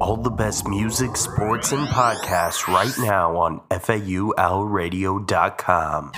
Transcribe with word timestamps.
All 0.00 0.16
the 0.16 0.30
best 0.30 0.68
music, 0.68 1.16
sports, 1.16 1.72
and 1.72 1.88
podcasts 1.88 2.72
right 2.72 2.94
now 2.98 3.36
on 3.36 3.60
FAULradio.com. 3.70 6.12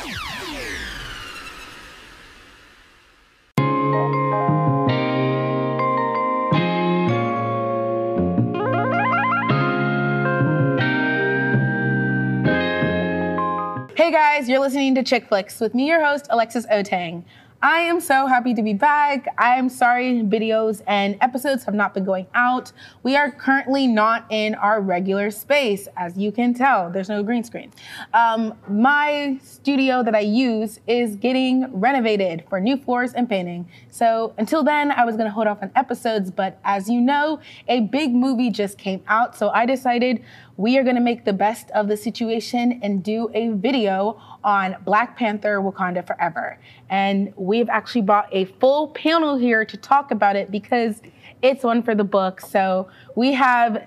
Hey 13.96 14.10
guys, 14.10 14.48
you're 14.48 14.60
listening 14.60 14.94
to 14.96 15.02
Chick 15.02 15.28
Flicks 15.28 15.60
with 15.60 15.74
me, 15.74 15.86
your 15.88 16.04
host, 16.04 16.26
Alexis 16.30 16.66
Otang. 16.66 17.24
I 17.62 17.80
am 17.80 18.00
so 18.00 18.26
happy 18.26 18.54
to 18.54 18.62
be 18.62 18.72
back. 18.72 19.34
I 19.36 19.56
am 19.56 19.68
sorry 19.68 20.22
videos 20.22 20.80
and 20.86 21.18
episodes 21.20 21.64
have 21.64 21.74
not 21.74 21.92
been 21.92 22.06
going 22.06 22.26
out. 22.34 22.72
We 23.02 23.16
are 23.16 23.30
currently 23.30 23.86
not 23.86 24.24
in 24.30 24.54
our 24.54 24.80
regular 24.80 25.30
space, 25.30 25.86
as 25.94 26.16
you 26.16 26.32
can 26.32 26.54
tell. 26.54 26.90
There's 26.90 27.10
no 27.10 27.22
green 27.22 27.44
screen. 27.44 27.70
Um, 28.14 28.54
my 28.66 29.38
studio 29.42 30.02
that 30.02 30.14
I 30.14 30.20
use 30.20 30.80
is 30.86 31.16
getting 31.16 31.70
renovated 31.78 32.44
for 32.48 32.60
new 32.60 32.78
floors 32.78 33.12
and 33.12 33.28
painting. 33.28 33.68
So 33.90 34.32
until 34.38 34.64
then, 34.64 34.90
I 34.90 35.04
was 35.04 35.18
gonna 35.18 35.30
hold 35.30 35.46
off 35.46 35.58
on 35.60 35.70
episodes, 35.76 36.30
but 36.30 36.58
as 36.64 36.88
you 36.88 36.98
know, 36.98 37.40
a 37.68 37.80
big 37.80 38.14
movie 38.14 38.48
just 38.48 38.78
came 38.78 39.02
out. 39.06 39.36
So 39.36 39.50
I 39.50 39.66
decided 39.66 40.24
we 40.60 40.76
are 40.76 40.84
gonna 40.84 41.00
make 41.00 41.24
the 41.24 41.32
best 41.32 41.70
of 41.70 41.88
the 41.88 41.96
situation 41.96 42.80
and 42.82 43.02
do 43.02 43.30
a 43.32 43.48
video 43.48 44.20
on 44.44 44.76
Black 44.84 45.16
Panther 45.16 45.58
Wakanda 45.58 46.06
Forever. 46.06 46.58
And 46.90 47.32
we've 47.34 47.70
actually 47.70 48.02
brought 48.02 48.28
a 48.30 48.44
full 48.44 48.88
panel 48.88 49.38
here 49.38 49.64
to 49.64 49.76
talk 49.78 50.10
about 50.10 50.36
it 50.36 50.50
because 50.50 51.00
it's 51.40 51.64
one 51.64 51.82
for 51.82 51.94
the 51.94 52.04
book. 52.04 52.42
So 52.42 52.88
we 53.16 53.32
have 53.32 53.86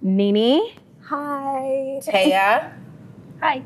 Nini, 0.00 0.78
Hi. 1.02 2.00
Taya, 2.02 2.72
Hi. 3.42 3.62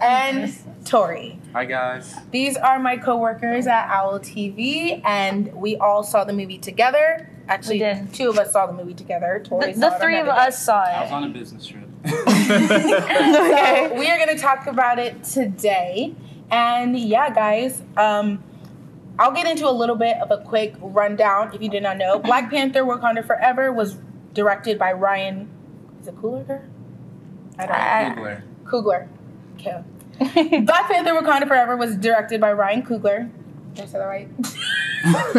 and 0.00 0.54
Tori. 0.84 1.40
Hi 1.52 1.64
guys. 1.64 2.14
These 2.30 2.56
are 2.58 2.78
my 2.78 2.96
coworkers 2.96 3.66
at 3.66 3.88
Owl 3.88 4.20
TV, 4.20 5.02
and 5.04 5.52
we 5.54 5.76
all 5.76 6.04
saw 6.04 6.22
the 6.22 6.32
movie 6.32 6.58
together. 6.58 7.28
Actually, 7.50 7.74
We 7.76 7.78
did. 7.80 8.14
two 8.14 8.30
of 8.30 8.38
us 8.38 8.52
saw 8.52 8.66
the 8.66 8.72
movie 8.72 8.94
together. 8.94 9.42
Tori 9.44 9.72
The, 9.72 9.80
the 9.80 9.90
three 10.00 10.18
of 10.20 10.28
us 10.28 10.64
saw 10.64 10.84
it. 10.84 10.92
I 10.92 11.02
was 11.02 11.12
on 11.12 11.24
a 11.24 11.28
business 11.28 11.66
trip. 11.66 11.84
So 12.50 13.94
we 13.94 14.08
are 14.08 14.18
going 14.18 14.34
to 14.36 14.38
talk 14.40 14.66
about 14.66 14.98
it 14.98 15.22
today. 15.24 16.14
And 16.50 16.98
yeah, 16.98 17.30
guys, 17.32 17.82
um, 17.96 18.42
I'll 19.18 19.32
get 19.32 19.46
into 19.46 19.68
a 19.68 19.70
little 19.72 19.96
bit 19.96 20.16
of 20.18 20.30
a 20.30 20.38
quick 20.44 20.74
rundown 20.80 21.52
if 21.54 21.60
you 21.60 21.68
did 21.68 21.82
not 21.82 21.96
know. 21.98 22.18
Black 22.18 22.50
Panther 22.50 22.82
Wakanda 22.84 23.24
Forever 23.26 23.72
was 23.72 23.98
directed 24.32 24.78
by 24.78 24.92
Ryan. 24.92 25.48
Is 26.00 26.08
it 26.08 26.16
Coogler? 26.16 26.66
I 27.58 27.66
don't 27.66 27.76
know. 27.76 27.82
I- 27.84 28.14
Googler. 28.64 29.08
Coogler. 29.58 29.82
Okay. 30.22 30.60
Black 30.60 30.88
Panther 30.90 31.12
Wakanda 31.12 31.46
Forever 31.48 31.76
was 31.76 31.96
directed 31.96 32.40
by 32.40 32.52
Ryan 32.52 32.82
Coogler. 32.82 33.30
Did 33.74 33.84
I 33.84 33.86
say 33.86 33.98
that 33.98 34.04
right? 34.04 34.28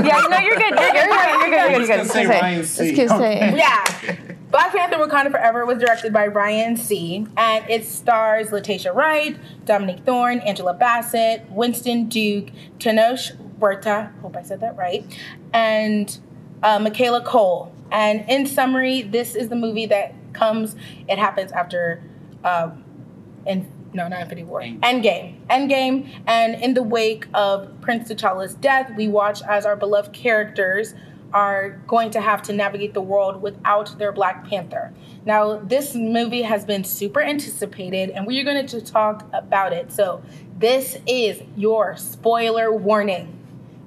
yeah, 0.05 0.27
no, 0.29 0.37
you're 0.39 0.55
good. 0.55 0.69
You're 0.69 0.91
good. 0.91 0.95
You're 0.95 1.07
good. 1.07 1.39
You're 1.39 1.49
good. 1.49 1.59
I 1.59 1.69
You're 1.69 1.79
was 1.79 1.87
good. 1.87 1.97
gonna 1.97 2.09
say 2.09 2.25
Ryan 2.25 2.63
C. 2.63 2.95
Just 2.95 3.17
say. 3.17 3.53
yeah. 3.55 4.15
Black 4.51 4.73
Panther 4.73 4.97
Wakanda 4.97 5.31
Forever 5.31 5.65
was 5.65 5.77
directed 5.79 6.11
by 6.11 6.27
Ryan 6.27 6.75
C. 6.75 7.25
And 7.37 7.69
it 7.69 7.85
stars 7.85 8.51
Letitia 8.51 8.91
Wright, 8.93 9.37
Dominique 9.65 10.03
Thorne, 10.03 10.39
Angela 10.39 10.73
Bassett, 10.73 11.49
Winston 11.49 12.09
Duke, 12.09 12.49
Tenoch 12.79 13.31
Huerta, 13.59 14.11
hope 14.21 14.35
I 14.35 14.41
said 14.41 14.59
that 14.61 14.75
right, 14.75 15.05
and 15.53 16.17
uh, 16.63 16.79
Michaela 16.79 17.21
Coel. 17.23 17.73
And 17.91 18.27
in 18.29 18.45
summary, 18.47 19.01
this 19.03 19.35
is 19.35 19.49
the 19.49 19.55
movie 19.55 19.85
that 19.87 20.13
comes, 20.33 20.75
it 21.07 21.17
happens 21.19 21.51
after, 21.51 22.01
um, 22.43 22.83
in, 23.45 23.67
no, 23.93 24.07
not 24.07 24.21
Infinity 24.21 24.43
War, 24.45 24.61
Endgame. 24.61 24.79
Endgame. 24.81 25.35
Endgame. 25.49 26.21
And 26.27 26.61
in 26.63 26.73
the 26.73 26.83
wake 26.83 27.27
of 27.33 27.69
Prince 27.81 28.09
T'Challa's 28.09 28.55
death, 28.55 28.91
we 28.95 29.07
watch 29.07 29.41
as 29.43 29.65
our 29.65 29.75
beloved 29.75 30.13
characters 30.13 30.93
are 31.33 31.71
going 31.87 32.11
to 32.11 32.19
have 32.19 32.41
to 32.43 32.51
navigate 32.53 32.93
the 32.93 33.01
world 33.01 33.41
without 33.41 33.97
their 33.97 34.11
Black 34.11 34.45
Panther. 34.47 34.93
Now, 35.25 35.57
this 35.59 35.95
movie 35.95 36.41
has 36.41 36.65
been 36.65 36.83
super 36.83 37.21
anticipated, 37.21 38.09
and 38.09 38.27
we 38.27 38.39
are 38.41 38.43
going 38.43 38.65
to 38.67 38.81
talk 38.81 39.25
about 39.33 39.71
it. 39.71 39.91
So, 39.93 40.21
this 40.57 40.97
is 41.07 41.41
your 41.55 41.95
spoiler 41.97 42.71
warning. 42.73 43.37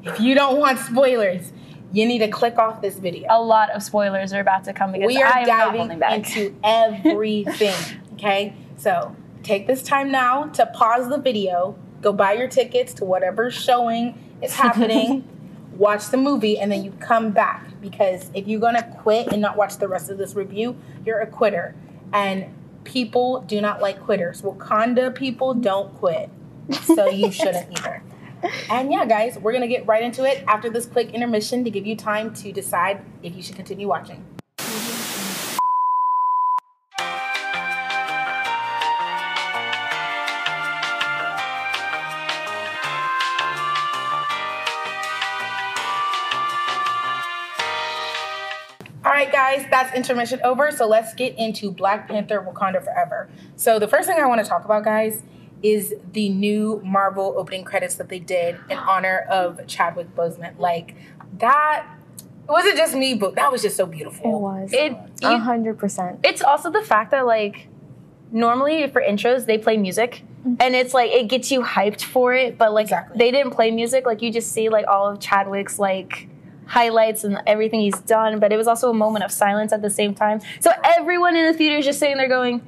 If 0.03 0.21
you 0.21 0.35
don't 0.35 0.59
want 0.59 0.79
spoilers, 0.79 1.53
you 1.93 2.07
need 2.07 2.19
to 2.21 2.29
click 2.29 2.59
off 2.59 2.81
this 2.83 2.97
video. 2.99 3.27
A 3.31 3.41
lot 3.43 3.71
of 3.71 3.83
spoilers 3.83 4.33
are 4.33 4.41
about 4.41 4.65
to 4.65 4.73
come 4.73 4.93
because 4.93 5.07
We 5.07 5.23
are 5.23 5.27
I 5.27 5.41
am 5.41 5.47
diving 5.47 5.79
holding 5.81 5.99
back. 5.99 6.15
into 6.37 6.55
everything. 6.65 7.75
okay, 8.15 8.55
so 8.77 9.15
take 9.45 9.67
this 9.67 9.83
time 9.83 10.11
now 10.11 10.47
to 10.47 10.67
pause 10.67 11.09
the 11.09 11.19
video, 11.19 11.77
go 12.01 12.13
buy 12.13 12.33
your 12.33 12.49
tickets 12.49 12.95
to 12.95 13.05
whatever 13.05 13.51
showing 13.51 14.19
is 14.43 14.55
happening, 14.57 15.29
watch 15.77 16.09
the 16.09 16.17
movie, 16.17 16.59
and 16.59 16.73
then 16.73 16.83
you 16.83 16.91
come 16.99 17.31
back. 17.31 17.69
Because 17.81 18.31
if 18.35 18.49
you're 18.49 18.61
gonna 18.61 18.83
quit 19.03 19.29
and 19.29 19.41
not 19.41 19.57
watch 19.57 19.77
the 19.77 19.87
rest 19.87 20.11
of 20.11 20.19
this 20.19 20.35
review, 20.35 20.77
you're 21.05 21.21
a 21.21 21.27
quitter. 21.27 21.75
And 22.13 22.47
people 22.85 23.43
do 23.43 23.61
not 23.61 23.81
like 23.81 24.01
quitters. 24.03 24.43
Wakanda 24.43 25.15
people 25.15 25.55
don't 25.55 25.95
quit, 25.95 26.31
so 26.83 27.09
you 27.09 27.31
shouldn't 27.33 27.79
either. 27.79 28.03
And 28.71 28.93
yeah, 28.93 29.07
guys, 29.07 29.39
we're 29.39 29.53
gonna 29.53 29.69
get 29.69 29.87
right 29.87 30.03
into 30.03 30.25
it 30.25 30.45
after 30.47 30.71
this 30.71 30.87
quick 30.87 31.11
intermission 31.13 31.65
to 31.65 31.71
give 31.71 31.87
you 31.87 31.97
time 31.97 32.35
to 32.35 32.53
decide 32.53 33.05
if 33.23 33.37
you 33.37 33.43
should 33.43 33.57
continue 33.57 33.89
watching. 33.89 34.25
Guys, 49.45 49.67
that's 49.71 49.95
intermission 49.95 50.41
over. 50.45 50.71
So 50.71 50.87
let's 50.87 51.15
get 51.15 51.37
into 51.39 51.71
Black 51.71 52.09
Panther 52.09 52.41
Wakanda 52.41 52.83
Forever. 52.83 53.29
So, 53.57 53.79
the 53.79 53.89
first 53.89 54.09
thing 54.09 54.19
I 54.19 54.27
want 54.27 54.43
to 54.43 54.49
talk 54.49 54.65
about, 54.65 54.85
guys, 54.85 55.23
is 55.63 55.95
the 56.13 56.29
new 56.29 56.81
Marvel 56.85 57.35
opening 57.37 57.65
credits 57.65 57.95
that 57.97 58.09
they 58.09 58.19
did 58.19 58.57
in 58.69 58.77
honor 58.79 59.27
of 59.31 59.67
Chadwick 59.67 60.15
Boseman. 60.15 60.59
Like, 60.59 60.95
that 61.39 61.87
it 62.47 62.51
wasn't 62.51 62.77
just 62.77 62.95
me, 62.95 63.15
but 63.15 63.37
that 63.37 63.51
was 63.51 63.63
just 63.63 63.77
so 63.77 63.87
beautiful. 63.87 64.37
It 64.37 64.41
was. 64.41 64.71
It, 64.73 64.97
A 65.23 65.39
hundred 65.39 65.79
percent. 65.79 66.21
it's 66.23 66.43
also 66.43 66.71
the 66.71 66.83
fact 66.83 67.11
that 67.13 67.27
like 67.27 67.69
normally 68.31 68.87
for 68.89 69.01
intros 69.01 69.47
they 69.47 69.57
play 69.57 69.77
music 69.77 70.23
mm-hmm. 70.41 70.55
and 70.59 70.75
it's 70.75 70.93
like 70.93 71.11
it 71.13 71.29
gets 71.29 71.53
you 71.53 71.63
hyped 71.63 72.03
for 72.03 72.35
it 72.35 72.59
but 72.59 72.73
like 72.75 72.87
Exactly. 72.87 73.17
they 73.17 73.31
didn't 73.31 73.53
play 73.53 73.71
music 73.71 74.05
like 74.07 74.21
you 74.23 74.33
just 74.33 74.51
see 74.51 74.69
like 74.69 74.85
all 74.89 75.09
of 75.09 75.21
chadwick's 75.21 75.79
like 75.79 76.29
highlights 76.67 77.25
and 77.25 77.41
everything 77.47 77.81
he's 77.81 77.99
done 78.01 78.39
but 78.41 78.53
it 78.53 78.57
was 78.57 78.67
also 78.67 78.91
a 78.91 78.95
moment 78.95 79.25
of 79.25 79.31
silence 79.31 79.73
at 79.73 79.83
the 79.83 79.91
same 79.91 80.15
time 80.15 80.41
so 80.61 80.71
everyone 80.83 81.37
in 81.37 81.45
the 81.47 81.57
theater 81.57 81.77
is 81.77 81.85
just 81.85 81.99
sitting 81.99 82.17
there 82.17 82.29
going 82.29 82.63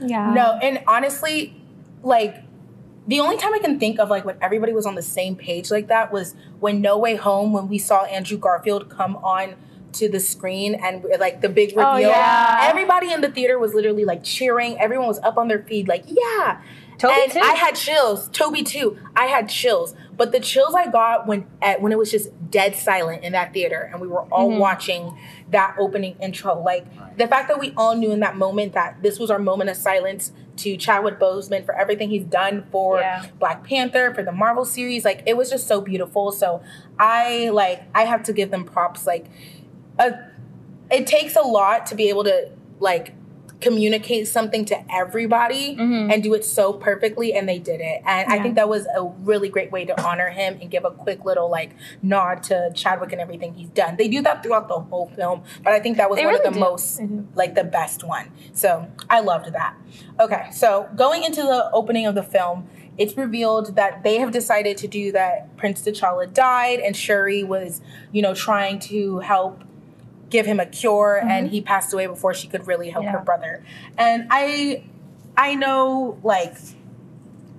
Yeah. 0.00 0.32
No, 0.32 0.58
and 0.62 0.82
honestly, 0.86 1.54
like 2.02 2.42
the 3.06 3.20
only 3.20 3.36
time 3.36 3.52
I 3.54 3.58
can 3.58 3.78
think 3.78 3.98
of 3.98 4.08
like 4.08 4.24
when 4.24 4.36
everybody 4.40 4.72
was 4.72 4.86
on 4.86 4.94
the 4.94 5.02
same 5.02 5.36
page 5.36 5.70
like 5.70 5.88
that 5.88 6.12
was 6.12 6.34
when 6.60 6.80
No 6.80 6.96
Way 6.98 7.16
Home 7.16 7.52
when 7.52 7.68
we 7.68 7.78
saw 7.78 8.04
Andrew 8.04 8.38
Garfield 8.38 8.88
come 8.88 9.16
on 9.16 9.56
to 9.92 10.08
the 10.08 10.20
screen 10.20 10.74
and 10.74 11.04
like 11.18 11.40
the 11.40 11.48
big 11.48 11.72
oh, 11.76 11.94
reveal. 11.94 12.08
Oh, 12.08 12.12
yeah. 12.12 12.60
Everybody 12.62 13.12
in 13.12 13.20
the 13.20 13.30
theater 13.30 13.58
was 13.58 13.74
literally 13.74 14.04
like 14.04 14.22
cheering. 14.22 14.78
Everyone 14.78 15.06
was 15.06 15.18
up 15.20 15.36
on 15.36 15.48
their 15.48 15.62
feet 15.62 15.88
like, 15.88 16.04
yeah. 16.06 16.60
Toby 17.00 17.14
and 17.22 17.32
too. 17.32 17.40
I 17.40 17.54
had 17.54 17.74
chills. 17.74 18.28
Toby 18.28 18.62
too. 18.62 18.98
I 19.16 19.26
had 19.26 19.48
chills. 19.48 19.94
But 20.16 20.32
the 20.32 20.40
chills 20.40 20.74
I 20.74 20.86
got 20.90 21.26
when 21.26 21.46
at, 21.62 21.80
when 21.80 21.92
it 21.92 21.98
was 21.98 22.10
just 22.10 22.28
dead 22.50 22.76
silent 22.76 23.24
in 23.24 23.32
that 23.32 23.52
theater 23.54 23.88
and 23.90 24.00
we 24.00 24.06
were 24.08 24.22
all 24.32 24.50
Mm-hmm. 24.50 24.58
watching 24.58 25.18
that 25.50 25.76
opening 25.78 26.16
intro. 26.20 26.60
Like 26.62 26.84
the 27.16 27.26
fact 27.26 27.48
that 27.48 27.58
we 27.58 27.72
all 27.76 27.96
knew 27.96 28.12
in 28.12 28.20
that 28.20 28.36
moment 28.36 28.74
that 28.74 29.02
this 29.02 29.18
was 29.18 29.30
our 29.30 29.38
moment 29.38 29.70
of 29.70 29.76
silence 29.76 30.32
to 30.56 30.76
Chadwick 30.76 31.18
Boseman 31.18 31.64
for 31.64 31.74
everything 31.74 32.10
he's 32.10 32.24
done 32.24 32.66
for 32.70 32.98
Yeah. 33.00 33.24
Black 33.38 33.64
Panther, 33.64 34.12
for 34.14 34.22
the 34.22 34.32
Marvel 34.32 34.66
series. 34.66 35.04
Like 35.04 35.22
it 35.26 35.36
was 35.38 35.48
just 35.48 35.66
so 35.66 35.80
beautiful. 35.80 36.32
So 36.32 36.62
I 36.98 37.48
like 37.48 37.82
I 37.94 38.04
have 38.04 38.22
to 38.24 38.32
give 38.34 38.50
them 38.50 38.64
props. 38.64 39.06
Like 39.06 39.26
a, 39.98 40.12
it 40.90 41.06
takes 41.06 41.34
a 41.36 41.42
lot 41.42 41.86
to 41.86 41.94
be 41.94 42.10
able 42.10 42.24
to 42.24 42.50
like 42.78 43.14
communicate 43.60 44.26
something 44.28 44.64
to 44.66 44.76
everybody 44.92 45.76
Mm-hmm. 45.76 46.10
and 46.10 46.22
do 46.22 46.34
it 46.34 46.44
so 46.44 46.72
perfectly 46.72 47.32
and 47.34 47.48
they 47.48 47.58
did 47.58 47.80
it. 47.80 48.02
And 48.06 48.32
i 48.32 48.40
think 48.42 48.54
that 48.56 48.68
was 48.68 48.86
a 48.96 49.02
really 49.02 49.48
great 49.48 49.70
way 49.72 49.84
to 49.84 50.00
honor 50.02 50.28
him 50.30 50.58
and 50.60 50.70
give 50.70 50.84
a 50.84 50.90
quick 50.90 51.24
little 51.24 51.50
like 51.50 51.70
nod 52.02 52.42
to 52.44 52.70
chadwick 52.74 53.12
and 53.12 53.20
everything 53.20 53.54
he's 53.54 53.68
done. 53.70 53.96
They 53.96 54.08
do 54.08 54.22
that 54.22 54.42
throughout 54.42 54.68
the 54.68 54.78
whole 54.80 55.08
film 55.16 55.42
but 55.62 55.72
i 55.72 55.80
think 55.80 55.96
that 55.98 56.08
was 56.10 56.18
They 56.18 56.24
one 56.26 56.34
really 56.34 56.46
of 56.46 56.54
the 56.54 56.58
do. 56.58 56.64
most 56.64 57.00
like 57.34 57.54
the 57.54 57.64
best 57.64 58.04
one. 58.04 58.30
So 58.52 58.88
i 59.08 59.20
loved 59.20 59.52
that. 59.52 59.74
Okay 60.18 60.48
so 60.52 60.88
going 60.96 61.24
into 61.24 61.42
the 61.42 61.70
opening 61.72 62.06
of 62.06 62.14
the 62.14 62.22
film 62.22 62.68
it's 62.98 63.16
revealed 63.16 63.76
that 63.76 64.02
they 64.02 64.16
have 64.18 64.30
decided 64.30 64.76
to 64.76 64.88
do 64.88 65.12
that 65.12 65.56
prince 65.56 65.80
t'challa 65.82 66.32
died 66.32 66.80
and 66.80 66.94
shuri 66.96 67.42
was 67.44 67.80
you 68.12 68.20
know 68.20 68.34
trying 68.34 68.78
to 68.78 69.20
help 69.20 69.62
give 70.30 70.46
him 70.46 70.58
a 70.60 70.66
cure 70.66 71.18
and 71.18 71.46
Mm-hmm. 71.46 71.54
he 71.54 71.60
passed 71.60 71.92
away 71.92 72.06
before 72.06 72.32
she 72.34 72.48
could 72.48 72.66
really 72.66 72.90
help 72.90 73.04
her 73.06 73.18
brother. 73.20 73.62
And 73.98 74.26
I 74.30 74.84
I 75.36 75.54
know 75.54 76.18
like 76.22 76.56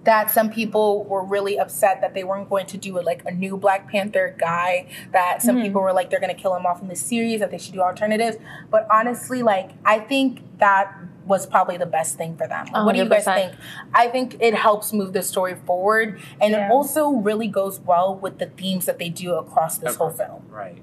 that 0.03 0.31
some 0.31 0.49
people 0.49 1.03
were 1.03 1.23
really 1.23 1.59
upset 1.59 2.01
that 2.01 2.15
they 2.15 2.23
weren't 2.23 2.49
going 2.49 2.65
to 2.65 2.77
do 2.77 2.97
it 2.97 3.05
like 3.05 3.23
a 3.25 3.31
new 3.31 3.55
Black 3.55 3.87
Panther 3.87 4.35
guy. 4.37 4.87
That 5.11 5.41
some 5.43 5.55
Mm-hmm. 5.57 5.65
people 5.65 5.81
were 5.81 5.93
like 5.93 6.09
they're 6.09 6.19
gonna 6.19 6.33
kill 6.33 6.55
him 6.55 6.65
off 6.65 6.81
in 6.81 6.87
the 6.87 6.95
series. 6.95 7.39
That 7.41 7.51
they 7.51 7.57
should 7.59 7.73
do 7.73 7.81
alternatives. 7.81 8.37
But 8.71 8.87
honestly, 8.89 9.43
like 9.43 9.71
I 9.85 9.99
think 9.99 10.41
that 10.59 10.95
was 11.25 11.45
probably 11.45 11.77
the 11.77 11.85
best 11.85 12.17
thing 12.17 12.35
for 12.35 12.47
them. 12.47 12.65
What 12.71 12.93
do 12.93 12.99
you 12.99 13.07
guys 13.07 13.25
think? 13.25 13.53
I 13.93 14.07
think 14.07 14.37
it 14.39 14.55
helps 14.55 14.91
move 14.91 15.13
the 15.13 15.21
story 15.21 15.55
forward, 15.67 16.19
and 16.41 16.51
Yeah. 16.53 16.65
it 16.67 16.71
also 16.71 17.09
really 17.09 17.47
goes 17.47 17.79
well 17.79 18.15
with 18.15 18.39
the 18.39 18.47
themes 18.47 18.85
that 18.87 18.97
they 18.97 19.09
do 19.09 19.35
across 19.35 19.77
this 19.77 19.95
whole 19.97 20.09
film. 20.09 20.41
Right. 20.49 20.81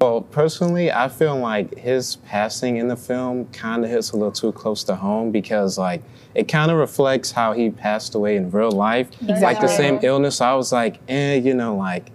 Well, 0.00 0.20
personally, 0.20 0.92
I 0.92 1.08
feel 1.08 1.36
like 1.36 1.76
his 1.76 2.16
passing 2.16 2.76
in 2.76 2.86
the 2.86 2.96
film 2.96 3.46
kind 3.46 3.84
of 3.84 3.90
hits 3.90 4.12
a 4.12 4.16
little 4.16 4.30
too 4.30 4.52
close 4.52 4.84
to 4.84 4.94
home 4.94 5.32
because, 5.32 5.76
like, 5.76 6.02
it 6.36 6.46
kind 6.46 6.70
of 6.70 6.76
reflects 6.78 7.32
how 7.32 7.52
he 7.52 7.70
passed 7.70 8.14
away 8.14 8.36
in 8.36 8.48
real 8.52 8.70
life. 8.70 9.08
Like 9.22 9.60
the 9.60 9.66
same 9.66 9.98
illness. 10.02 10.40
I 10.40 10.54
was 10.54 10.70
like, 10.70 11.00
eh, 11.08 11.34
you 11.36 11.52
know, 11.52 11.74
like, 11.76 12.10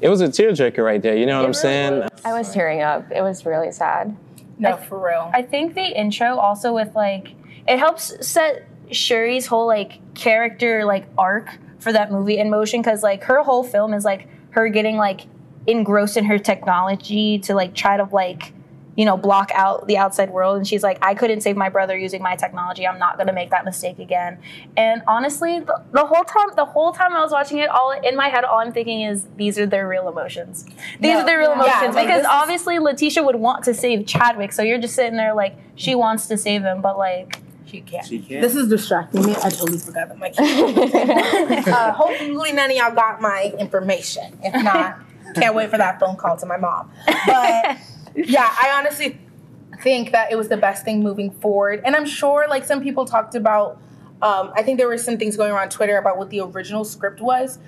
it 0.00 0.08
was 0.08 0.22
a 0.22 0.28
tearjerker 0.28 0.82
right 0.82 1.02
there. 1.02 1.14
You 1.14 1.26
know 1.26 1.38
what 1.38 1.46
I'm 1.46 1.52
saying? 1.52 2.08
I 2.24 2.32
was 2.32 2.54
tearing 2.54 2.80
up. 2.80 3.10
It 3.12 3.20
was 3.20 3.44
really 3.44 3.70
sad. 3.70 4.16
No, 4.58 4.70
I- 4.70 4.76
for 4.76 4.98
real. 5.06 5.30
I 5.34 5.42
think 5.42 5.74
the 5.74 5.82
intro 5.84 6.36
also 6.36 6.72
with 6.74 6.94
like 6.94 7.34
it 7.68 7.78
helps 7.78 8.26
set 8.26 8.66
Shuri's 8.90 9.46
whole 9.46 9.66
like 9.66 9.98
character 10.14 10.84
like 10.86 11.06
arc 11.18 11.50
for 11.78 11.92
that 11.92 12.10
movie 12.10 12.38
in 12.38 12.48
motion 12.50 12.80
because 12.82 13.02
like 13.02 13.24
her 13.24 13.42
whole 13.42 13.62
film 13.62 13.92
is 13.94 14.04
like 14.04 14.26
her 14.50 14.68
getting 14.68 14.96
like 14.96 15.22
engrossed 15.66 16.16
in 16.16 16.24
her 16.24 16.38
technology 16.38 17.38
to 17.40 17.54
like 17.54 17.74
try 17.74 17.96
to 17.96 18.04
like 18.04 18.52
you 18.96 19.04
know 19.04 19.16
block 19.16 19.50
out 19.54 19.86
the 19.86 19.96
outside 19.96 20.30
world 20.30 20.56
and 20.56 20.66
she's 20.66 20.82
like 20.82 20.98
I 21.00 21.14
couldn't 21.14 21.42
save 21.42 21.56
my 21.56 21.68
brother 21.68 21.96
using 21.96 22.20
my 22.22 22.34
technology 22.34 22.86
I'm 22.86 22.98
not 22.98 23.16
gonna 23.18 23.32
make 23.32 23.50
that 23.50 23.64
mistake 23.64 23.98
again 23.98 24.38
and 24.76 25.00
honestly 25.06 25.60
the, 25.60 25.80
the 25.92 26.04
whole 26.04 26.24
time 26.24 26.48
the 26.56 26.64
whole 26.64 26.92
time 26.92 27.12
I 27.14 27.20
was 27.20 27.30
watching 27.30 27.58
it 27.58 27.68
all 27.70 27.92
in 27.92 28.16
my 28.16 28.28
head 28.28 28.44
all 28.44 28.58
I'm 28.58 28.72
thinking 28.72 29.02
is 29.02 29.26
these 29.36 29.58
are 29.58 29.66
their 29.66 29.86
real 29.86 30.08
emotions 30.08 30.64
these 30.98 31.12
No. 31.12 31.20
are 31.20 31.24
their 31.26 31.38
real 31.38 31.50
Yeah. 31.50 31.54
emotions 31.54 31.82
Yeah, 31.82 31.90
like, 31.92 32.06
because 32.08 32.20
is- 32.22 32.26
obviously 32.28 32.78
Letitia 32.78 33.22
would 33.22 33.36
want 33.36 33.64
to 33.64 33.74
save 33.74 34.06
Chadwick 34.06 34.52
so 34.52 34.62
you're 34.62 34.78
just 34.80 34.94
sitting 34.96 35.16
there 35.16 35.34
like 35.34 35.56
she 35.76 35.94
wants 35.94 36.26
to 36.26 36.36
save 36.36 36.62
him 36.62 36.82
but 36.82 36.98
like 36.98 37.38
She 37.66 37.80
can't. 37.82 38.04
She 38.06 38.18
can't. 38.18 38.42
This 38.42 38.56
is 38.56 38.68
distracting 38.68 39.24
me. 39.24 39.32
I 39.36 39.48
totally 39.50 39.78
forgot 39.78 40.08
that 40.08 40.18
my 40.18 40.32
uh, 41.72 41.92
hopefully, 41.92 42.52
none 42.52 42.70
of 42.70 42.76
y'all 42.76 42.92
got 42.94 43.20
my 43.20 43.54
information. 43.60 44.36
If 44.42 44.52
not, 44.64 44.98
can't 45.34 45.54
wait 45.54 45.70
for 45.70 45.78
that 45.78 46.00
phone 46.00 46.16
call 46.16 46.36
to 46.36 46.46
my 46.46 46.56
mom. 46.56 46.90
But 47.06 47.78
yeah, 48.14 48.54
I 48.60 48.72
honestly 48.76 49.18
think 49.82 50.12
that 50.12 50.30
it 50.30 50.36
was 50.36 50.48
the 50.48 50.56
best 50.56 50.84
thing 50.84 51.02
moving 51.02 51.30
forward. 51.30 51.82
And 51.84 51.96
I'm 51.96 52.06
sure, 52.06 52.46
like 52.48 52.64
some 52.64 52.82
people 52.82 53.04
talked 53.04 53.34
about, 53.34 53.80
um, 54.22 54.52
I 54.54 54.62
think 54.62 54.78
there 54.78 54.88
were 54.88 54.98
some 54.98 55.16
things 55.16 55.36
going 55.36 55.52
around 55.52 55.70
Twitter 55.70 55.98
about 55.98 56.18
what 56.18 56.30
the 56.30 56.40
original 56.40 56.84
script 56.84 57.20
was 57.20 57.58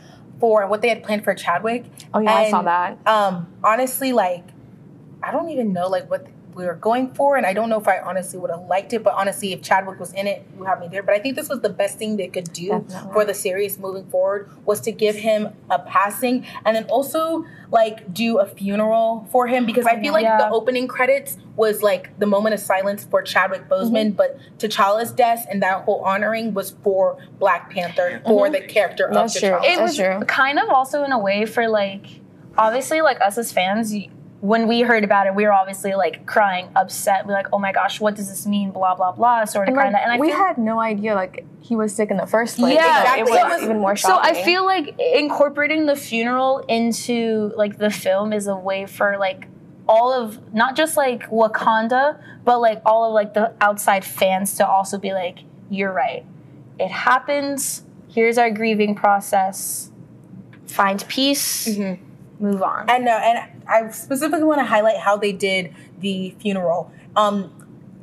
for 0.40 0.62
and 0.62 0.70
what 0.70 0.82
they 0.82 0.88
had 0.88 1.02
planned 1.02 1.24
for 1.24 1.34
Chadwick. 1.34 1.84
Oh, 2.12 2.20
yeah, 2.20 2.34
I 2.34 2.50
saw 2.50 2.62
that. 2.62 2.98
Um, 3.06 3.52
honestly, 3.62 4.12
like 4.12 4.44
I 5.22 5.30
don't 5.30 5.50
even 5.50 5.72
know 5.72 5.88
like 5.88 6.10
what 6.10 6.26
we 6.54 6.64
were 6.66 6.74
going 6.74 7.12
for, 7.14 7.36
and 7.36 7.46
I 7.46 7.52
don't 7.52 7.68
know 7.68 7.78
if 7.78 7.88
I 7.88 7.98
honestly 8.00 8.38
would 8.38 8.50
have 8.50 8.66
liked 8.66 8.92
it. 8.92 9.02
But 9.02 9.14
honestly, 9.14 9.52
if 9.52 9.62
Chadwick 9.62 9.98
was 9.98 10.12
in 10.12 10.26
it, 10.26 10.46
you 10.56 10.64
have 10.64 10.80
me 10.80 10.88
there. 10.88 11.02
But 11.02 11.14
I 11.14 11.18
think 11.18 11.36
this 11.36 11.48
was 11.48 11.60
the 11.60 11.68
best 11.70 11.98
thing 11.98 12.16
they 12.16 12.28
could 12.28 12.52
do 12.52 12.68
Definitely. 12.68 13.12
for 13.12 13.24
the 13.24 13.34
series 13.34 13.78
moving 13.78 14.06
forward 14.10 14.50
was 14.64 14.80
to 14.82 14.92
give 14.92 15.16
him 15.16 15.48
a 15.70 15.78
passing, 15.78 16.46
and 16.64 16.76
then 16.76 16.84
also 16.84 17.44
like 17.70 18.12
do 18.12 18.38
a 18.38 18.46
funeral 18.46 19.26
for 19.32 19.46
him 19.46 19.64
because 19.64 19.86
I 19.86 19.98
feel 20.00 20.12
like 20.12 20.24
Yeah. 20.24 20.36
the 20.38 20.50
opening 20.50 20.86
credits 20.86 21.38
was 21.56 21.82
like 21.82 22.18
the 22.18 22.26
moment 22.26 22.54
of 22.54 22.60
silence 22.60 23.04
for 23.04 23.22
Chadwick 23.22 23.68
Boseman, 23.68 24.08
mm-hmm. 24.08 24.16
but 24.16 24.38
T'Challa's 24.58 25.10
death 25.10 25.46
and 25.50 25.62
that 25.62 25.82
whole 25.84 26.02
honoring 26.04 26.52
was 26.54 26.76
for 26.82 27.16
Black 27.38 27.70
Panther 27.70 28.20
for 28.26 28.44
mm-hmm. 28.44 28.52
the 28.52 28.60
character 28.60 29.08
That's 29.12 29.36
of 29.36 29.40
true. 29.40 29.50
T'Challa. 29.50 29.64
it 29.64 29.76
That's 29.76 29.80
was 29.80 29.96
true. 29.96 30.20
kind 30.26 30.58
of 30.58 30.68
also 30.68 31.02
in 31.04 31.12
a 31.12 31.18
way 31.18 31.46
for 31.46 31.68
like 31.68 32.06
obviously 32.58 33.00
like 33.00 33.20
us 33.20 33.38
as 33.38 33.52
fans 33.52 33.92
y- 33.92 34.08
when 34.42 34.66
we 34.66 34.80
heard 34.80 35.04
about 35.04 35.26
it 35.28 35.34
we 35.36 35.44
were 35.44 35.52
obviously 35.52 35.94
like 35.94 36.26
crying 36.26 36.68
upset 36.74 37.24
we're 37.26 37.32
like 37.32 37.46
oh 37.52 37.58
my 37.60 37.70
gosh 37.70 38.00
what 38.00 38.16
does 38.16 38.28
this 38.28 38.44
mean 38.44 38.72
blah 38.72 38.92
blah 38.92 39.12
blah 39.12 39.44
sort 39.44 39.68
of 39.68 39.74
kind 39.76 39.94
of 39.94 40.00
and 40.02 40.10
I 40.12 40.18
we 40.18 40.28
feel 40.30 40.36
had 40.36 40.58
no 40.58 40.80
idea 40.80 41.14
like 41.14 41.46
he 41.60 41.76
was 41.76 41.94
sick 41.94 42.10
in 42.10 42.16
the 42.16 42.26
first 42.26 42.56
place. 42.58 42.74
Yeah, 42.74 43.04
so 43.14 43.20
it 43.20 43.30
was 43.30 43.58
So- 43.60 43.64
even 43.64 43.78
more 43.78 43.94
shocking. 43.94 44.34
so. 44.34 44.40
I 44.40 44.44
feel 44.44 44.66
like 44.66 44.98
incorporating 44.98 45.86
the 45.86 45.94
funeral 45.94 46.58
into 46.68 47.52
like 47.56 47.78
the 47.78 47.88
film 47.88 48.32
is 48.32 48.48
a 48.48 48.56
way 48.56 48.84
for 48.86 49.16
like 49.16 49.46
all 49.88 50.12
of 50.12 50.52
not 50.52 50.74
just 50.74 50.96
like 50.96 51.30
Wakanda, 51.30 52.20
but 52.44 52.58
like 52.60 52.82
all 52.84 53.04
of 53.06 53.12
like 53.14 53.34
the 53.34 53.54
outside 53.60 54.04
fans 54.04 54.56
to 54.56 54.66
also 54.66 54.98
be 54.98 55.12
like, 55.12 55.38
you're 55.70 55.92
right. 55.92 56.24
It 56.80 56.90
happens. 56.90 57.84
Here's 58.08 58.38
our 58.38 58.50
grieving 58.50 58.96
process. 58.96 59.92
Find 60.66 61.04
peace. 61.08 61.68
Mm-hmm. 61.68 62.44
Move 62.44 62.62
on. 62.62 62.90
And 62.90 63.04
know, 63.04 63.16
and 63.18 63.51
I 63.68 63.88
specifically 63.90 64.44
want 64.44 64.60
to 64.60 64.64
highlight 64.64 64.96
how 64.98 65.16
they 65.16 65.32
did 65.32 65.74
the 66.00 66.34
funeral. 66.40 66.90
Um, 67.16 67.52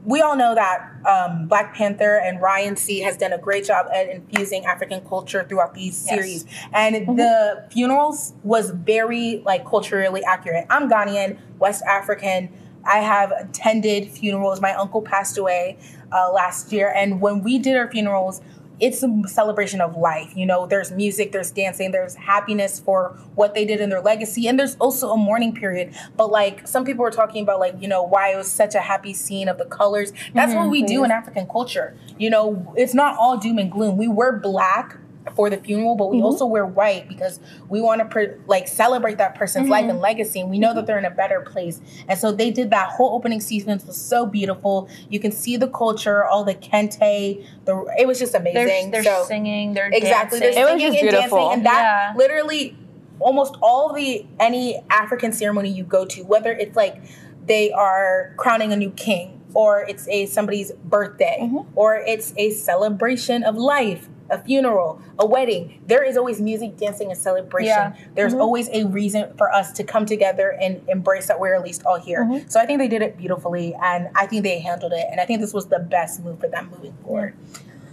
we 0.05 0.21
all 0.21 0.35
know 0.35 0.55
that 0.55 0.89
um, 1.05 1.47
Black 1.47 1.75
Panther 1.75 2.17
and 2.19 2.41
Ryan 2.41 2.75
C 2.77 3.01
has 3.01 3.17
done 3.17 3.33
a 3.33 3.37
great 3.37 3.65
job 3.65 3.87
at 3.93 4.09
infusing 4.09 4.65
African 4.65 5.01
culture 5.07 5.45
throughout 5.47 5.73
these 5.73 6.05
Yes. 6.09 6.15
series, 6.15 6.45
and 6.73 7.17
the 7.17 7.65
funerals 7.69 8.33
was 8.43 8.69
very 8.71 9.41
like 9.45 9.65
culturally 9.65 10.23
accurate. 10.23 10.65
I'm 10.69 10.89
Ghanaian, 10.89 11.37
West 11.59 11.83
African. 11.83 12.49
I 12.85 12.99
have 12.99 13.31
attended 13.31 14.09
funerals. 14.09 14.61
My 14.61 14.73
uncle 14.73 15.01
passed 15.01 15.37
away 15.37 15.77
uh, 16.13 16.31
last 16.31 16.71
year, 16.71 16.91
and 16.95 17.19
when 17.19 17.43
we 17.43 17.59
did 17.59 17.75
our 17.75 17.91
funerals, 17.91 18.41
it's 18.79 19.03
a 19.03 19.21
celebration 19.27 19.81
of 19.81 19.95
life. 19.95 20.35
You 20.35 20.45
know, 20.45 20.65
there's 20.65 20.91
music, 20.91 21.31
there's 21.31 21.51
dancing, 21.51 21.91
there's 21.91 22.15
happiness 22.15 22.79
for 22.79 23.17
what 23.35 23.53
they 23.55 23.65
did 23.65 23.81
in 23.81 23.89
their 23.89 24.01
legacy, 24.01 24.47
and 24.47 24.59
there's 24.59 24.75
also 24.77 25.11
a 25.11 25.17
mourning 25.17 25.53
period. 25.53 25.93
But 26.17 26.31
like 26.31 26.67
some 26.67 26.85
people 26.85 27.03
were 27.03 27.11
talking 27.11 27.43
about, 27.43 27.59
like, 27.59 27.75
you 27.81 27.87
know, 27.87 28.03
why 28.03 28.33
it 28.33 28.37
was 28.37 28.51
such 28.51 28.75
a 28.75 28.79
happy 28.79 29.13
scene 29.13 29.47
of 29.47 29.57
the 29.57 29.65
colors. 29.65 30.11
That's 30.33 30.53
what 30.53 30.69
we 30.69 30.83
do 30.83 30.95
mm-hmm. 30.95 31.05
in 31.05 31.11
African 31.11 31.47
culture. 31.47 31.95
You 32.17 32.29
know, 32.29 32.73
it's 32.77 32.93
not 32.93 33.17
all 33.17 33.37
doom 33.37 33.57
and 33.57 33.71
gloom. 33.71 33.97
We 33.97 34.07
wear 34.07 34.33
black 34.33 34.97
for 35.35 35.49
the 35.49 35.57
funeral, 35.57 35.95
but 35.95 36.09
we 36.11 36.21
also 36.21 36.45
wear 36.45 36.65
white 36.65 37.07
because 37.07 37.39
we 37.69 37.81
want 37.81 37.99
to 37.99 38.05
per- 38.05 38.37
like 38.47 38.67
celebrate 38.67 39.17
that 39.17 39.35
person's 39.35 39.69
life 39.69 39.89
and 39.89 39.99
legacy, 39.99 40.39
and 40.41 40.49
we 40.49 40.59
know 40.59 40.73
that 40.73 40.85
they're 40.85 40.97
in 40.99 41.05
a 41.05 41.11
better 41.11 41.41
place. 41.41 41.81
And 42.07 42.17
so 42.17 42.31
they 42.31 42.51
did 42.51 42.69
that 42.71 42.89
whole 42.89 43.15
opening 43.15 43.41
sequence 43.41 43.85
was 43.85 43.97
so 43.99 44.25
beautiful. 44.25 44.89
You 45.09 45.19
can 45.19 45.31
see 45.31 45.57
the 45.57 45.67
culture, 45.67 46.25
all 46.25 46.43
the 46.43 46.55
kente. 46.55 47.45
The 47.65 47.85
it 47.97 48.07
was 48.07 48.19
just 48.19 48.33
amazing. 48.35 48.91
they're, 48.91 49.03
they're 49.03 49.13
so 49.21 49.25
singing, 49.27 49.73
they're 49.73 49.89
exactly, 49.91 50.39
dancing. 50.39 50.55
they're 50.55 50.69
It 50.69 50.73
was 50.73 50.81
singing 50.81 50.93
just 50.93 51.03
and 51.03 51.09
beautiful. 51.11 51.37
dancing, 51.37 51.53
and 51.59 51.65
that 51.65 51.81
Yeah. 51.81 52.13
literally 52.17 52.77
almost 53.19 53.55
all 53.61 53.93
the 53.93 54.25
any 54.39 54.81
African 54.89 55.31
ceremony 55.33 55.69
you 55.69 55.83
go 55.83 56.05
to, 56.05 56.23
whether 56.23 56.51
it's 56.51 56.75
like 56.75 57.01
they 57.45 57.71
are 57.71 58.33
crowning 58.37 58.71
a 58.71 58.77
new 58.77 58.91
king, 58.91 59.41
or 59.53 59.81
it's 59.89 60.07
a 60.07 60.25
somebody's 60.27 60.71
birthday, 60.83 61.37
Mm-hmm. 61.41 61.69
or 61.75 61.95
it's 61.95 62.33
a 62.37 62.51
celebration 62.51 63.43
of 63.43 63.55
life, 63.57 64.07
a 64.29 64.41
funeral, 64.43 65.01
a 65.17 65.25
wedding. 65.25 65.81
There 65.87 66.03
is 66.03 66.17
always 66.17 66.39
music, 66.41 66.77
dancing, 66.77 67.09
and 67.11 67.19
celebration. 67.19 67.67
Yeah. 67.67 67.95
There's 68.15 68.33
always 68.33 68.69
a 68.69 68.85
reason 68.85 69.33
for 69.37 69.53
us 69.53 69.71
to 69.73 69.83
come 69.83 70.05
together 70.05 70.57
and 70.61 70.81
embrace 70.87 71.27
that 71.27 71.39
we're 71.39 71.55
at 71.55 71.63
least 71.63 71.83
all 71.85 71.99
here. 71.99 72.23
Mm-hmm. 72.23 72.47
So 72.47 72.59
I 72.59 72.65
think 72.65 72.79
they 72.79 72.87
did 72.87 73.01
it 73.01 73.17
beautifully, 73.17 73.75
and 73.81 74.09
I 74.15 74.25
think 74.25 74.43
they 74.43 74.59
handled 74.59 74.93
it, 74.93 75.05
and 75.11 75.19
I 75.19 75.25
think 75.25 75.41
this 75.41 75.53
was 75.53 75.67
the 75.67 75.79
best 75.79 76.23
move 76.23 76.39
for 76.39 76.47
them 76.47 76.69
moving 76.71 76.93
forward. 77.03 77.35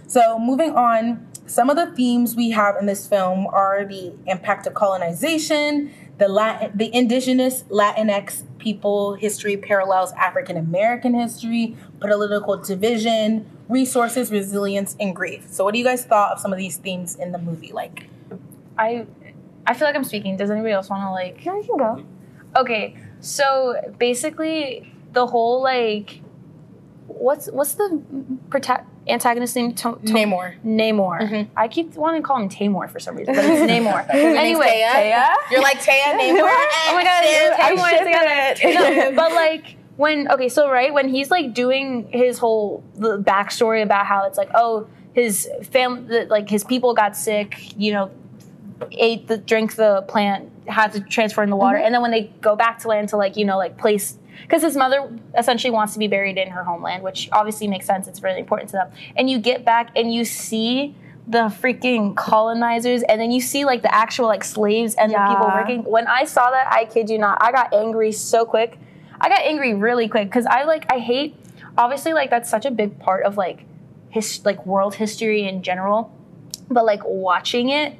So 0.07 0.39
moving 0.39 0.71
on, 0.71 1.27
some 1.47 1.69
of 1.69 1.75
the 1.75 1.87
themes 1.95 2.35
we 2.35 2.51
have 2.51 2.75
in 2.77 2.85
this 2.85 3.07
film 3.07 3.47
are 3.47 3.85
the 3.85 4.13
impact 4.25 4.67
of 4.67 4.73
colonization, 4.73 5.93
the 6.17 6.27
Latin, 6.27 6.71
the 6.75 6.93
indigenous 6.95 7.63
Latinx 7.63 8.43
people 8.57 9.15
history 9.15 9.55
parallels 9.55 10.11
African 10.13 10.57
American 10.57 11.13
history, 11.13 11.75
political 11.99 12.57
division, 12.57 13.49
resources, 13.69 14.31
resilience, 14.31 14.95
and 14.99 15.15
grief. 15.15 15.47
So, 15.49 15.63
what 15.63 15.73
do 15.73 15.79
you 15.79 15.85
guys 15.85 16.03
thought 16.05 16.31
of 16.33 16.39
some 16.39 16.51
of 16.53 16.57
these 16.59 16.77
themes 16.77 17.15
in 17.15 17.31
the 17.31 17.37
movie? 17.37 17.71
Like, 17.71 18.07
I 18.77 19.05
I 19.65 19.73
feel 19.73 19.87
like 19.87 19.95
I'm 19.95 20.03
speaking. 20.03 20.37
Does 20.37 20.49
anybody 20.49 20.73
else 20.73 20.89
want 20.89 21.03
to 21.03 21.11
like 21.11 21.43
Yeah, 21.45 21.55
you 21.57 21.63
can 21.63 21.77
go. 21.77 22.03
Okay, 22.55 22.95
so 23.19 23.75
basically, 23.99 24.91
the 25.13 25.25
whole 25.27 25.61
like, 25.61 26.21
what's 27.07 27.49
what's 27.51 27.73
the 27.75 28.01
prota- 28.49 28.85
antagonist 29.07 29.55
name? 29.55 29.73
To- 29.73 29.99
to- 30.05 30.13
Namor. 30.13 30.55
Namor. 30.65 31.21
Mhm. 31.21 31.47
I 31.55 31.67
keep 31.67 31.93
wanting 31.95 32.21
to 32.21 32.27
call 32.27 32.37
him 32.41 32.49
Tamor 32.49 32.89
for 32.89 32.99
some 32.99 33.15
reason, 33.15 33.35
but 33.35 33.43
it's 33.45 33.61
Namor. 33.71 34.07
name's 34.13 34.37
anyway, 34.37 34.83
Taya? 34.87 35.27
You're 35.51 35.61
like 35.61 35.79
Taya 35.79 36.13
Namor. 36.17 36.39
oh 36.41 36.91
my 36.93 37.03
god, 37.03 37.23
Ship. 37.25 37.53
Tamor 37.53 37.59
I'm 37.59 37.77
shipping 37.89 38.05
together. 38.05 38.55
it. 38.63 39.09
No, 39.11 39.15
but 39.15 39.31
like 39.33 39.75
when 39.97 40.31
okay, 40.31 40.47
so 40.47 40.69
right 40.69 40.93
when 40.93 41.09
he's 41.09 41.29
like 41.29 41.53
doing 41.53 42.07
his 42.11 42.37
whole 42.37 42.83
the 42.95 43.17
backstory 43.17 43.83
about 43.83 44.05
how 44.05 44.25
it's 44.25 44.37
like 44.37 44.49
oh 44.55 44.87
his 45.13 45.49
family 45.63 46.25
like 46.25 46.49
his 46.49 46.63
people 46.63 46.93
got 46.93 47.17
sick, 47.17 47.73
you 47.77 47.91
know, 47.91 48.11
ate 48.91 49.27
the 49.27 49.37
drink 49.37 49.75
the 49.75 50.03
plant 50.07 50.49
had 50.67 50.93
to 50.93 51.01
transfer 51.01 51.43
in 51.43 51.49
the 51.49 51.55
water, 51.55 51.77
mm-hmm. 51.77 51.85
and 51.85 51.95
then 51.95 52.01
when 52.01 52.11
they 52.11 52.31
go 52.41 52.55
back 52.55 52.79
to 52.79 52.87
land 52.87 53.09
to 53.09 53.17
like 53.17 53.35
you 53.35 53.43
know 53.43 53.57
like 53.57 53.77
place 53.77 54.17
because 54.43 54.61
his 54.61 54.77
mother 54.77 55.11
essentially 55.37 55.71
wants 55.71 55.93
to 55.93 55.99
be 55.99 56.07
buried 56.07 56.37
in 56.37 56.49
her 56.49 56.63
homeland, 56.63 57.03
which 57.03 57.27
obviously 57.31 57.67
makes 57.67 57.85
sense. 57.85 58.07
It's 58.07 58.21
really 58.21 58.39
important 58.39 58.69
to 58.69 58.73
them. 58.73 58.91
And 59.15 59.29
you 59.29 59.39
get 59.39 59.65
back 59.65 59.91
and 59.95 60.13
you 60.13 60.25
see 60.25 60.95
the 61.27 61.49
freaking 61.49 62.15
colonizers, 62.15 63.03
and 63.03 63.19
then 63.19 63.31
you 63.31 63.41
see 63.41 63.65
like 63.65 63.81
the 63.81 63.93
actual 63.93 64.27
like 64.27 64.43
slaves 64.43 64.95
and 64.95 65.11
the 65.11 65.17
people 65.27 65.47
working. 65.47 65.83
When 65.83 66.07
I 66.07 66.23
saw 66.23 66.49
that, 66.51 66.71
I 66.71 66.85
kid 66.85 67.09
you 67.09 67.17
not, 67.17 67.37
I 67.41 67.51
got 67.51 67.73
angry 67.73 68.13
so 68.13 68.45
quick. 68.45 68.77
I 69.19 69.29
got 69.29 69.41
angry 69.41 69.73
really 69.73 70.07
quick 70.07 70.27
because 70.29 70.45
I 70.45 70.63
like 70.63 70.85
I 70.91 70.99
hate. 70.99 71.35
Obviously, 71.77 72.13
like 72.13 72.29
that's 72.29 72.49
such 72.49 72.65
a 72.65 72.71
big 72.71 72.99
part 72.99 73.23
of 73.23 73.37
like 73.37 73.65
his 74.09 74.43
like 74.45 74.65
world 74.65 74.95
history 74.95 75.47
in 75.47 75.61
general, 75.63 76.11
but 76.69 76.85
like 76.85 77.01
watching 77.05 77.69
it, 77.69 77.93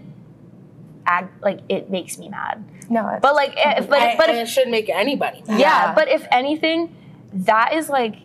add 1.06 1.30
like 1.42 1.60
it 1.70 1.90
makes 1.90 2.18
me 2.18 2.30
mad. 2.30 2.64
No, 2.90 3.02
it's- 3.08 3.20
But 3.22 3.36
like, 3.36 3.54
if, 3.58 3.90
but 3.90 4.00
I- 4.02 4.12
if, 4.12 4.18
but 4.18 4.30
if, 4.30 4.36
it 4.36 4.48
should 4.48 4.70
make 4.70 4.90
anybody. 4.90 5.44
mad. 5.48 5.60
yeah, 5.60 5.86
Yeah. 5.90 5.94
but 5.94 6.08
if 6.10 6.26
anything, 6.32 6.96
that 7.34 7.74
is 7.74 7.90
like, 7.90 8.16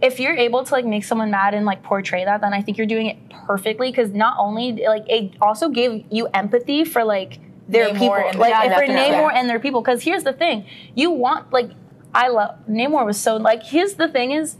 if 0.00 0.20
you're 0.20 0.36
able 0.36 0.62
to 0.64 0.72
like 0.72 0.84
make 0.84 1.04
someone 1.04 1.30
mad 1.30 1.54
and 1.54 1.66
like 1.66 1.82
portray 1.82 2.24
that, 2.24 2.40
then 2.40 2.52
I 2.54 2.62
think 2.62 2.78
you're 2.78 2.86
doing 2.86 3.06
it 3.06 3.16
perfectly. 3.30 3.90
Because 3.90 4.10
not 4.12 4.36
only 4.38 4.84
like 4.86 5.04
it 5.08 5.32
also 5.40 5.68
gave 5.68 6.04
you 6.10 6.28
empathy 6.32 6.84
for 6.84 7.04
like 7.04 7.40
their 7.68 7.88
Namor 7.88 7.98
people, 7.98 8.14
and- 8.14 8.38
like 8.38 8.50
Yeah, 8.50 8.62
for 8.62 8.68
definitely. 8.86 9.16
Namor 9.16 9.32
and 9.34 9.48
their 9.50 9.58
people. 9.60 9.80
Because 9.82 10.02
here's 10.02 10.22
the 10.24 10.32
thing, 10.32 10.64
you 10.94 11.10
want 11.10 11.52
like. 11.52 11.70
I 12.16 12.28
love 12.28 12.56
Namor 12.68 13.04
was 13.04 13.20
so 13.20 13.36
like 13.36 13.62
here's 13.62 13.94
the 13.94 14.08
thing 14.08 14.32
is 14.32 14.56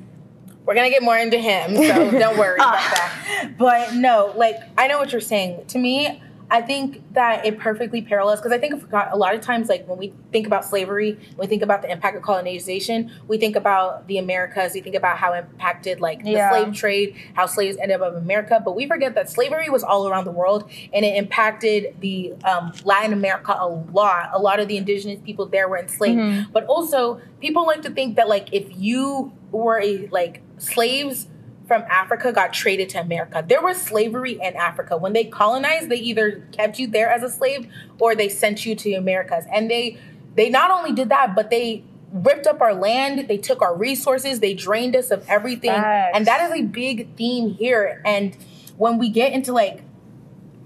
We're 0.65 0.75
gonna 0.75 0.91
get 0.91 1.03
more 1.03 1.17
into 1.17 1.39
him, 1.39 1.75
so 1.77 2.11
don't 2.11 2.37
worry 2.39 2.57
about 2.57 2.75
that. 2.95 3.55
But 3.57 3.95
no, 3.95 4.33
like 4.37 4.57
I 4.77 4.87
know 4.89 4.99
what 4.99 5.11
you're 5.13 5.21
saying. 5.21 5.65
To 5.69 5.79
me, 5.79 6.23
I 6.51 6.63
think 6.63 7.03
that 7.15 7.45
it 7.45 7.59
perfectly 7.59 8.03
parallels 8.03 8.41
because 8.41 8.53
I 8.53 8.59
think 8.59 8.85
a 8.93 9.17
lot 9.17 9.35
of 9.35 9.41
times, 9.41 9.69
like 9.69 9.87
when 9.89 9.99
we 9.99 10.13
think 10.31 10.47
about 10.47 10.65
slavery, 10.65 11.19
we 11.37 11.47
think 11.47 11.63
about 11.63 11.83
the 11.83 11.91
impact 11.91 12.17
of 12.17 12.23
colonization. 12.23 13.11
We 13.27 13.37
think 13.37 13.57
about 13.57 14.07
the 14.07 14.19
Americas. 14.19 14.73
We 14.75 14.81
think 14.81 14.95
about 14.95 15.19
how 15.19 15.33
it 15.33 15.45
impacted 15.51 16.01
like 16.01 16.23
the 16.23 16.31
Yeah. 16.31 16.51
slave 16.51 16.75
trade, 16.75 17.17
how 17.35 17.47
slaves 17.47 17.77
ended 17.79 18.01
up 18.01 18.13
in 18.13 18.19
America. 18.19 18.63
But 18.65 18.77
we 18.77 18.87
forget 18.87 19.15
that 19.17 19.29
slavery 19.29 19.69
was 19.71 19.83
all 19.83 20.07
around 20.09 20.25
the 20.25 20.31
world, 20.31 20.71
and 20.93 21.05
it 21.05 21.17
impacted 21.17 21.97
the 22.01 22.35
um, 22.45 22.73
Latin 22.85 23.13
America 23.13 23.57
a 23.59 23.69
lot. 23.69 24.31
A 24.33 24.39
lot 24.39 24.61
of 24.61 24.69
the 24.69 24.77
indigenous 24.77 25.19
people 25.25 25.47
there 25.47 25.69
were 25.69 25.79
enslaved. 25.79 26.53
But 26.53 26.65
also, 26.67 27.21
people 27.41 27.67
like 27.67 27.83
to 27.83 27.91
think 27.91 28.17
that 28.17 28.29
like 28.29 28.49
if 28.53 28.67
you 28.77 29.33
were 29.51 29.81
a 29.81 30.07
like 30.13 30.43
slaves 30.59 31.27
from 31.67 31.83
Africa 31.89 32.33
got 32.33 32.53
traded 32.53 32.89
to 32.91 33.01
America. 33.01 33.45
There 33.47 33.61
was 33.61 33.81
slavery 33.81 34.39
in 34.41 34.55
Africa. 34.55 34.97
When 34.97 35.13
they 35.13 35.25
colonized, 35.25 35.89
they 35.89 35.97
either 35.97 36.43
kept 36.53 36.79
you 36.79 36.87
there 36.87 37.11
as 37.11 37.23
a 37.23 37.31
slave 37.31 37.71
or 37.99 38.15
they 38.15 38.29
sent 38.29 38.65
you 38.65 38.75
to 38.77 38.95
Americas. 38.95 39.45
And 39.53 39.71
they 39.71 39.99
they 40.35 40.49
not 40.51 40.71
only 40.71 40.93
did 40.93 41.09
that, 41.09 41.35
but 41.35 41.51
they 41.51 41.83
ripped 42.13 42.47
up 42.47 42.61
our 42.61 42.75
land, 42.75 43.27
they 43.29 43.39
took 43.39 43.63
our 43.63 43.75
resources, 43.75 44.41
they 44.41 44.55
drained 44.55 44.95
us 44.95 45.11
of 45.11 45.27
everything. 45.29 45.71
Facts. 45.71 46.13
And 46.15 46.27
that 46.27 46.41
is 46.43 46.59
a 46.59 46.63
big 46.63 47.15
theme 47.17 47.55
here. 47.55 48.01
And 48.05 48.37
when 48.77 48.99
we 48.99 49.09
get 49.09 49.33
into 49.33 49.53
like 49.53 49.83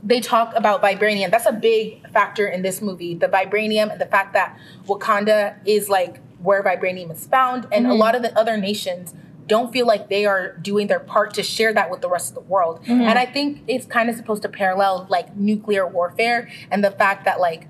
they 0.02 0.21
talk 0.21 0.54
about 0.57 0.83
vibranium. 0.83 1.30
That's 1.30 1.47
a 1.47 1.52
big 1.52 2.09
factor 2.11 2.47
in 2.47 2.62
this 2.62 2.80
movie. 2.80 3.14
The 3.14 3.26
vibranium 3.26 3.92
and 3.92 4.00
the 4.00 4.07
fact 4.07 4.33
that 4.33 4.59
Wakanda 4.87 5.57
is 5.66 5.88
like 5.90 6.21
where 6.42 6.62
vibranium 6.62 7.12
is 7.12 7.26
found, 7.26 7.66
and 7.71 7.85
a 7.85 7.90
mm-hmm. 7.90 7.99
lot 7.99 8.14
of 8.14 8.23
the 8.23 8.37
other 8.38 8.57
nations 8.57 9.14
don't 9.50 9.73
feel 9.73 9.87
like 9.87 10.09
they 10.09 10.25
are 10.25 10.57
doing 10.59 10.87
their 10.87 11.00
part 11.00 11.35
to 11.35 11.42
share 11.42 11.75
that 11.75 11.90
with 11.90 12.00
the 12.00 12.09
rest 12.09 12.30
of 12.30 12.35
the 12.37 12.49
world. 12.52 12.80
Mm-hmm. 12.83 13.02
And 13.02 13.19
I 13.19 13.26
think 13.26 13.62
it's 13.66 13.85
kind 13.85 14.09
of 14.09 14.16
supposed 14.16 14.42
to 14.42 14.49
parallel 14.49 15.07
like 15.11 15.37
nuclear 15.37 15.87
warfare 15.87 16.49
and 16.71 16.83
the 16.83 16.92
fact 16.92 17.25
that 17.26 17.40
like 17.40 17.69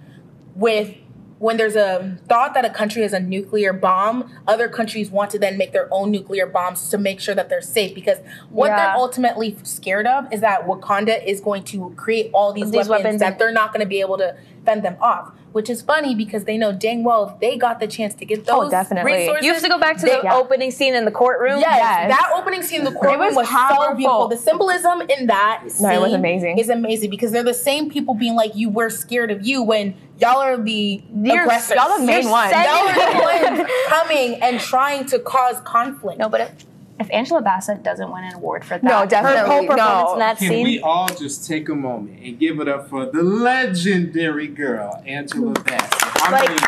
with 0.54 0.94
when 1.38 1.56
there's 1.56 1.75
a 1.75 2.18
thought 2.28 2.52
that 2.52 2.66
a 2.66 2.70
country 2.70 3.00
has 3.00 3.14
a 3.14 3.18
nuclear 3.18 3.72
bomb, 3.72 4.30
other 4.46 4.68
countries 4.68 5.10
want 5.10 5.30
to 5.30 5.38
then 5.38 5.56
make 5.56 5.72
their 5.72 5.88
own 5.90 6.10
nuclear 6.10 6.46
bombs 6.46 6.90
to 6.90 6.99
make 6.99 7.18
sure 7.18 7.34
that 7.34 7.49
they're 7.49 7.62
safe. 7.62 7.94
Because 7.94 8.18
what 8.50 8.66
Yeah. 8.66 8.76
they're 8.76 8.96
ultimately 8.96 9.56
scared 9.62 10.06
of 10.06 10.30
is 10.30 10.42
that 10.42 10.66
Wakanda 10.66 11.25
is 11.25 11.40
going 11.40 11.64
to 11.64 11.94
create 11.96 12.30
all 12.34 12.52
these, 12.52 12.70
These 12.70 12.88
weapons, 12.88 13.04
weapons 13.04 13.20
that 13.20 13.38
they're 13.38 13.52
not 13.52 13.72
going 13.72 13.80
to 13.80 13.88
be 13.88 14.00
able 14.00 14.18
to 14.18 14.37
fend 14.64 14.83
them 14.85 14.97
off. 15.00 15.33
Which 15.52 15.69
is 15.69 15.83
funny 15.83 16.14
because 16.14 16.45
they 16.45 16.57
know 16.57 16.71
dang 16.71 17.02
well 17.02 17.29
if 17.29 17.40
they 17.40 17.57
got 17.57 17.81
the 17.81 17.88
chance 17.88 18.14
to 18.14 18.25
get 18.25 18.40
oh, 18.49 18.61
those 18.62 18.67
Oh, 18.69 18.71
definitely. 18.71 19.12
resources. 19.14 19.45
you 19.45 19.52
have 19.52 19.62
to 19.62 19.69
go 19.69 19.79
back 19.81 19.97
to 19.97 20.07
they- 20.07 20.21
the 20.21 20.33
opening 20.33 20.71
scene 20.71 20.95
in 20.95 21.05
the 21.05 21.11
courtroom. 21.11 21.59
Yes, 21.59 21.76
Yes. 21.76 22.09
that 22.17 22.33
opening 22.37 22.62
scene 22.62 22.79
in 22.81 22.85
the 22.85 22.93
courtroom 22.93 23.19
was 23.19 23.35
was, 23.35 23.49
so 23.49 23.52
powerful. 23.55 23.95
beautiful. 23.97 24.29
The 24.29 24.37
symbolism 24.37 25.00
in 25.02 25.26
that 25.26 25.64
No, 25.81 25.88
it 25.90 26.00
was 26.00 26.12
amazing. 26.12 26.59
Is 26.59 26.69
amazing 26.69 27.11
because 27.11 27.33
they're 27.33 27.43
the 27.43 27.52
same 27.52 27.90
people 27.90 28.14
being 28.14 28.37
like, 28.37 28.55
"You 28.55 28.69
were 28.71 28.90
scared 28.90 29.33
of 29.33 29.45
you" 29.45 29.61
when 29.64 29.95
y'all 30.19 30.38
are 30.38 30.57
the 30.57 31.02
You're- 31.12 31.40
aggressors. 31.40 31.76
y'all 31.76 31.99
the 31.99 32.05
main 32.05 32.23
You're 32.23 32.31
ones. 32.31 32.52
Y'all 32.52 32.61
are 32.88 33.49
the 33.49 33.57
ones 33.59 33.71
coming 33.88 34.40
and 34.43 34.61
trying 34.61 35.05
to 35.07 35.19
cause 35.19 35.61
conflict. 35.64 36.21
No, 36.21 36.29
but 36.29 36.52
if 37.00 37.11
Angela 37.11 37.40
Bassett 37.40 37.83
doesn't 37.83 38.12
win 38.12 38.25
an 38.25 38.35
award 38.35 38.62
for 38.62 38.75
that, 38.75 38.83
No, 38.83 38.99
her 38.99 39.07
definitely, 39.07 39.50
whole 39.50 39.66
performance 39.66 40.09
no. 40.09 40.12
in 40.12 40.19
that 40.19 40.37
Can 40.38 40.49
scene, 40.49 40.64
we 40.64 40.80
all 40.80 41.09
just 41.09 41.49
take 41.49 41.71
a 41.71 41.75
moment 41.75 42.21
and 42.23 42.38
give 42.38 42.61
it 42.61 42.69
up 42.69 42.88
for 42.90 43.07
the 43.07 43.23
legendary 43.23 44.47
girl, 44.47 45.02
Angela 45.07 45.49
hmm. 45.49 45.62
Bassett? 45.62 46.23
I 46.23 46.30
Like- 46.30 46.49
mean, 46.50 46.59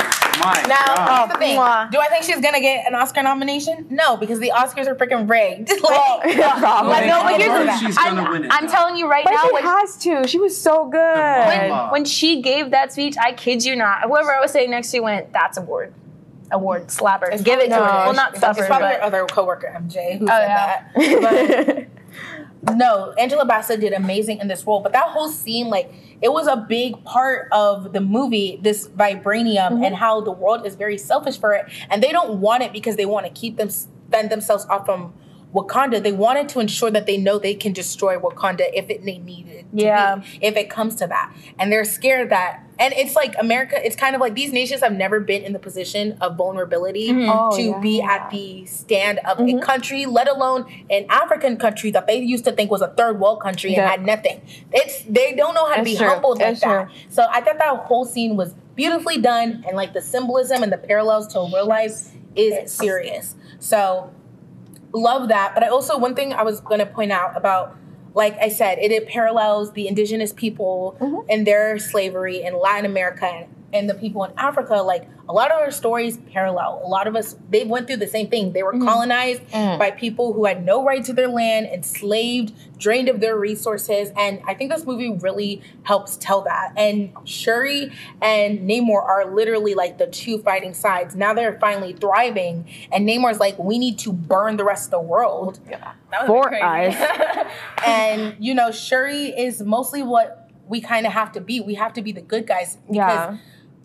my 0.40 0.64
Now, 0.66 0.96
God. 0.96 1.18
here's 1.18 1.32
the 1.34 1.38
thing. 1.38 1.56
Do 1.90 2.00
I 2.00 2.08
think 2.08 2.24
she's 2.24 2.40
gonna 2.40 2.60
get 2.60 2.86
an 2.88 2.94
Oscar 2.94 3.22
nomination? 3.22 3.86
No, 3.90 4.16
because 4.16 4.40
the 4.40 4.50
Oscars 4.56 4.86
are 4.86 4.94
freaking 4.94 5.28
rigged. 5.28 5.68
like, 5.82 5.82
Probably. 5.82 6.32
Like, 6.92 7.06
no, 7.06 7.22
but 7.22 7.40
here's 7.40 7.48
course 7.52 7.80
the- 7.80 7.86
she's 7.86 7.96
I'm, 7.98 8.16
win 8.30 8.44
it, 8.44 8.50
I'm 8.52 8.66
though. 8.66 8.72
telling 8.72 8.96
you 8.96 9.08
right 9.08 9.24
But 9.24 9.32
now, 9.32 9.42
she 9.46 9.52
when, 9.52 9.62
has 9.62 9.96
to. 9.98 10.26
She 10.26 10.38
was 10.38 10.58
so 10.58 10.86
good. 10.88 10.98
When- 10.98 11.70
when, 11.70 11.90
when 11.90 12.04
she 12.06 12.40
gave 12.40 12.70
that 12.70 12.92
speech, 12.94 13.16
I 13.20 13.32
kid 13.32 13.62
you 13.64 13.76
not, 13.76 14.02
whoever 14.04 14.34
I 14.34 14.40
was 14.40 14.50
sitting 14.52 14.70
next 14.70 14.90
to 14.92 15.00
went, 15.00 15.32
"That's 15.32 15.58
a 15.58 15.60
award, 15.60 15.92
award, 16.52 16.88
slapper, 16.88 17.30
give 17.42 17.60
it 17.60 17.68
to 17.68 17.74
her." 17.76 17.80
Well, 17.80 18.14
not 18.14 18.34
slapper, 18.34 18.58
it's 18.58 18.66
probably 18.66 18.96
other 18.96 19.26
coworker 19.26 19.72
MJ 19.74 20.18
who 20.18 20.26
Oh, 20.26 20.28
said 20.28 20.48
yeah. 20.48 21.64
that. 21.64 21.88
But 22.64 22.76
no, 22.76 23.12
Angela 23.18 23.44
Bassett 23.44 23.80
did 23.80 23.92
amazing 23.92 24.38
in 24.38 24.46
this 24.46 24.64
role. 24.64 24.80
But 24.80 24.92
that 24.92 25.06
whole 25.06 25.28
scene, 25.28 25.68
like, 25.68 25.92
it 26.20 26.32
was 26.32 26.46
a 26.46 26.56
big 26.56 27.02
part 27.04 27.48
of 27.50 27.92
the 27.92 28.00
movie. 28.00 28.60
This 28.62 28.86
vibranium 28.86 29.72
mm-hmm. 29.72 29.84
and 29.84 29.96
how 29.96 30.20
the 30.20 30.30
world 30.30 30.64
is 30.64 30.76
very 30.76 30.96
selfish 30.96 31.40
for 31.40 31.54
it, 31.54 31.66
and 31.90 32.00
they 32.02 32.12
don't 32.12 32.38
want 32.38 32.62
it 32.62 32.72
because 32.72 32.94
they 32.94 33.06
want 33.06 33.26
to 33.26 33.32
keep 33.32 33.56
them 33.56 33.68
fend 34.12 34.30
themselves 34.30 34.64
off 34.66 34.86
from 34.86 35.12
Wakanda. 35.54 36.02
They 36.02 36.12
wanted 36.12 36.48
to 36.50 36.60
ensure 36.60 36.90
that 36.90 37.06
they 37.06 37.16
know 37.18 37.38
they 37.38 37.54
can 37.54 37.72
destroy 37.72 38.18
Wakanda 38.18 38.70
if 38.72 38.88
it 38.90 39.04
they 39.04 39.18
need 39.18 39.48
it. 39.48 39.64
to 39.76 39.84
Yeah. 39.84 40.16
be, 40.16 40.38
if 40.46 40.56
it 40.56 40.70
comes 40.70 40.96
to 40.96 41.06
that, 41.06 41.32
and 41.58 41.70
they're 41.72 41.84
scared 41.84 42.30
that. 42.30 42.60
And 42.78 42.92
it's 42.94 43.14
like 43.14 43.34
America. 43.38 43.76
It's 43.84 43.94
kind 43.96 44.14
of 44.14 44.20
like 44.20 44.34
these 44.34 44.52
nations 44.52 44.80
have 44.80 44.92
never 44.92 45.20
been 45.20 45.42
in 45.42 45.52
the 45.52 45.58
position 45.58 46.16
of 46.20 46.36
vulnerability 46.36 47.10
Oh, 47.28 47.56
to 47.56 47.78
be 47.80 47.98
yeah. 47.98 48.12
at 48.14 48.30
the 48.30 48.66
stand 48.66 49.18
of 49.20 49.38
a 49.40 49.58
country, 49.60 50.04
let 50.06 50.28
alone 50.28 50.64
an 50.90 51.06
African 51.08 51.56
country 51.58 51.90
that 51.92 52.06
they 52.06 52.16
used 52.18 52.44
to 52.46 52.52
think 52.52 52.70
was 52.70 52.82
a 52.82 52.88
third 52.88 53.20
world 53.20 53.40
country 53.40 53.74
and 53.76 53.88
had 53.88 54.04
nothing. 54.04 54.40
It's 54.72 55.02
they 55.04 55.34
don't 55.34 55.54
know 55.54 55.66
how 55.68 55.76
to 55.76 55.82
be 55.84 55.96
true. 55.96 56.08
humbled 56.08 56.38
like 56.38 56.52
It's 56.52 56.60
that. 56.62 56.88
So 57.08 57.26
I 57.30 57.40
thought 57.40 57.58
that 57.58 57.76
whole 57.84 58.04
scene 58.04 58.36
was 58.36 58.54
beautifully 58.74 59.18
done, 59.18 59.64
and 59.68 59.76
like 59.76 59.92
the 59.92 60.00
symbolism 60.02 60.62
and 60.62 60.72
the 60.72 60.78
parallels 60.78 61.28
to 61.34 61.38
real 61.40 61.66
life 61.66 62.10
is 62.34 62.72
serious. 62.72 63.34
So 63.60 64.10
love 64.92 65.28
that. 65.28 65.54
But 65.54 65.64
I 65.64 65.68
also 65.68 65.98
one 65.98 66.14
thing 66.14 66.32
I 66.32 66.42
was 66.42 66.60
going 66.60 66.80
to 66.80 66.86
point 66.86 67.12
out 67.12 67.36
about. 67.36 67.76
Like 68.14 68.36
I 68.42 68.50
said, 68.50 68.78
it, 68.78 68.92
it 68.92 69.08
parallels 69.08 69.72
the 69.72 69.88
indigenous 69.88 70.34
people 70.34 70.98
mm-hmm. 71.00 71.26
and 71.30 71.46
their 71.46 71.78
slavery 71.78 72.42
in 72.42 72.60
Latin 72.60 72.84
America 72.84 73.46
and, 73.72 73.88
the 73.88 73.94
people 73.94 74.24
in 74.24 74.32
Africa. 74.36 74.74
Like 74.74 75.08
a 75.28 75.32
lot 75.32 75.50
of 75.50 75.58
our 75.58 75.70
stories 75.70 76.18
parallel. 76.32 76.80
A 76.84 76.88
lot 76.88 77.06
of 77.06 77.16
us 77.16 77.36
they 77.50 77.64
went 77.64 77.86
through 77.86 77.96
the 77.96 78.06
same 78.06 78.28
thing. 78.28 78.52
They 78.52 78.62
were 78.62 78.74
mm. 78.74 78.84
colonized 78.84 79.42
mm. 79.48 79.78
by 79.78 79.90
people 79.90 80.32
who 80.32 80.44
had 80.44 80.64
no 80.64 80.84
right 80.84 81.04
to 81.04 81.12
their 81.12 81.28
land, 81.28 81.66
enslaved, 81.66 82.52
drained 82.78 83.08
of 83.08 83.20
their 83.20 83.36
resources. 83.36 84.10
And 84.16 84.40
I 84.46 84.54
think 84.54 84.70
this 84.70 84.84
movie 84.84 85.10
really 85.20 85.62
helps 85.84 86.16
tell 86.16 86.42
that. 86.42 86.72
And 86.76 87.12
Shuri 87.24 87.92
and 88.20 88.60
Namor 88.60 89.02
are 89.02 89.32
literally 89.32 89.74
like 89.74 89.98
the 89.98 90.06
two 90.06 90.38
fighting 90.38 90.74
sides. 90.74 91.14
Now 91.14 91.32
they're 91.32 91.58
finally 91.58 91.92
thriving, 91.92 92.68
and 92.90 93.08
Namor's 93.08 93.40
like, 93.40 93.58
we 93.58 93.78
need 93.78 93.98
to 94.00 94.12
burn 94.12 94.56
the 94.56 94.64
rest 94.64 94.86
of 94.86 94.90
the 94.90 95.00
world. 95.00 95.60
That 96.12 96.22
was 96.22 96.26
Four 96.26 96.48
crazy. 96.48 96.62
eyes. 96.62 97.46
and 97.86 98.36
you 98.38 98.54
know, 98.54 98.70
Shuri 98.70 99.28
is 99.28 99.62
mostly 99.62 100.02
what 100.02 100.50
we 100.68 100.80
kind 100.80 101.06
of 101.06 101.12
have 101.12 101.32
to 101.32 101.40
be. 101.40 101.60
We 101.60 101.74
have 101.74 101.92
to 101.94 102.02
be 102.02 102.12
the 102.12 102.20
good 102.20 102.46
guys 102.46 102.76
because 102.86 102.96
Yeah. 102.96 103.36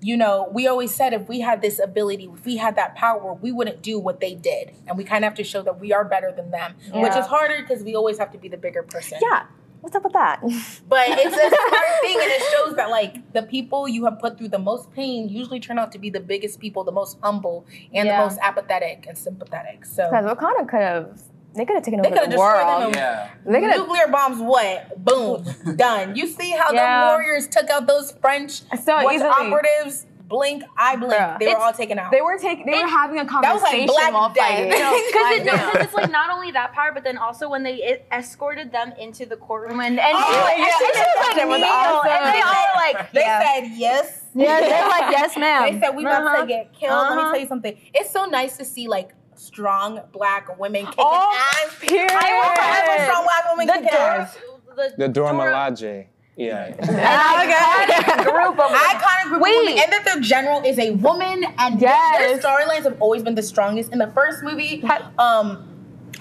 You 0.02 0.16
know, 0.18 0.50
we 0.52 0.68
always 0.68 0.94
said 0.94 1.14
if 1.14 1.28
we 1.28 1.40
had 1.40 1.62
this 1.62 1.80
ability, 1.80 2.30
if 2.34 2.46
we 2.46 2.58
had 2.58 2.76
that 2.76 2.96
power, 2.96 3.34
we 3.34 3.52
wouldn't 3.52 3.82
do 3.82 3.98
what 4.00 4.20
they 4.20 4.36
did. 4.36 4.72
And 4.88 4.98
we 4.98 5.04
kind 5.04 5.24
of 5.24 5.30
have 5.30 5.38
to 5.38 5.44
show 5.44 5.62
that 5.64 5.80
we 5.80 5.92
are 5.94 6.06
better 6.06 6.32
than 6.32 6.52
them, 6.52 6.76
which 6.94 7.16
is 7.16 7.26
harder 7.26 7.58
because 7.62 7.84
we 7.84 7.96
always 7.96 8.18
have 8.20 8.32
to 8.32 8.38
be 8.38 8.48
the 8.48 8.58
bigger 8.58 8.84
person. 8.84 9.20
Yeah. 9.22 9.46
What's 9.82 9.96
up 9.96 10.04
with 10.04 10.14
that? 10.14 10.42
But 10.90 11.06
it's 11.10 11.36
a 11.36 11.40
smart 11.40 12.02
thing 12.02 12.18
and 12.20 12.32
it 12.32 12.44
shows 12.52 12.76
that 12.76 12.90
like 12.90 13.32
the 13.34 13.44
people 13.44 13.88
you 13.88 14.06
have 14.06 14.20
put 14.20 14.38
through 14.38 14.50
the 14.50 14.60
most 14.60 14.92
pain 14.92 15.30
usually 15.30 15.60
turn 15.60 15.78
out 15.80 15.92
to 15.94 16.00
be 16.00 16.10
the 16.10 16.20
biggest 16.20 16.60
people, 16.60 16.84
the 16.84 16.92
most 16.92 17.18
humble 17.22 17.66
and 17.94 18.08
Yeah. 18.08 18.18
the 18.20 18.24
most 18.28 18.40
apathetic 18.42 19.06
and 19.08 19.18
sympathetic. 19.18 19.86
So 19.86 20.10
Because 20.10 20.26
Wakanda 20.26 20.68
could 20.68 20.80
have, 20.80 21.22
they 21.58 21.66
could 21.66 21.76
have 21.76 21.84
taken 21.84 22.02
They 22.02 22.08
over 22.10 22.16
coulda 22.16 22.30
the 22.32 22.36
destroyed 22.38 22.66
world. 22.66 22.94
them. 22.94 22.94
Yeah. 22.94 23.30
They 23.46 23.60
could 23.60 23.70
have. 23.72 23.80
nuclear 23.80 24.08
bombs 24.08 24.40
what? 24.42 25.04
Boom. 25.04 25.44
Done. 25.76 26.16
You 26.16 26.28
see 26.28 26.52
how 26.52 26.72
Yeah. 26.72 27.02
the 27.02 27.08
warriors 27.18 27.48
took 27.48 27.70
out 27.70 27.88
those 27.88 28.12
French 28.14 28.62
So 28.84 28.96
West 29.04 29.16
easily. 29.16 29.30
operatives? 29.30 30.06
blink, 30.30 30.62
I 30.78 30.98
blink. 30.98 31.14
Bruh. 31.14 31.40
They 31.40 31.46
were 31.46 31.52
It's- 31.52 31.64
all 31.64 31.72
taken 31.72 31.98
out. 31.98 32.12
They 32.12 32.20
were 32.20 32.38
taking. 32.38 32.66
They 32.66 32.74
were 32.78 32.86
having 32.86 33.18
a 33.18 33.26
conversation 33.26 33.48
that 33.48 33.54
was 33.54 33.62
like 33.64 33.72
conversation 33.72 33.88
Black 33.88 34.14
while 34.14 34.30
Death. 34.34 34.44
fighting. 34.50 34.70
Because 35.08 35.32
it, 35.32 35.46
Like, 35.46 35.46
no, 35.46 35.72
'cause 35.72 35.82
it's 35.86 35.94
like 35.94 36.12
not 36.12 36.30
only 36.32 36.52
that 36.52 36.74
part, 36.74 36.94
but 36.96 37.06
then 37.06 37.18
also 37.18 37.48
when 37.50 37.64
they 37.64 37.76
it 37.76 38.06
escorted 38.12 38.70
them 38.74 38.92
into 39.00 39.26
the 39.26 39.38
courtroom 39.38 39.80
and, 39.80 39.98
and, 39.98 40.18
Oh, 40.20 40.52
and 40.54 40.60
yeah, 40.62 40.68
she 40.78 40.84
was 40.84 40.96
like, 40.98 41.48
was 41.48 41.62
awesome. 41.64 42.12
and 42.12 42.36
they 42.36 42.42
all 42.42 42.76
like, 42.76 43.12
they 43.14 43.22
yeah. 43.22 43.40
said 43.56 43.72
yes. 43.78 44.24
yeah, 44.36 44.60
they're 44.60 44.90
like, 44.90 45.12
yes, 45.12 45.38
ma'am. 45.38 45.74
They 45.74 45.80
said 45.80 45.96
we 45.96 46.04
about 46.04 46.26
Uh-huh. 46.26 46.42
to 46.42 46.46
get 46.46 46.74
killed. 46.74 46.92
Let 46.92 47.16
me 47.16 47.22
Uh-huh. 47.22 47.32
tell 47.32 47.40
you 47.40 47.48
something. 47.48 47.78
It's 47.94 48.12
so 48.12 48.26
nice 48.26 48.58
to 48.58 48.66
see 48.66 48.90
like 48.90 49.12
strong 49.38 50.02
black 50.12 50.60
women 50.60 50.86
kicking 50.86 50.96
Oh, 51.00 51.36
ass. 51.66 51.76
period. 51.80 52.12
I 52.12 52.34
will 52.34 52.56
forever 52.56 53.04
strong 53.06 53.24
black 53.24 53.52
women 53.52 53.68
the 53.68 53.74
kicking 53.74 53.90
Dora, 53.90 54.22
ass. 54.22 54.38
the, 54.76 54.94
The 54.98 55.08
Dora 55.08 55.32
Dora- 55.34 55.52
Milaje. 55.52 56.06
Yeah. 56.36 56.72
iconic 56.78 58.24
group 58.26 58.60
of 58.60 58.72
Iconic 58.72 59.30
group 59.30 59.42
Wait. 59.42 59.56
of 59.56 59.66
women, 59.66 59.84
and 59.84 59.92
that 59.92 60.06
their 60.06 60.20
general 60.22 60.62
is 60.64 60.78
a 60.80 60.92
woman, 60.92 61.44
and 61.58 61.80
their- 61.80 61.90
Yes. 61.90 62.42
their 62.44 62.52
storylines 62.52 62.84
have 62.84 63.02
always 63.02 63.24
been 63.24 63.36
the 63.36 63.42
strongest. 63.44 63.92
In 63.92 63.98
the 64.00 64.08
first 64.12 64.44
movie, 64.44 64.84
um, 65.18 65.68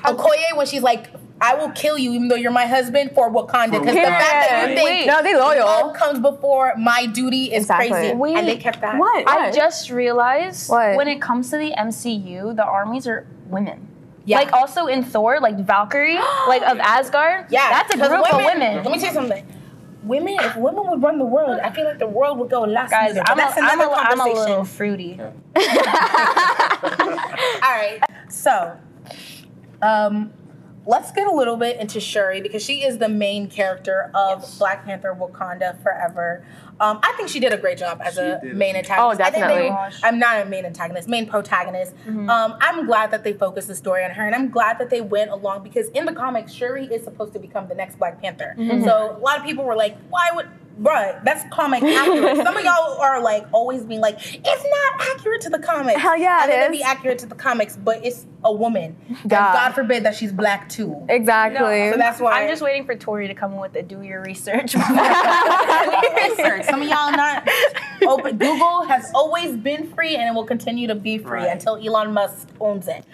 Okoye, 0.05 0.57
when 0.57 0.67
she's 0.67 0.83
like, 0.83 1.09
"I 1.41 1.55
will 1.55 1.71
kill 1.71 1.99
you, 1.99 2.13
even 2.13 2.29
though 2.29 2.35
you're 2.37 2.51
my 2.51 2.67
husband 2.67 3.13
for 3.15 3.31
Wakanda," 3.31 3.73
because 3.73 3.95
the 3.95 4.01
fact 4.03 4.49
that 4.49 4.49
you 4.51 4.75
Period. 4.75 4.77
think 4.79 4.89
Wait. 4.89 5.07
No, 5.07 5.23
they 5.23 5.35
love 5.37 5.57
loyal. 5.57 5.91
comes 5.93 6.19
before 6.21 6.75
my 6.79 7.07
duty 7.07 7.47
is 7.53 7.65
Exactly. 7.65 7.91
crazy, 7.91 8.15
Wait. 8.15 8.37
and 8.37 8.49
they 8.49 8.57
kept 8.57 8.81
that. 8.81 8.97
What? 8.99 9.29
I 9.29 9.47
What? 9.47 9.55
just 9.55 9.91
realized 9.91 10.71
What? 10.71 10.97
when 10.97 11.09
it 11.09 11.21
comes 11.21 11.51
to 11.51 11.57
the 11.59 11.73
MCU, 11.77 12.55
the 12.57 12.65
armies 12.65 13.07
are 13.07 13.27
women. 13.49 13.89
Yeah. 14.25 14.39
Like 14.39 14.53
also 14.53 14.87
in 14.87 15.05
Thor, 15.05 15.39
like 15.41 15.57
Valkyrie, 15.59 16.19
like 16.49 16.63
of 16.63 16.79
Asgard. 16.81 17.47
Yeah, 17.51 17.69
that's 17.71 17.95
a 17.95 17.99
'cause 17.99 18.09
group 18.09 18.33
of 18.35 18.45
women. 18.45 18.77
Let 18.83 18.91
me 18.91 18.99
tell 18.99 19.09
you 19.09 19.15
something. 19.15 19.47
Women, 20.03 20.37
if 20.41 20.57
women 20.57 20.87
would 20.89 21.03
run 21.03 21.19
the 21.19 21.25
world, 21.25 21.59
I 21.63 21.71
feel 21.71 21.85
like 21.85 21.99
the 21.99 22.07
world 22.07 22.39
would 22.39 22.49
go 22.49 22.65
a 22.65 22.67
lot 22.67 22.89
Guys, 22.91 23.11
smoother. 23.13 23.23
But 23.27 23.31
I'm 23.33 23.39
a, 23.39 23.43
that's 23.43 23.59
I'm, 23.59 23.81
another 23.81 23.91
a, 23.91 23.97
I'm 23.97 24.05
a 24.21 24.23
conversation. 24.25 24.49
little 24.51 24.65
fruity. 24.65 25.21
All 27.63 27.73
right. 27.73 28.01
So, 28.29 28.77
um, 29.83 30.33
let's 30.87 31.11
get 31.13 31.27
a 31.27 31.31
little 31.33 31.57
bit 31.57 31.79
into 31.81 32.01
Shuri 32.01 32.41
because 32.41 32.63
she 32.63 32.85
is 32.85 32.99
the 32.99 33.09
main 33.09 33.49
character 33.49 34.11
of 34.15 34.47
Black 34.59 34.85
Panther 34.85 35.15
Wakanda 35.19 35.83
Forever. 35.83 36.45
Um, 36.79 37.01
I 37.03 37.13
think 37.17 37.29
she 37.29 37.41
did 37.41 37.53
a 37.53 37.57
great 37.57 37.79
job 37.79 38.01
as 38.05 38.19
a 38.19 38.39
did. 38.43 38.55
main 38.55 38.77
antagonist. 38.77 39.21
Oh, 39.21 39.25
I 39.25 39.31
think 39.31 39.45
definitely. 39.45 39.71
they- 39.71 40.07
I'm 40.09 40.19
not 40.19 40.43
a 40.43 40.45
main 40.45 40.65
antagonist, 40.65 41.09
main 41.09 41.27
protagonist. 41.27 41.93
Um, 42.07 42.29
I'm 42.61 42.87
glad 42.87 43.11
that 43.11 43.25
they 43.25 43.33
focused 43.33 43.69
the 43.69 43.75
story 43.75 44.05
on 44.05 44.11
her, 44.13 44.25
and 44.27 44.35
I'm 44.35 44.51
glad 44.51 44.79
that 44.79 44.91
they 44.91 45.01
went 45.01 45.31
along 45.31 45.63
because 45.63 45.89
in 45.89 46.05
the 46.05 46.13
comics, 46.13 46.53
Shuri 46.53 46.85
is 46.87 47.03
supposed 47.03 47.33
to 47.33 47.39
become 47.39 47.67
the 47.69 47.75
next 47.75 47.99
Black 47.99 48.21
Panther. 48.21 48.55
So 48.85 49.17
a 49.17 49.21
lot 49.21 49.39
of 49.39 49.45
people 49.45 49.65
were 49.65 49.75
like, 49.77 49.97
"Why 50.11 50.31
would?" 50.35 50.49
Bruh, 50.81 51.25
that's 51.25 51.43
comic 51.51 51.83
accurate. 51.83 52.37
Some 52.45 52.57
of 52.57 52.63
y'all 52.69 53.01
are 53.01 53.21
like 53.23 53.47
always 53.53 53.83
being 53.85 54.01
like, 54.01 54.17
"It's 54.19 54.45
not 54.45 55.09
accurate 55.17 55.41
to 55.43 55.51
the 55.51 55.59
comics." 55.59 56.01
Hell 56.01 56.17
yeah, 56.19 56.43
and 56.43 56.53
it 56.53 56.57
then 56.57 56.71
be 56.71 56.83
accurate 56.83 57.19
to 57.21 57.27
the 57.27 57.35
comics, 57.35 57.77
but 57.79 58.05
it's 58.05 58.27
a 58.45 58.53
woman. 58.53 58.95
God. 59.27 59.55
God 59.55 59.73
forbid 59.75 60.05
that 60.05 60.15
she's 60.15 60.33
black 60.33 60.69
too. 60.69 61.05
Exactly. 61.09 61.91
So 61.93 61.97
that's 61.97 62.21
why 62.21 62.43
I'm 62.43 62.49
just 62.49 62.61
waiting 62.63 62.85
for 62.85 62.95
Tori 62.95 63.27
to 63.27 63.35
come 63.35 63.55
in 63.55 63.59
with 63.59 63.73
the 63.73 63.83
do 63.83 64.03
your 64.03 64.23
research. 64.23 64.75
research. 64.75 66.65
Some 66.67 66.83
of 66.83 66.89
y'all 66.89 67.11
not 67.13 67.49
open. 68.07 68.37
Google 68.37 68.83
has 68.85 69.11
always 69.15 69.57
been 69.57 69.89
free 69.95 70.15
and 70.15 70.29
it 70.29 70.35
will 70.35 70.45
continue 70.47 70.87
to 70.89 70.95
be 70.95 71.17
free 71.19 71.41
Right. 71.41 71.49
until 71.51 71.77
Elon 71.77 72.13
Musk 72.13 72.49
owns 72.61 72.87
it. 72.89 73.05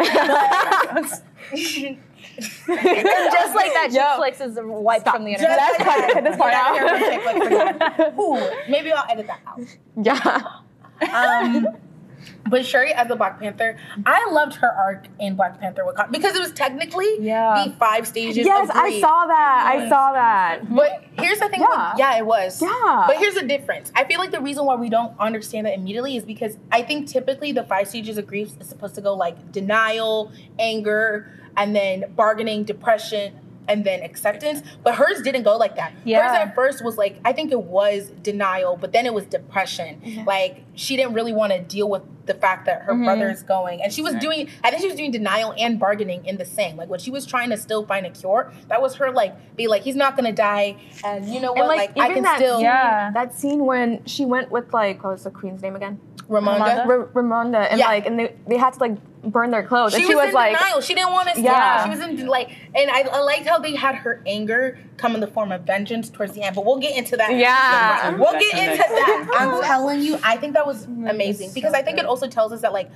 And 2.68 3.32
just 3.32 3.54
like 3.54 3.72
that. 3.72 3.88
Chick 3.92 4.16
Flicks 4.16 4.40
is 4.40 4.58
wiped 4.62 5.08
from 5.08 5.24
the 5.24 5.30
internet. 5.32 5.58
Just 5.58 5.78
Let's 5.80 6.12
cut- 6.12 6.24
this 6.24 6.36
part 6.36 6.54
out. 6.54 6.74
here 6.74 6.84
with 6.84 7.02
Chick 7.02 7.22
Flicks 7.22 7.46
again. 7.46 8.14
Ooh, 8.20 8.70
maybe 8.70 8.92
I'll 8.92 9.10
edit 9.10 9.26
that 9.26 9.40
out. 9.46 9.60
yeah. 10.02 11.12
Um, 11.14 11.66
but 12.48 12.64
Shuri 12.64 12.92
as 12.92 13.08
the 13.08 13.16
Black 13.16 13.40
Panther, 13.40 13.76
I 14.06 14.28
loved 14.30 14.54
her 14.56 14.70
arc 14.70 15.06
in 15.18 15.34
Black 15.34 15.58
Panther 15.60 15.82
Wakanda 15.82 16.12
because 16.12 16.34
it 16.36 16.40
was 16.40 16.52
technically 16.52 17.16
Yeah. 17.20 17.64
the 17.66 17.72
five 17.74 18.06
stages. 18.06 18.46
Yes, 18.46 18.68
of 18.70 18.76
I 18.76 19.00
saw 19.00 19.26
that. 19.26 19.72
I 19.74 19.88
saw 19.88 20.12
that. 20.12 20.60
But 20.74 21.04
here's 21.18 21.38
the 21.40 21.48
thing. 21.48 21.60
Yeah. 21.60 21.90
With, 21.92 21.98
yeah, 21.98 22.18
it 22.18 22.26
was. 22.26 22.62
Yeah. 22.62 23.04
But 23.08 23.16
here's 23.18 23.34
the 23.34 23.46
difference. 23.46 23.90
I 23.96 24.04
feel 24.04 24.18
like 24.20 24.30
the 24.30 24.40
reason 24.40 24.64
why 24.66 24.76
we 24.76 24.88
don't 24.88 25.18
understand 25.18 25.66
that 25.66 25.74
immediately 25.74 26.16
is 26.16 26.24
because 26.24 26.56
I 26.70 26.82
think 26.82 27.08
typically 27.08 27.50
the 27.52 27.64
five 27.64 27.88
stages 27.88 28.18
of 28.18 28.26
grief 28.26 28.50
is 28.60 28.68
supposed 28.68 28.94
to 28.94 29.00
go 29.00 29.14
like 29.14 29.50
denial, 29.50 30.30
anger, 30.60 31.30
and 31.56 31.74
then 31.74 32.04
bargaining, 32.16 32.64
depression, 32.64 33.34
and 33.68 33.84
then 33.84 34.02
acceptance. 34.02 34.62
But 34.82 34.96
hers 34.96 35.22
didn't 35.22 35.44
go 35.44 35.56
like 35.56 35.76
that. 35.76 35.92
Yeah. 36.04 36.22
Hers 36.22 36.48
at 36.48 36.54
first 36.54 36.84
was 36.84 36.98
like 36.98 37.18
I 37.24 37.32
think 37.32 37.52
it 37.52 37.62
was 37.62 38.10
denial, 38.22 38.76
but 38.76 38.92
then 38.92 39.06
it 39.06 39.14
was 39.14 39.24
depression. 39.26 40.24
Like 40.26 40.64
she 40.74 40.96
didn't 40.96 41.14
really 41.14 41.32
want 41.32 41.52
to 41.52 41.60
deal 41.60 41.88
with 41.88 42.02
the 42.26 42.34
fact 42.34 42.66
that 42.66 42.82
her 42.82 42.92
mm-hmm. 42.92 43.04
brother 43.04 43.30
is 43.30 43.42
going, 43.42 43.82
and 43.82 43.92
she 43.92 44.02
was 44.02 44.14
doing. 44.16 44.48
I 44.62 44.70
think 44.70 44.82
she 44.82 44.88
was 44.88 44.96
doing 44.96 45.10
denial 45.10 45.54
and 45.58 45.78
bargaining 45.78 46.24
in 46.24 46.36
the 46.36 46.44
same. 46.44 46.76
Like 46.76 46.88
when 46.88 47.00
she 47.00 47.10
was 47.10 47.26
trying 47.26 47.50
to 47.50 47.56
still 47.56 47.84
find 47.84 48.06
a 48.06 48.10
cure, 48.10 48.52
that 48.68 48.80
was 48.80 48.94
her 48.96 49.10
like 49.10 49.56
be 49.56 49.68
like 49.68 49.82
he's 49.82 49.96
not 49.96 50.16
gonna 50.16 50.32
die, 50.32 50.76
and 51.04 51.26
you 51.26 51.40
know 51.40 51.52
what? 51.52 51.60
And 51.60 51.68
Like, 51.68 51.96
like, 51.96 51.98
I 51.98 52.04
even 52.10 52.14
can 52.14 52.22
that 52.24 52.38
still 52.38 52.60
Yeah. 52.60 53.10
that 53.12 53.34
scene 53.34 53.64
when 53.64 54.04
she 54.04 54.24
went 54.24 54.50
with 54.50 54.72
like 54.72 55.02
what 55.04 55.12
was 55.12 55.24
the 55.24 55.30
queen's 55.30 55.62
name 55.62 55.76
again? 55.76 56.00
Ramonda. 56.28 56.86
R- 56.86 57.06
Ramonda, 57.08 57.66
and 57.70 57.78
Yeah. 57.78 57.86
like, 57.88 58.06
and 58.06 58.18
they, 58.18 58.34
they 58.46 58.56
had 58.56 58.72
to 58.74 58.80
like 58.80 58.96
burn 59.22 59.50
their 59.50 59.62
clothes, 59.62 59.92
She, 59.92 59.98
and 60.02 60.06
she 60.08 60.14
was, 60.14 60.22
was, 60.22 60.28
in 60.30 60.34
like, 60.34 60.56
denial. 60.58 60.80
She 60.80 60.94
didn't 60.94 61.12
want 61.12 61.28
to. 61.34 61.40
Yeah. 61.40 61.52
Yeah. 61.52 61.84
She 61.84 61.90
was 61.90 62.00
in 62.00 62.26
like, 62.26 62.50
and 62.74 62.90
I, 62.90 63.02
I 63.02 63.20
liked 63.20 63.46
how 63.46 63.58
they 63.58 63.74
had 63.74 63.94
her 63.96 64.22
anger 64.26 64.78
come 64.96 65.14
in 65.14 65.20
the 65.20 65.26
form 65.26 65.52
of 65.52 65.62
vengeance 65.62 66.08
towards 66.10 66.32
the 66.32 66.42
end. 66.42 66.54
But 66.56 66.64
we'll 66.64 66.78
get 66.78 66.96
into 66.96 67.16
that. 67.16 67.34
Yeah. 67.36 68.16
we'll 68.16 68.32
get 68.38 68.54
into 68.54 68.76
that. 68.78 69.28
I'm 69.38 69.62
telling 69.64 70.00
you, 70.00 70.18
I 70.22 70.36
think 70.36 70.54
that 70.54 70.66
was 70.66 70.84
amazing 70.84 71.50
because 71.54 71.74
I 71.74 71.82
think 71.82 71.98
it 71.98 72.06
also 72.06 72.26
tells 72.28 72.52
us 72.52 72.60
that 72.62 72.72
like. 72.72 72.90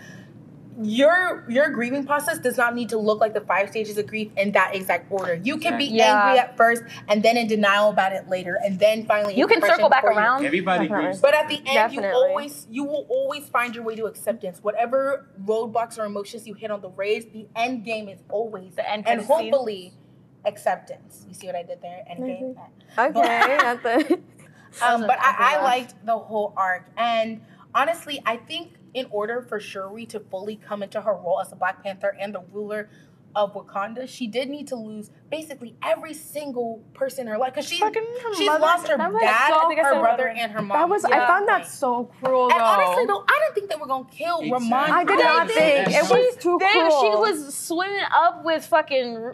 Your 0.79 1.45
your 1.49 1.71
grieving 1.71 2.05
process 2.05 2.39
does 2.39 2.59
not 2.59 2.75
need 2.75 2.91
to 2.91 2.99
look 2.99 3.19
like 3.21 3.33
the 3.33 3.41
five 3.41 3.71
stages 3.71 3.97
of 3.97 4.07
grief 4.07 4.31
in 4.37 4.53
that 4.53 4.75
exact 4.75 5.11
order. 5.11 5.35
You 5.35 5.57
can 5.57 5.79
be 5.79 5.87
Yeah. 5.87 6.27
angry 6.27 6.39
at 6.39 6.57
first 6.57 6.83
and 7.09 7.23
then 7.23 7.39
in 7.39 7.47
denial 7.47 7.89
about 7.89 8.13
it 8.13 8.29
later, 8.29 8.59
and 8.63 8.79
then 8.79 9.07
finally 9.07 9.35
You 9.37 9.47
can 9.47 9.63
circle 9.63 9.89
back 9.89 10.03
before 10.03 10.13
you- 10.13 10.19
around. 10.19 10.45
Everybody 10.45 10.85
Definitely. 10.89 11.05
grieves. 11.07 11.21
but 11.21 11.35
at 11.35 11.49
the 11.49 11.57
end, 11.57 11.65
Definitely. 11.67 12.09
you 12.11 12.15
always 12.15 12.67
you 12.71 12.85
will 12.85 13.07
always 13.09 13.49
find 13.49 13.75
your 13.75 13.85
way 13.85 13.97
to 13.97 14.05
acceptance. 14.05 14.63
Whatever 14.63 15.27
roadblocks 15.43 15.99
or 15.99 16.05
emotions 16.05 16.47
you 16.47 16.53
hit 16.53 16.71
on 16.71 16.83
the 16.83 16.91
race, 16.91 17.25
the 17.33 17.49
end 17.57 17.85
game 17.85 18.09
is 18.11 18.21
always 18.29 18.75
The 18.75 18.83
end 18.89 19.07
and 19.09 19.21
credit 19.21 19.27
scene. 19.27 19.53
hopefully 19.53 19.95
acceptance. 20.45 21.25
You 21.29 21.35
see 21.35 21.47
what 21.47 21.57
I 21.57 21.63
did 21.63 21.81
there? 21.81 22.05
End 22.09 22.25
game. 22.27 22.57
okay, 22.99 23.57
that's. 23.83 24.13
Um, 24.83 25.07
but 25.07 25.19
I, 25.19 25.57
I 25.57 25.63
liked 25.73 25.95
the 26.05 26.19
whole 26.19 26.53
arc, 26.57 26.85
and 26.99 27.41
honestly, 27.75 28.23
I 28.27 28.37
think 28.37 28.75
in 28.97 29.07
order 29.11 29.43
for 29.43 29.61
Shuri 29.61 30.07
to 30.07 30.19
fully 30.19 30.57
come 30.57 30.83
into 30.83 31.03
her 31.03 31.13
role 31.13 31.39
as 31.41 31.51
the 31.51 31.57
Black 31.57 31.83
Panther 31.85 32.17
and 32.19 32.35
the 32.35 32.41
ruler 32.51 32.89
of 33.35 33.53
Wakanda, 33.53 34.09
she 34.09 34.27
did 34.27 34.49
need 34.49 34.67
to 34.69 34.77
lose 34.77 35.11
basically 35.31 35.77
every 35.85 36.15
single 36.15 36.83
person 36.95 37.27
in 37.27 37.33
her 37.33 37.37
life 37.37 37.53
because 37.53 37.69
she 37.69 37.79
Fucking 37.79 38.03
her 38.23 38.35
she's 38.35 38.47
mother- 38.47 38.61
lost 38.61 38.89
her 38.89 38.97
dad, 38.97 39.11
so- 39.11 39.59
I 39.59 39.69
think 39.69 39.79
I 39.81 39.83
her 39.85 39.93
said 39.93 40.01
brother, 40.01 40.29
and 40.29 40.51
her 40.51 40.63
mom. 40.63 40.79
That 40.79 40.89
was. 40.89 41.05
I 41.05 41.19
found 41.27 41.47
that 41.47 41.67
so 41.67 42.05
cruel. 42.23 42.45
And 42.51 42.59
though. 42.59 42.65
honestly, 42.65 43.05
though, 43.05 43.23
I 43.29 43.39
didn't 43.45 43.55
think 43.55 43.69
they 43.71 43.77
were 43.77 43.87
gonna 43.87 44.07
kill 44.11 44.41
Exactly. 44.41 44.51
Ramon. 44.71 44.91
I 44.91 45.05
did 45.05 45.19
not 45.19 45.49
think 45.51 45.89
it 45.89 46.03
was 46.11 46.37
too 46.37 46.57
They- 46.59 46.73
cruel. 46.73 47.01
she 47.03 47.09
was 47.33 47.55
swimming 47.55 48.01
up 48.15 48.43
with 48.43 48.65
fucking. 48.65 49.33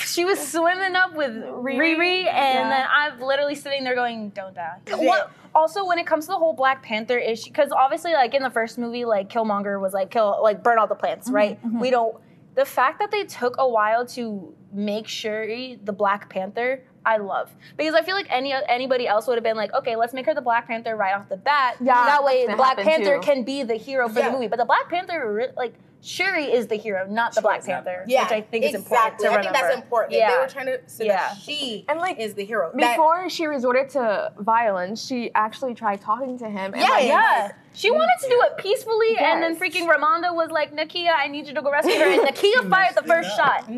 She 0.00 0.24
was 0.24 0.38
swimming 0.38 0.96
up 0.96 1.14
with 1.14 1.32
Riri, 1.32 2.26
and 2.26 2.26
Yeah. 2.26 2.68
then 2.68 2.86
I'm 2.90 3.20
literally 3.20 3.54
sitting 3.54 3.84
there 3.84 3.94
going, 3.94 4.30
"Don't 4.30 4.54
die." 4.54 4.76
What, 4.92 5.30
also, 5.54 5.84
when 5.86 5.98
it 5.98 6.06
comes 6.06 6.26
to 6.26 6.32
the 6.32 6.38
whole 6.38 6.52
Black 6.52 6.82
Panther 6.82 7.18
issue, 7.18 7.50
because 7.50 7.70
obviously, 7.72 8.12
like 8.12 8.34
in 8.34 8.42
the 8.42 8.50
first 8.50 8.78
movie, 8.78 9.04
like 9.04 9.28
Killmonger 9.28 9.80
was 9.80 9.92
like 9.92 10.10
kill, 10.10 10.38
like 10.42 10.62
burn 10.62 10.78
all 10.78 10.86
the 10.86 10.94
plants, 10.94 11.30
right? 11.30 11.58
We 11.64 11.90
don't. 11.90 12.16
The 12.54 12.64
fact 12.64 12.98
that 12.98 13.10
they 13.10 13.24
took 13.24 13.54
a 13.58 13.68
while 13.68 14.04
to 14.08 14.54
make 14.72 15.06
Shuri 15.08 15.78
the 15.84 15.92
Black 15.92 16.28
Panther, 16.28 16.82
I 17.06 17.16
love 17.16 17.50
because 17.76 17.94
I 17.94 18.02
feel 18.02 18.14
like 18.16 18.26
any 18.30 18.52
anybody 18.52 19.06
else 19.08 19.26
would 19.26 19.36
have 19.36 19.44
been 19.44 19.56
like, 19.56 19.72
okay, 19.72 19.96
let's 19.96 20.12
make 20.12 20.26
her 20.26 20.34
the 20.34 20.40
Black 20.42 20.66
Panther 20.66 20.96
right 20.96 21.14
off 21.14 21.28
the 21.28 21.36
bat. 21.36 21.76
Yeah, 21.80 21.94
that 21.94 22.24
way, 22.24 22.46
Black 22.54 22.76
Panther 22.78 23.16
too. 23.16 23.20
can 23.22 23.42
be 23.44 23.62
the 23.62 23.76
hero 23.76 24.08
for 24.08 24.18
Yeah. 24.18 24.26
the 24.26 24.32
movie. 24.32 24.48
But 24.48 24.58
the 24.58 24.64
Black 24.64 24.88
Panther, 24.90 25.52
like 25.56 25.74
Shuri, 26.02 26.44
is 26.44 26.66
the 26.66 26.76
hero, 26.76 27.06
not 27.06 27.34
the 27.34 27.42
Black 27.42 27.64
Panther, 27.64 28.04
Yeah, 28.06 28.22
which 28.22 28.32
I 28.32 28.40
think 28.40 28.64
is 28.64 28.74
important 28.74 29.18
to 29.20 29.28
I 29.30 29.42
think 29.42 29.52
that's 29.52 29.74
important. 29.76 30.12
Yeah. 30.18 30.30
They 30.32 30.38
were 30.38 30.46
trying 30.48 30.66
to 30.66 30.80
say 30.86 31.06
Yeah. 31.06 31.16
that 31.28 31.36
she 31.38 31.84
And, 31.88 31.98
like, 31.98 32.18
is 32.18 32.34
the 32.34 32.44
hero. 32.44 32.70
That- 32.74 32.96
Before 32.96 33.28
she 33.28 33.46
resorted 33.46 33.90
to 33.90 34.32
violence, 34.38 35.04
she 35.06 35.30
actually 35.34 35.74
tried 35.74 36.00
talking 36.00 36.38
to 36.38 36.46
him. 36.48 36.72
And 36.72 36.82
Yeah, 36.82 36.88
like, 36.88 37.06
Yeah. 37.06 37.52
She 37.74 37.90
wanted 37.90 38.16
to 38.22 38.28
do 38.28 38.42
it 38.42 38.56
peacefully, 38.56 39.16
and 39.18 39.42
then 39.42 39.56
freaking 39.56 39.86
Ramonda 39.88 40.34
was 40.34 40.50
like, 40.50 40.72
Nakia, 40.74 41.12
I 41.14 41.28
need 41.28 41.46
you 41.46 41.54
to 41.54 41.62
go 41.62 41.70
rescue 41.70 41.94
her. 41.98 42.06
And 42.06 42.22
Nakia 42.34 42.68
fired 42.70 42.94
the 42.96 43.02
first 43.02 43.36
shot. 43.36 43.68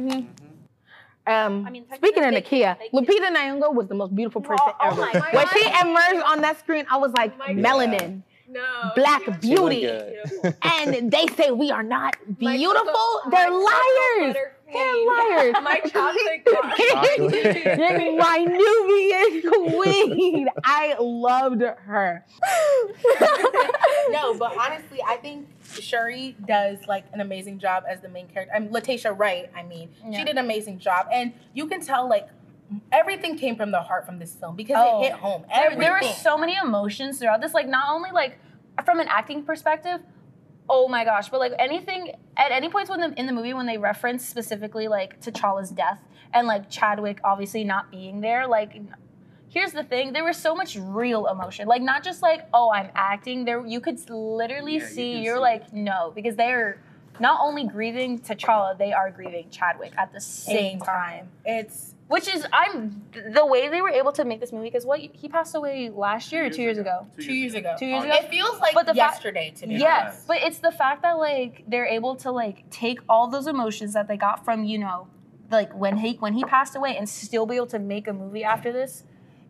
Um, 1.25 1.65
I 1.67 1.71
mean, 1.71 1.85
speaking 1.95 2.25
of 2.25 2.33
they- 2.35 2.41
Nakia, 2.43 2.77
Lupita 2.93 3.29
Nyong'o 3.35 3.73
was 3.75 3.87
the 3.89 3.95
most 3.95 4.15
beautiful 4.15 4.41
person 4.41 4.59
oh 4.81 4.89
ever. 4.91 4.97
my 5.19 5.29
when 5.33 5.47
she 5.49 5.65
emerged 5.81 6.25
on 6.27 6.41
that 6.43 6.59
screen, 6.59 6.85
I 6.91 6.97
was 6.97 7.13
like, 7.13 7.37
God. 7.39 7.49
melanin. 7.51 8.23
No. 8.53 8.91
Black 8.95 9.23
She 9.25 9.31
beauty. 9.41 9.81
good. 9.83 10.55
and 10.63 11.11
they 11.11 11.27
say 11.29 11.51
we 11.53 11.71
are 11.71 11.83
not 11.83 12.17
beautiful. 12.39 12.85
choco- 12.87 13.31
They're 13.31 13.51
my 13.51 14.17
liars. 14.21 14.35
They're 14.35 15.07
liars. 15.07 15.55
My 15.63 15.81
chocolate 15.81 16.45
bar. 16.47 16.63
My 18.17 18.39
Nubian 18.49 19.73
queen. 19.73 20.49
I 20.65 20.95
loved 20.99 21.61
her. 21.61 22.25
no, 24.11 24.35
but 24.35 24.57
honestly, 24.57 25.01
I 25.07 25.17
think 25.17 25.47
Shuri 25.79 26.37
does 26.47 26.79
like 26.89 27.05
an 27.13 27.21
amazing 27.21 27.59
job 27.59 27.85
as 27.89 28.01
the 28.01 28.09
main 28.09 28.29
character. 28.29 28.55
I'm 28.55 28.71
Letitia 28.73 29.13
Wright. 29.13 29.51
I 29.55 29.63
mean, 29.63 29.91
she 30.11 30.19
did 30.25 30.29
an 30.29 30.39
amazing 30.39 30.79
job, 30.79 31.07
and 31.13 31.33
you 31.55 31.67
can 31.67 31.83
tell 31.83 32.09
like 32.09 32.29
everything 32.93 33.37
came 33.37 33.57
from 33.57 33.71
the 33.71 33.81
heart 33.81 34.07
from 34.07 34.19
this 34.19 34.35
film 34.35 34.57
because 34.57 34.77
Oh. 34.79 35.01
it 35.03 35.05
hit 35.09 35.13
home. 35.13 35.45
there, 35.49 35.65
Everything. 35.67 35.79
there 35.81 35.93
were 35.93 36.03
so 36.03 36.37
many 36.39 36.57
emotions 36.57 37.19
throughout 37.19 37.41
this 37.41 37.55
like 37.55 37.69
not 37.69 37.87
only 37.91 38.11
like 38.11 38.39
from 38.85 39.01
an 39.01 39.07
acting 39.09 39.43
perspective 39.43 40.01
oh 40.69 40.89
my 40.89 41.05
gosh 41.05 41.29
but 41.29 41.41
like 41.41 41.53
anything 41.59 42.13
at 42.37 42.53
any 42.53 42.69
points 42.69 42.89
when 42.89 43.01
the, 43.01 43.13
in 43.19 43.27
the 43.27 43.33
movie 43.33 43.53
when 43.53 43.67
they 43.67 43.77
reference 43.79 44.27
specifically 44.27 44.89
like 44.89 45.21
t'challa's 45.21 45.71
death 45.71 46.01
and 46.33 46.47
like 46.47 46.71
chadwick 46.71 47.19
obviously 47.25 47.65
not 47.65 47.91
being 47.91 48.21
there 48.21 48.47
like 48.47 48.81
here's 49.49 49.73
the 49.73 49.83
thing 49.85 50.13
there 50.13 50.25
was 50.25 50.37
so 50.37 50.55
much 50.55 50.77
real 50.81 51.27
emotion 51.27 51.67
like 51.67 51.83
not 51.83 52.03
just 52.03 52.23
like 52.23 52.47
oh 52.55 52.71
i'm 52.73 52.89
acting 52.95 53.45
there 53.45 53.67
you 53.67 53.81
could 53.81 53.99
literally 54.09 54.77
Yeah, 54.79 54.87
see 54.87 55.13
can 55.15 55.23
you're 55.25 55.37
see 55.37 55.41
like 55.41 55.73
no 55.73 56.13
because 56.15 56.37
they're 56.37 56.81
not 57.21 57.41
only 57.43 57.67
grieving 57.67 58.19
t'challa 58.21 58.79
they 58.79 58.93
are 58.93 59.11
grieving 59.11 59.51
chadwick 59.51 59.93
at 59.99 60.13
the 60.13 60.21
same 60.21 60.57
same 60.57 60.79
time 60.79 60.87
time. 60.87 61.29
It's 61.45 61.92
which 62.09 62.29
is 62.29 62.47
I'm 62.53 63.03
the 63.33 63.45
way 63.47 63.69
they 63.69 63.81
were 63.81 63.89
able 63.91 64.13
to 64.13 64.25
make 64.25 64.41
this 64.41 64.53
movie 64.53 64.69
because 64.69 64.85
what 64.85 65.01
he 65.01 65.29
passed 65.29 65.55
away 65.55 65.89
last 65.91 66.31
year 66.33 66.47
or 66.47 66.51
two 66.51 66.63
years 66.63 66.79
ago. 66.79 67.07
two 67.19 67.33
years 67.33 67.55
ago. 67.55 67.75
Two 67.79 67.87
years 67.87 68.05
ago? 68.05 68.15
It 68.15 68.29
feels 68.29 68.61
like 68.61 68.75
But 68.75 68.87
the 68.87 68.95
fact- 68.95 69.15
yesterday 69.15 69.53
to 69.57 69.67
me. 69.67 69.79
Yes, 69.79 70.25
but 70.27 70.39
it's 70.43 70.59
the 70.59 70.73
fact 70.73 71.03
that 71.03 71.13
like 71.19 71.65
they're 71.67 71.87
able 71.87 72.17
to 72.17 72.31
like 72.31 72.69
take 72.71 72.99
all 73.09 73.29
those 73.29 73.47
emotions 73.47 73.95
that 73.95 74.09
they 74.09 74.17
got 74.17 74.45
from 74.45 74.65
you 74.65 74.79
know 74.79 75.09
like 75.51 75.73
when 75.75 75.97
he 75.99 76.15
when 76.15 76.35
he 76.35 76.45
passed 76.45 76.77
away 76.77 76.97
and 76.97 77.09
still 77.09 77.47
be 77.47 77.57
able 77.57 77.67
to 77.69 77.79
make 77.79 78.09
a 78.09 78.13
movie 78.13 78.45
after 78.45 78.73
this. 78.73 79.05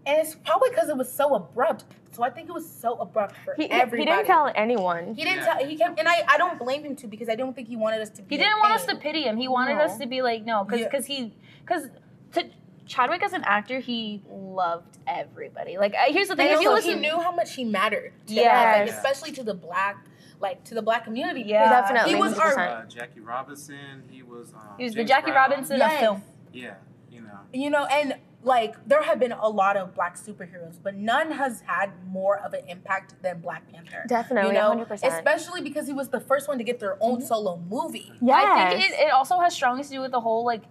And 0.05 0.19
it's 0.19 0.35
probably 0.35 0.71
because 0.71 0.89
it 0.89 0.97
was 0.97 1.13
so 1.13 1.33
abrupt. 1.37 1.85
So 2.11 2.25
I 2.25 2.31
think 2.31 2.49
it 2.49 2.53
was 2.53 2.69
so 2.69 2.97
abrupt 2.97 3.37
for 3.45 3.55
He, 3.57 3.69
he 3.69 3.69
didn't 3.69 4.27
tell 4.27 4.51
anyone. 4.57 5.15
He 5.15 5.23
didn't 5.23 5.45
Yeah. 5.45 5.55
tell. 5.55 5.65
He 5.65 5.77
kept, 5.77 5.97
and 5.99 6.09
I, 6.09 6.25
I 6.29 6.37
don't 6.39 6.59
blame 6.59 6.83
him 6.83 6.97
too 6.97 7.07
because 7.07 7.29
I 7.29 7.37
don't 7.37 7.55
think 7.55 7.69
he 7.69 7.77
wanted 7.77 8.01
us 8.01 8.11
to. 8.11 8.23
be 8.23 8.35
He 8.37 8.43
didn't 8.43 8.59
want 8.59 8.73
us 8.75 8.85
to 8.87 8.97
pity 8.97 9.23
him. 9.23 9.37
He 9.37 9.47
wanted 9.47 9.77
No. 9.77 9.83
us 9.85 9.97
to 9.99 10.07
be 10.07 10.21
like 10.21 10.45
no, 10.45 10.65
because 10.65 10.81
Yeah. 10.81 10.89
because 10.89 11.07
he 11.07 11.33
because 11.65 11.89
to 12.33 12.45
Chadwick 12.87 13.23
as 13.23 13.33
an 13.33 13.45
actor 13.45 13.79
he 13.81 14.23
loved 14.29 14.99
everybody. 15.07 15.79
Like 15.79 15.95
uh, 15.95 16.13
here's 16.13 16.29
the 16.29 16.37
thing: 16.37 16.49
And 16.49 16.57
if 16.57 16.63
you 16.63 16.71
also, 16.71 16.89
he 16.89 16.95
knew 16.97 17.21
how 17.21 17.33
much 17.33 17.55
he 17.55 17.65
mattered. 17.65 18.13
To 18.27 18.35
Yes. 18.35 18.51
us, 18.51 18.79
like, 18.81 18.89
especially 18.99 19.33
to 19.37 19.43
the 19.45 19.55
black, 19.55 20.05
like 20.41 20.65
to 20.65 20.75
the 20.75 20.83
black 20.83 21.05
community. 21.05 21.43
Yeah. 21.47 21.65
because 21.69 21.83
Definitely, 21.91 22.13
He 22.15 22.19
was 22.21 22.39
our. 22.39 22.59
Uh, 22.59 22.87
Jackie 22.87 23.21
Robinson. 23.21 24.03
He 24.11 24.23
was. 24.23 24.53
Um, 24.53 24.61
he 24.79 24.85
was 24.85 24.95
the 24.95 25.05
Jackie 25.05 25.31
Brown. 25.31 25.51
Robinson 25.51 25.79
Yes. 25.79 25.93
of 25.95 26.01
film. 26.01 26.23
Yeah, 26.53 26.75
you 27.11 27.21
know. 27.23 27.39
You 27.53 27.71
know, 27.71 27.85
and 27.87 28.17
like 28.45 28.75
there 28.89 29.03
have 29.03 29.21
been 29.21 29.31
a 29.33 29.49
lot 29.49 29.77
of 29.77 29.95
black 29.95 30.17
superheroes, 30.17 30.75
but 30.83 30.97
none 30.97 31.31
has 31.31 31.61
had 31.61 31.93
more 32.09 32.39
of 32.41 32.53
an 32.53 32.67
impact 32.69 33.15
than 33.23 33.41
Black 33.41 33.73
Panther. 33.73 34.05
Definitely, 34.09 34.49
you 34.51 34.61
know, 34.61 34.85
100%. 34.85 35.05
especially 35.07 35.61
because 35.61 35.87
he 35.87 35.93
was 35.93 36.09
the 36.09 36.19
first 36.19 36.49
one 36.49 36.59
to 36.59 36.65
get 36.65 36.81
their 36.81 36.97
own 37.01 37.21
solo 37.23 37.59
movie. 37.71 38.13
Yeah, 38.21 38.35
I 38.35 38.71
think 38.77 38.91
it, 38.91 38.99
it 38.99 39.13
also 39.13 39.39
has 39.39 39.55
strongly 39.55 39.85
to 39.85 39.89
do 39.89 40.01
with 40.01 40.11
the 40.11 40.21
whole 40.21 40.45
like. 40.45 40.63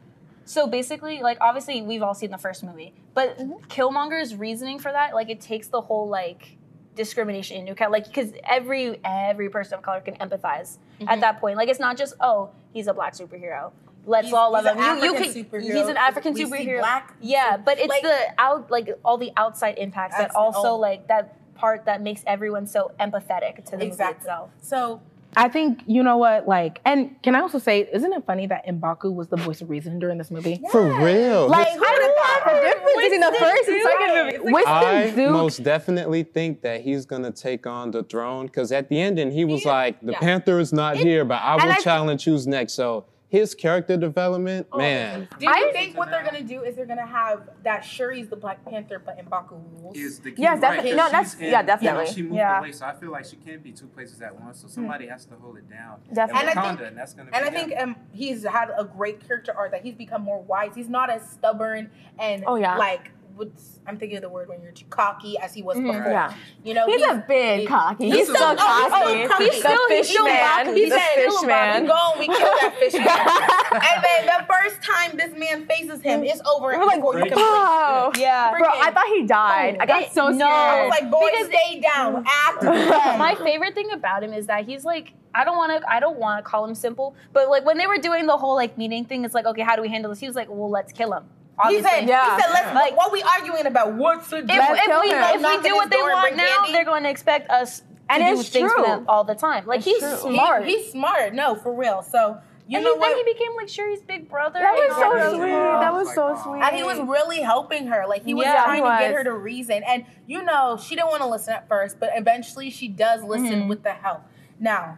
So 0.46 0.68
basically, 0.68 1.22
like 1.22 1.38
obviously 1.42 1.82
we've 1.82 2.02
all 2.02 2.14
seen 2.14 2.32
the 2.32 2.38
first 2.38 2.64
movie, 2.64 2.94
but 3.14 3.38
mm-hmm. 3.38 3.54
Killmonger's 3.68 4.36
reasoning 4.36 4.80
for 4.80 4.92
that, 4.92 5.14
like 5.14 5.30
it 5.30 5.42
takes 5.42 5.68
the 5.68 5.82
whole 5.82 6.08
like 6.08 6.58
discrimination 6.96 7.58
into 7.58 7.72
account, 7.72 7.92
like 7.92 8.06
because 8.06 8.34
every 8.44 9.00
every 9.04 9.50
person 9.50 9.76
of 9.76 9.84
color 9.84 10.02
can 10.02 10.16
empathize 10.16 10.78
at 11.02 11.08
mm-hmm. 11.08 11.20
that 11.22 11.40
point. 11.40 11.58
Like 11.58 11.70
it's 11.70 11.80
not 11.80 11.98
just 11.98 12.16
oh 12.20 12.50
he's 12.74 12.88
a 12.88 12.94
black 12.94 13.14
superhero. 13.14 13.72
Let's 14.06 14.28
He's- 14.28 14.34
all 14.34 14.52
love 14.52 14.66
he's 14.66 14.74
him. 14.74 14.80
an 14.80 14.98
You, 14.98 15.04
you 15.04 15.16
African 15.16 15.44
superhero. 15.44 15.76
he's 15.76 15.88
an 15.88 15.98
African 15.98 16.34
We 16.34 16.46
see 16.46 16.52
superhero. 16.52 16.80
black- 16.80 17.16
yeah, 17.22 17.58
but 17.58 17.78
it's 17.78 17.88
like- 17.88 18.02
the 18.02 18.18
out 18.40 18.72
like 18.72 18.90
all 19.06 19.18
the 19.18 19.32
outside 19.38 19.78
impacts 19.78 20.18
that 20.18 20.36
also 20.36 20.70
oh. 20.70 20.78
like 20.78 21.08
that 21.08 21.38
part 21.54 21.86
that 21.86 22.02
makes 22.02 22.24
everyone 22.26 22.66
so 22.66 22.92
empathetic 23.00 23.64
to 23.66 23.78
the 23.78 23.86
movie 23.86 24.04
itself. 24.04 24.50
So 24.62 25.02
I 25.38 25.48
think 25.48 25.82
you 25.86 26.04
know 26.04 26.18
what, 26.18 26.48
like, 26.48 26.82
and 26.86 27.22
can 27.24 27.36
I 27.36 27.40
also 27.40 27.58
say, 27.58 27.88
isn't 27.94 28.12
it 28.12 28.26
funny 28.26 28.48
that 28.48 28.66
Mbaku 28.68 29.14
was 29.14 29.28
the 29.30 29.38
voice 29.38 29.62
of 29.62 29.70
reason 29.70 29.98
during 30.00 30.18
this 30.18 30.30
movie? 30.30 30.62
For 30.72 30.84
real. 31.02 31.48
Like, 31.48 31.68
His- 31.68 31.76
who 31.76 31.82
would 31.82 32.02
have 32.02 32.12
thought 32.16 32.42
the 32.46 32.62
difference 32.62 32.96
between 32.96 33.20
the 33.22 33.36
first 33.40 33.70
and 33.70 33.82
second 33.82 34.26
movie? 34.42 34.54
Winston 34.54 34.74
I 34.74 35.10
Duke. 35.12 35.32
most 35.32 35.64
definitely 35.64 36.24
think 36.24 36.62
that 36.64 36.82
he's 36.82 37.06
gonna 37.06 37.32
take 37.32 37.66
on 37.66 37.92
the 37.92 38.04
throne 38.04 38.48
because 38.48 38.72
at 38.72 38.90
the 38.90 39.00
ending 39.00 39.32
he 39.32 39.46
was 39.46 39.64
like, 39.66 40.00
"The 40.02 40.12
yeah. 40.14 40.20
Panther 40.20 40.60
is 40.60 40.74
not 40.74 40.98
here, 40.98 41.24
but 41.24 41.42
I 41.42 41.56
will 41.56 41.72
I- 41.72 41.78
challenge 41.78 42.26
who's 42.26 42.46
next." 42.46 42.74
So 42.74 43.06
his 43.32 43.56
character 43.56 43.96
development, 43.96 44.68
man, 44.76 45.26
Do 45.40 45.46
you 45.46 45.52
I- 45.52 45.72
think 45.72 45.98
what 45.98 46.12
they're 46.12 46.22
gonna 46.22 46.44
do 46.44 46.64
is 46.64 46.76
they're 46.76 46.86
gonna 46.86 47.06
have 47.06 47.50
that 47.64 47.82
Shuri's 47.82 48.28
the 48.28 48.36
Black 48.36 48.64
Panther, 48.66 49.00
but 49.00 49.18
Mbaku 49.26 49.52
rules? 49.82 49.96
Is 49.98 50.20
the 50.20 50.32
key 50.32 50.42
Yes, 50.42 50.56
right, 50.56 50.62
definitely. 50.62 50.92
'cause 50.92 50.98
No, 50.98 51.04
she's 51.06 51.12
that's- 51.14 51.34
in- 51.36 51.40
yeah, 51.40 51.46
you 51.48 51.54
know, 51.54 51.66
definitely. 51.66 52.06
she 52.08 52.22
moved 52.24 52.36
Yeah. 52.36 52.60
away, 52.60 52.72
so 52.74 52.86
I 52.86 52.94
feel 52.94 53.10
like 53.10 53.24
she 53.24 53.38
can't 53.38 53.64
be 53.64 53.72
two 53.72 53.88
places 53.88 54.22
at 54.22 54.38
once. 54.38 54.60
So 54.60 54.68
somebody 54.68 55.08
has 55.08 55.24
to 55.28 55.36
hold 55.36 55.56
it 55.58 55.70
down. 55.70 56.02
Definitely. 56.14 56.42
And 56.42 56.50
And 56.50 56.60
I 56.60 56.62
Wakanda, 56.62 56.78
think- 56.78 56.88
and 56.90 56.98
that's 56.98 57.14
gonna 57.14 57.32
be 57.32 57.38
And 57.38 57.46
I 57.46 57.50
them. 57.50 57.70
think 57.70 57.82
um, 57.82 57.96
he's 58.12 58.44
had 58.44 58.70
a 58.78 58.84
great 58.84 59.26
character 59.26 59.54
arc 59.58 59.72
that 59.72 59.84
he's 59.84 59.96
become 59.96 60.24
more 60.24 60.42
wise. 60.42 60.76
He's 60.76 60.90
not 60.90 61.10
as 61.10 61.22
stubborn 61.30 61.90
and 62.20 62.44
Oh, 62.46 62.56
yeah. 62.56 62.76
like 62.76 63.12
what's 63.36 63.80
I'm 63.88 63.98
thinking 63.98 64.18
of 64.18 64.22
the 64.22 64.30
word 64.30 64.48
when 64.48 64.62
you're 64.62 64.72
too 64.72 64.86
cocky 64.90 65.38
as 65.40 65.54
he 65.54 65.64
was 65.64 65.76
mm-hmm. 65.78 65.88
before. 65.88 66.12
Yeah. 66.12 66.34
You 66.64 66.74
know, 66.76 66.86
He's 66.86 67.02
a 67.02 67.24
big 67.28 67.62
he- 67.62 67.66
cocky. 67.66 68.06
he's 68.06 68.16
He's, 68.16 68.30
still- 68.30 68.38
so 68.38 68.56
oh, 68.60 69.14
he's 69.18 69.28
cocky. 69.28 69.28
still 69.28 69.30
cocky. 69.30 69.44
He's 69.46 69.54
He's 69.54 69.60
still 69.64 69.72
still- 69.76 69.88
fish 69.88 69.98
he's 69.98 70.10
still 70.10 70.26
man. 70.26 70.66
Mbaku. 70.68 70.76
He's 70.76 70.86
He 70.86 70.92
a 70.92 70.94
said, 70.94 71.16
fish 71.16 71.26
"Little 71.28 71.44
Mbaku, 71.44 71.48
man. 71.48 71.86
Go 71.88 71.98
and 72.12 72.20
we 72.20 72.28
kill 72.28 72.38
that 72.40 72.76
fish 72.80 72.94
man. 72.94 73.82
and 73.82 74.04
then 74.04 74.26
the 74.28 74.46
first 74.54 74.84
time 74.84 75.18
this 75.18 75.38
man 75.38 75.66
faces 75.66 76.02
him, 76.02 76.24
it's 76.24 76.42
over. 76.48 76.70
We 76.70 76.78
were 76.78 76.86
like, 76.86 77.02
before 77.02 77.22
oh. 77.34 78.12
Yeah. 78.18 78.52
Bro, 78.58 78.70
I 78.70 78.92
thought 78.92 79.08
he 79.08 79.24
died. 79.26 79.78
I 79.80 79.86
got 79.86 80.04
It- 80.04 80.12
so 80.14 80.30
no. 80.30 80.48
I 80.48 80.84
was 80.86 80.90
like, 80.92 81.10
boy, 81.12 81.30
Because- 81.32 81.48
stay 81.48 81.80
down. 81.82 82.24
Act 82.48 82.62
dead. 82.62 83.18
my 83.18 83.36
favorite 83.36 83.74
thing 83.74 83.92
about 83.92 84.24
him 84.24 84.34
is 84.34 84.48
that 84.48 84.66
he's 84.66 84.86
like 84.86 85.14
I 85.34 85.46
don't 85.46 85.56
want 85.58 85.82
to 85.82 85.90
I 85.90 86.00
don't 86.02 86.18
want 86.20 86.44
to 86.44 86.50
call 86.50 86.66
him 86.66 86.76
simple, 86.76 87.16
but 87.34 87.50
like 87.50 87.66
when 87.66 87.78
they 87.78 87.88
were 87.88 87.98
doing 87.98 88.26
the 88.28 88.36
whole 88.38 88.54
like 88.56 88.78
meeting 88.78 89.06
thing, 89.06 89.24
it's 89.26 89.34
like 89.34 89.46
okay, 89.46 89.62
how 89.62 89.76
do 89.76 89.82
we 89.82 89.88
handle 89.90 90.12
this? 90.12 90.20
He 90.20 90.28
was 90.28 90.36
like, 90.36 90.50
well, 90.50 90.70
let's 90.70 90.92
kill 90.92 91.14
him. 91.14 91.24
He 91.70 91.78
Obviously. 91.78 91.90
said, 91.90 92.08
Yeah. 92.08 92.36
he 92.36 92.42
said, 92.42 92.50
let's, 92.52 92.76
Like- 92.76 92.98
what 92.98 93.12
we 93.12 93.22
arguing 93.24 93.66
about? 93.66 93.94
What's 93.94 94.32
a 94.34 94.38
if, 94.38 94.46
if 94.50 94.50
we, 94.50 95.12
if 95.12 95.42
we 95.64 95.70
do 95.70 95.76
what 95.76 95.90
they 95.90 95.98
want 95.98 96.36
now, 96.36 96.46
candy. 96.58 96.72
they're 96.74 96.86
going 96.86 97.04
to 97.04 97.10
expect 97.10 97.50
us 97.50 97.84
And 98.10 98.22
to 98.24 98.34
do 98.34 98.40
it's 98.40 98.50
things 98.50 98.72
for 98.72 98.78
true. 98.80 98.86
them 98.88 99.06
all 99.08 99.24
the 99.24 99.36
time. 99.36 99.66
Like 99.66 99.78
It's 99.80 99.86
he's 99.86 100.00
true. 100.00 100.30
He- 100.30 100.36
smart. 100.36 100.66
he's 100.66 100.92
smart. 100.92 101.34
No, 101.34 101.56
for 101.56 101.74
real. 101.74 102.02
So 102.04 102.38
you 102.68 102.78
and 102.78 102.86
know 102.86 102.94
he, 102.94 103.00
what? 103.00 103.10
then 103.10 103.18
he 103.26 103.34
became 103.34 103.54
like 103.56 103.68
Shuri's 103.68 104.02
big 104.02 104.30
brother. 104.30 104.60
That 104.60 104.74
was 104.74 104.96
so 104.96 105.04
all 105.04 105.36
sweet. 105.40 105.50
Yeah. 105.50 105.80
That 105.82 105.94
was 105.94 106.14
so 106.16 106.32
wow. 106.34 106.44
sweet. 106.44 106.62
and 106.64 106.76
he 106.76 106.84
was 106.84 107.00
really 107.00 107.42
helping 107.42 107.88
her. 107.88 108.06
Like 108.08 108.24
he 108.24 108.34
was 108.34 108.46
Yeah, 108.46 108.64
trying 108.64 108.84
he 108.84 108.90
to 108.90 108.98
get 109.00 109.14
her 109.14 109.24
to 109.26 109.34
reason. 109.34 109.84
And 109.84 110.06
you 110.28 110.42
know, 110.44 110.78
she 110.82 110.96
didn't 110.96 111.10
want 111.10 111.22
to 111.22 111.28
listen 111.28 111.54
at 111.54 111.68
first, 111.68 112.00
but 112.00 112.12
eventually 112.16 112.70
she 112.70 112.88
does 112.88 113.24
listen 113.24 113.64
Mhm. 113.64 113.68
with 113.68 113.84
the 113.84 113.92
help. 113.92 114.22
Now, 114.60 114.98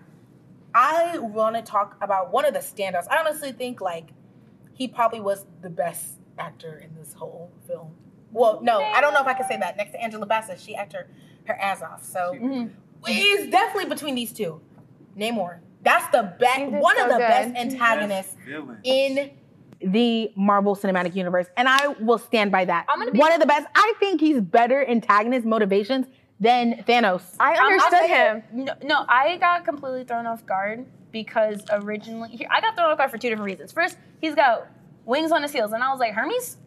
I 0.75 1.17
want 1.19 1.55
to 1.55 1.61
talk 1.61 1.97
about 2.01 2.31
one 2.31 2.45
of 2.45 2.53
the 2.53 2.59
standouts. 2.59 3.07
I 3.09 3.17
honestly 3.19 3.51
think 3.51 3.79
like 3.81 4.09
he 4.73 4.87
probably 4.87 5.19
was 5.21 5.45
the 5.61 5.69
best 5.69 6.19
actor 6.37 6.81
in 6.83 6.95
this 6.95 7.13
whole 7.13 7.51
film. 7.67 7.95
Well, 8.31 8.59
no, 8.63 8.81
I 8.81 8.99
don't 9.01 9.13
know 9.13 9.21
if 9.21 9.27
I 9.27 9.33
can 9.33 9.47
say 9.47 9.57
that. 9.57 9.77
Next 9.77 9.91
to 9.91 10.01
Angela 10.01 10.25
Bassett, 10.25 10.59
she 10.59 10.75
acted 10.75 10.97
her, 10.97 11.07
her 11.45 11.55
ass 11.61 11.81
off. 11.81 12.03
So 12.03 12.33
Mhm. 12.35 12.71
it's 13.05 13.51
definitely 13.51 13.89
between 13.89 14.15
these 14.15 14.33
two. 14.33 14.59
Namor. 15.17 15.59
That's 15.83 16.07
the 16.07 16.33
best, 16.39 16.71
one 16.71 16.95
so 16.97 17.03
of 17.03 17.09
the 17.09 17.15
good. 17.17 17.27
best 17.27 17.55
antagonists 17.55 18.35
Villain. 18.47 18.79
in 18.83 19.31
the 19.81 20.31
Marvel 20.35 20.75
Cinematic 20.75 21.13
Universe, 21.13 21.47
and 21.57 21.67
I 21.67 21.87
will 21.99 22.17
stand 22.17 22.51
by 22.51 22.65
that. 22.65 22.85
I'm 22.87 22.97
gonna 22.99 23.11
be- 23.11 23.19
One 23.19 23.33
of 23.33 23.39
the 23.41 23.45
best. 23.45 23.67
I 23.75 23.93
think 23.99 24.21
he's 24.21 24.39
better 24.39 24.83
antagonist 24.87 25.45
motivations 25.45 26.07
than 26.39 26.83
Thanos. 26.87 27.35
I 27.39 27.55
understood 27.55 28.09
him. 28.09 28.43
No, 28.53 28.73
no, 28.81 29.05
I 29.09 29.37
got 29.37 29.65
completely 29.65 30.05
thrown 30.05 30.25
off 30.25 30.45
guard 30.45 30.85
because 31.11 31.63
originally 31.71 32.29
here, 32.29 32.47
I 32.49 32.61
got 32.61 32.75
thrown 32.77 32.89
off 32.91 32.97
guard 32.97 33.11
for 33.11 33.17
two 33.17 33.29
different 33.29 33.45
reasons. 33.45 33.71
First, 33.73 33.97
he's 34.21 34.35
got 34.35 34.67
wings 35.05 35.31
on 35.31 35.41
his 35.41 35.51
heels, 35.51 35.71
and 35.71 35.83
I 35.83 35.91
was 35.91 35.99
like, 35.99 36.13
Hermes. 36.13 36.57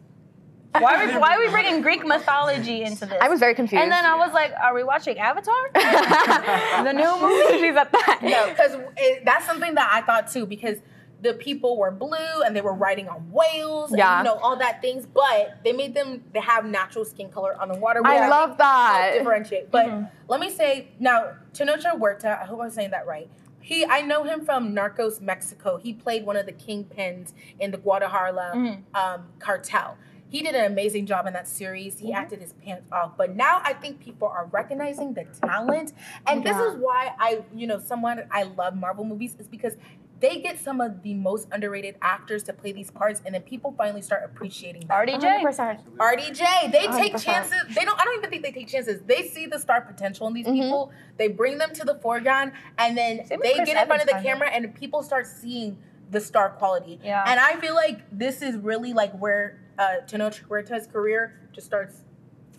Why 0.73 1.03
are 1.03 1.07
we, 1.07 1.17
why 1.17 1.35
are 1.35 1.39
we 1.39 1.49
bringing 1.49 1.81
Greek 1.81 2.05
mythology 2.05 2.83
into 2.83 3.05
this? 3.05 3.17
I 3.19 3.29
was 3.29 3.39
very 3.39 3.55
confused. 3.55 3.81
and 3.81 3.91
then 3.91 4.05
I 4.05 4.15
was 4.15 4.31
like, 4.33 4.53
are 4.61 4.75
we 4.75 4.83
watching 4.83 5.17
Avatar? 5.17 5.55
the 5.73 6.91
new 6.91 7.19
movie. 7.19 7.59
She's 7.59 7.75
at 7.75 7.91
that. 7.91 8.19
no, 8.21 8.49
because 8.49 8.77
that's 9.23 9.45
something 9.45 9.73
that 9.75 9.89
I 9.91 10.01
thought 10.01 10.31
too. 10.31 10.45
Because 10.45 10.77
the 11.21 11.33
people 11.33 11.77
were 11.77 11.91
blue 11.91 12.41
and 12.45 12.55
they 12.55 12.61
were 12.61 12.73
riding 12.73 13.07
on 13.07 13.31
whales, 13.31 13.93
Yeah. 13.95 14.19
and 14.19 14.27
you 14.27 14.33
know 14.33 14.39
all 14.39 14.55
that 14.57 14.81
things, 14.81 15.05
but 15.05 15.57
they 15.63 15.73
made 15.73 15.93
them 15.93 16.23
they 16.33 16.39
have 16.39 16.65
natural 16.65 17.05
skin 17.05 17.29
color 17.29 17.59
on 17.59 17.69
the 17.69 17.75
water. 17.75 18.01
which 18.01 18.11
I 18.11 18.27
love 18.27 18.57
that. 18.57 19.13
differentiate. 19.17 19.71
But 19.71 19.87
mm-hmm. 19.87 20.05
let 20.27 20.39
me 20.39 20.49
say 20.49 20.89
now, 20.99 21.33
Tenoch 21.53 21.81
Huerta. 21.81 22.39
I 22.41 22.45
hope 22.45 22.61
I'm 22.61 22.69
saying 22.69 22.91
that 22.91 23.07
right. 23.07 23.29
He, 23.67 23.85
I 23.85 23.99
know 24.01 24.23
him 24.23 24.45
from 24.45 24.73
Narcos 24.73 25.19
Mexico. 25.19 25.75
He 25.75 25.91
played 25.93 26.25
one 26.25 26.37
of 26.37 26.45
the 26.45 26.53
kingpins 26.53 27.33
in 27.59 27.71
the 27.71 27.77
Guadalajara 27.77 28.53
Mhm. 28.55 28.83
um, 28.95 29.27
cartel. 29.39 29.97
he 30.29 30.41
did 30.41 30.55
an 30.55 30.65
amazing 30.69 31.05
job 31.05 31.25
in 31.25 31.31
that 31.31 31.47
series. 31.47 31.99
He 31.99 32.11
acted 32.11 32.41
his 32.41 32.51
pants 32.51 32.91
off. 32.91 33.15
But 33.15 33.33
now 33.37 33.61
I 33.63 33.71
think 33.71 34.01
people 34.01 34.27
are 34.27 34.45
recognizing 34.51 35.13
the 35.13 35.23
talent. 35.41 35.93
And 36.27 36.43
this 36.43 36.57
is 36.57 36.75
why 36.81 37.13
I, 37.17 37.45
you 37.55 37.65
know, 37.65 37.79
someone 37.79 38.21
I 38.29 38.43
love 38.43 38.75
Marvel 38.75 39.05
movies 39.05 39.37
is 39.39 39.47
because 39.47 39.77
they 40.19 40.39
get 40.41 40.59
some 40.59 40.81
of 40.81 41.03
the 41.03 41.13
most 41.13 41.47
underrated 41.51 41.95
actors 42.01 42.43
to 42.43 42.53
play 42.53 42.71
these 42.71 42.89
parts, 42.89 43.21
and 43.25 43.35
then 43.35 43.41
people 43.43 43.73
finally 43.77 44.01
start 44.01 44.23
appreciating 44.25 44.87
them. 44.87 44.89
RDJ. 44.97 45.43
100%. 45.43 45.79
RDJ, 45.97 46.71
they 46.71 46.87
take 46.87 47.13
100%. 47.15 47.23
chances. 47.23 47.75
They 47.75 47.85
don't. 47.85 47.99
I 47.99 48.05
don't 48.05 48.17
even 48.17 48.29
think 48.29 48.43
they 48.43 48.51
take 48.51 48.67
chances. 48.67 49.01
They 49.05 49.23
see 49.27 49.45
the 49.45 49.59
star 49.59 49.81
potential 49.81 50.27
in 50.27 50.33
these 50.33 50.47
people. 50.47 50.91
They 51.17 51.27
bring 51.27 51.57
them 51.57 51.73
to 51.73 51.83
the 51.83 51.95
foreground, 51.95 52.51
and 52.77 52.97
then 52.97 53.25
Same 53.25 53.39
they 53.41 53.53
Chris 53.53 53.67
get 53.69 53.81
in 53.81 53.87
front 53.87 54.01
of 54.01 54.07
the 54.07 54.19
camera, 54.21 54.49
and 54.49 54.73
people 54.75 55.03
start 55.03 55.27
seeing 55.27 55.77
the 56.09 56.21
star 56.21 56.51
quality. 56.51 56.99
Yeah. 57.03 57.23
And 57.27 57.39
I 57.39 57.55
feel 57.57 57.75
like 57.75 57.99
this 58.11 58.41
is 58.41 58.55
really 58.55 58.93
like 58.93 59.11
where 59.19 59.59
uh, 59.77 59.97
Tenoch 60.07 60.39
Huerta's 60.47 60.87
career 60.87 61.49
just 61.53 61.67
starts. 61.67 62.01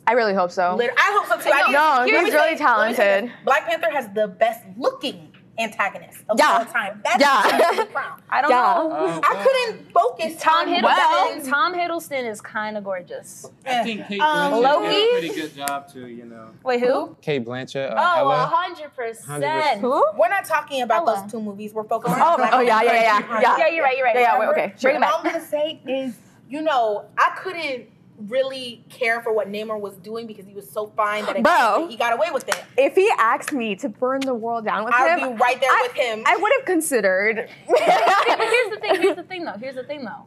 I 0.07 0.13
really 0.13 0.35
hope 0.35 0.51
so. 0.51 0.75
Lit- 0.75 0.91
I 0.97 1.19
hope 1.19 1.27
so 1.27 1.43
too. 1.45 1.55
I 1.55 1.67
need- 1.67 1.73
No, 1.73 2.03
he's 2.05 2.13
really 2.13 2.25
let 2.25 2.25
me 2.25 2.31
say 2.31 2.51
this. 2.53 2.61
talented. 2.61 3.33
Black 3.45 3.67
Panther 3.69 3.91
has 3.91 4.09
the 4.15 4.27
best 4.29 4.65
looking 4.79 5.28
antagonist 5.59 6.23
of 6.29 6.39
Yeah. 6.39 6.59
all 6.59 6.65
time. 6.65 7.01
That's 7.05 7.21
Yeah. 7.21 7.73
the 7.77 7.87
crown. 7.87 8.23
I 8.31 8.41
don't 8.43 8.51
Yeah. 8.51 8.75
know. 8.75 8.93
Uh, 8.93 9.21
I 9.23 9.35
couldn't 9.45 9.93
focus. 9.93 10.37
Tom 10.41 10.67
Hiddleston. 10.69 10.83
well. 10.83 11.41
Tom 11.45 11.75
Hiddleston 11.75 12.25
is 12.31 12.41
kind 12.41 12.77
of 12.77 12.85
gorgeous. 12.85 13.51
I 13.67 13.83
think 13.83 14.07
Kate 14.07 14.21
Um, 14.21 14.53
Blanchett 14.55 14.63
Loki? 14.63 14.89
did 14.89 15.09
a 15.09 15.13
pretty 15.29 15.41
good 15.41 15.55
job 15.57 15.93
too. 15.93 16.07
You 16.07 16.25
know. 16.27 16.49
Wait, 16.63 16.81
who? 16.81 17.17
Cate 17.21 17.45
Blanchett, 17.45 17.91
uh, 17.91 17.95
Oh, 17.99 18.19
Ella. 18.21 18.37
hundred 18.53 18.95
percent. 18.95 19.81
Who? 19.81 20.05
We're 20.17 20.29
not 20.29 20.45
talking 20.45 20.83
about 20.83 21.07
Ella. 21.09 21.21
those 21.23 21.33
two 21.33 21.41
movies. 21.41 21.73
We're 21.75 21.85
focusing 21.85 22.19
Oh, 22.21 22.33
on 22.33 22.37
Black 22.37 22.53
oh, 22.55 22.61
yeah, 22.61 22.79
Panther 22.81 22.95
yeah, 22.95 23.03
yeah, 23.03 23.17
and 23.17 23.43
yeah. 23.43 23.57
Yeah, 23.59 23.67
you're 23.69 23.85
right. 23.85 23.97
You're 23.97 24.07
right. 24.07 24.15
Yeah, 24.17 24.21
yeah, 24.35 24.39
wait, 24.41 24.49
okay. 24.51 24.75
Bring 24.81 24.97
it 24.97 25.01
What 25.01 25.09
back. 25.23 25.25
I'm 25.27 25.33
gonna 25.33 25.45
say 25.45 25.81
is, 25.87 26.15
you 26.49 26.63
know, 26.63 27.05
I 27.19 27.31
couldn't 27.37 27.87
really 28.27 28.85
care 28.89 29.21
for 29.23 29.33
what 29.33 29.49
Namor 29.49 29.79
was 29.81 29.97
doing 29.97 30.27
because 30.27 30.45
he 30.45 30.53
was 30.55 30.69
so 30.69 30.89
fine 30.97 31.25
that 31.27 31.37
it 31.37 31.45
Bro. 31.45 31.87
he 31.89 31.97
got 31.97 32.13
away 32.13 32.29
with 32.33 32.49
it. 32.49 32.63
If 32.77 32.97
he 32.97 33.09
asked 33.19 33.53
me 33.53 33.77
to 33.77 33.89
burn 33.89 34.21
the 34.21 34.35
world 34.35 34.65
down 34.65 34.85
with 34.85 34.93
I 34.95 35.15
him, 35.17 35.21
would 35.29 35.37
be 35.37 35.41
right 35.43 35.61
there 35.61 35.71
I, 35.71 35.83
with 35.87 35.93
him. 35.97 36.23
I 36.27 36.37
would 36.37 36.53
have 36.59 36.65
considered. 36.65 37.49
but 37.69 37.79
here's 37.81 38.71
the 38.71 38.79
thing. 38.81 39.01
Here's 39.03 39.17
the 39.17 39.23
thing, 39.23 39.45
though. 39.45 39.53
Here's 39.53 39.77
the 39.77 39.85
thing, 39.85 40.05
though. 40.05 40.25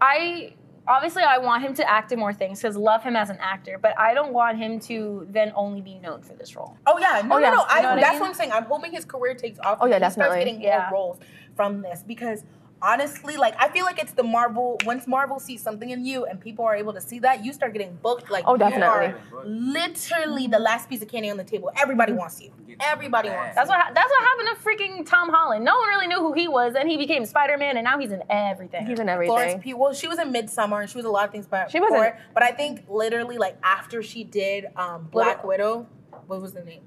I 0.00 0.54
obviously 0.86 1.22
I 1.22 1.38
want 1.38 1.62
him 1.62 1.74
to 1.74 1.90
act 1.90 2.12
in 2.12 2.18
more 2.18 2.32
things 2.32 2.62
because 2.62 2.76
love 2.76 3.02
him 3.02 3.14
as 3.16 3.30
an 3.30 3.36
actor, 3.40 3.78
but 3.80 3.98
I 3.98 4.14
don't 4.14 4.32
want 4.32 4.56
him 4.58 4.80
to 4.80 5.26
then 5.30 5.52
only 5.54 5.80
be 5.82 5.96
known 5.98 6.22
for 6.22 6.32
this 6.34 6.56
role. 6.56 6.78
oh 6.86 6.98
yeah, 6.98 7.20
no, 7.26 7.36
Oh, 7.36 7.38
yeah. 7.38 7.50
no, 7.50 7.56
no. 7.56 7.62
I, 7.68 7.76
You 7.76 7.82
know 7.82 7.88
what 7.90 7.98
I 7.98 8.00
that's 8.00 8.12
mean? 8.12 8.20
what 8.20 8.28
I'm 8.28 8.34
saying. 8.34 8.52
I'm 8.52 8.64
hoping 8.64 8.92
his 8.92 9.04
career 9.04 9.34
takes 9.34 9.58
off. 9.58 9.78
Oh, 9.80 9.86
yeah, 9.86 9.96
and 9.96 10.04
he 10.04 10.10
starts 10.10 10.30
definitely. 10.34 10.44
getting 10.52 10.62
Yeah. 10.62 10.88
more 10.90 10.98
roles 11.00 11.18
from 11.56 11.82
this 11.82 12.02
because. 12.06 12.42
Honestly, 12.80 13.36
like 13.36 13.54
I 13.58 13.68
feel 13.68 13.84
like 13.84 13.98
it's 13.98 14.12
the 14.12 14.22
Marvel. 14.22 14.78
Once 14.84 15.06
Marvel 15.06 15.40
sees 15.40 15.60
something 15.62 15.90
in 15.90 16.04
you 16.04 16.24
and 16.26 16.40
people 16.40 16.64
are 16.64 16.76
able 16.76 16.92
to 16.92 17.00
see 17.00 17.18
that, 17.20 17.44
you 17.44 17.52
start 17.52 17.72
getting 17.72 17.98
booked. 18.02 18.30
Like 18.30 18.44
Oh, 18.46 18.52
you 18.52 18.58
definitely. 18.58 18.86
are 18.86 19.18
literally 19.44 20.46
the 20.46 20.58
last 20.58 20.88
piece 20.88 21.02
of 21.02 21.08
candy 21.08 21.30
on 21.30 21.36
the 21.36 21.44
table. 21.44 21.70
Everybody 21.76 22.12
wants 22.12 22.40
you. 22.40 22.52
Everybody 22.80 23.30
wants. 23.30 23.56
That's 23.56 23.68
you. 23.68 23.76
what 23.76 23.94
that's 23.94 24.10
what 24.10 24.24
happened 24.24 24.48
to 24.56 24.64
freaking 24.64 25.04
Tom 25.08 25.28
Holland. 25.30 25.64
No 25.64 25.76
one 25.76 25.88
really 25.88 26.06
knew 26.06 26.18
who 26.18 26.32
he 26.32 26.46
was, 26.48 26.74
and 26.74 26.88
he 26.88 26.96
became 26.96 27.24
Spider 27.26 27.56
Man, 27.58 27.76
and 27.76 27.84
now 27.84 27.98
he's 27.98 28.12
in 28.12 28.22
everything. 28.30 28.86
He's 28.86 29.00
in 29.00 29.06
Florence 29.06 29.30
everything. 29.32 29.60
Pugh. 29.62 29.76
Well, 29.76 29.92
she 29.92 30.06
was 30.06 30.18
in 30.18 30.32
Midsommar 30.32 30.80
and 30.80 30.88
she 30.90 30.96
was 30.96 31.04
a 31.04 31.10
lot 31.10 31.24
of 31.24 31.32
things, 31.32 31.46
but 31.46 31.70
She 31.70 31.80
wasn't- 31.80 32.14
But 32.34 32.42
I 32.42 32.52
think 32.52 32.84
literally 32.88 33.38
like 33.38 33.56
after 33.62 34.02
she 34.02 34.22
did 34.24 34.66
um, 34.76 35.08
Black 35.10 35.42
Widow, 35.44 35.86
what 36.26 36.40
was 36.40 36.52
the 36.52 36.62
name? 36.62 36.82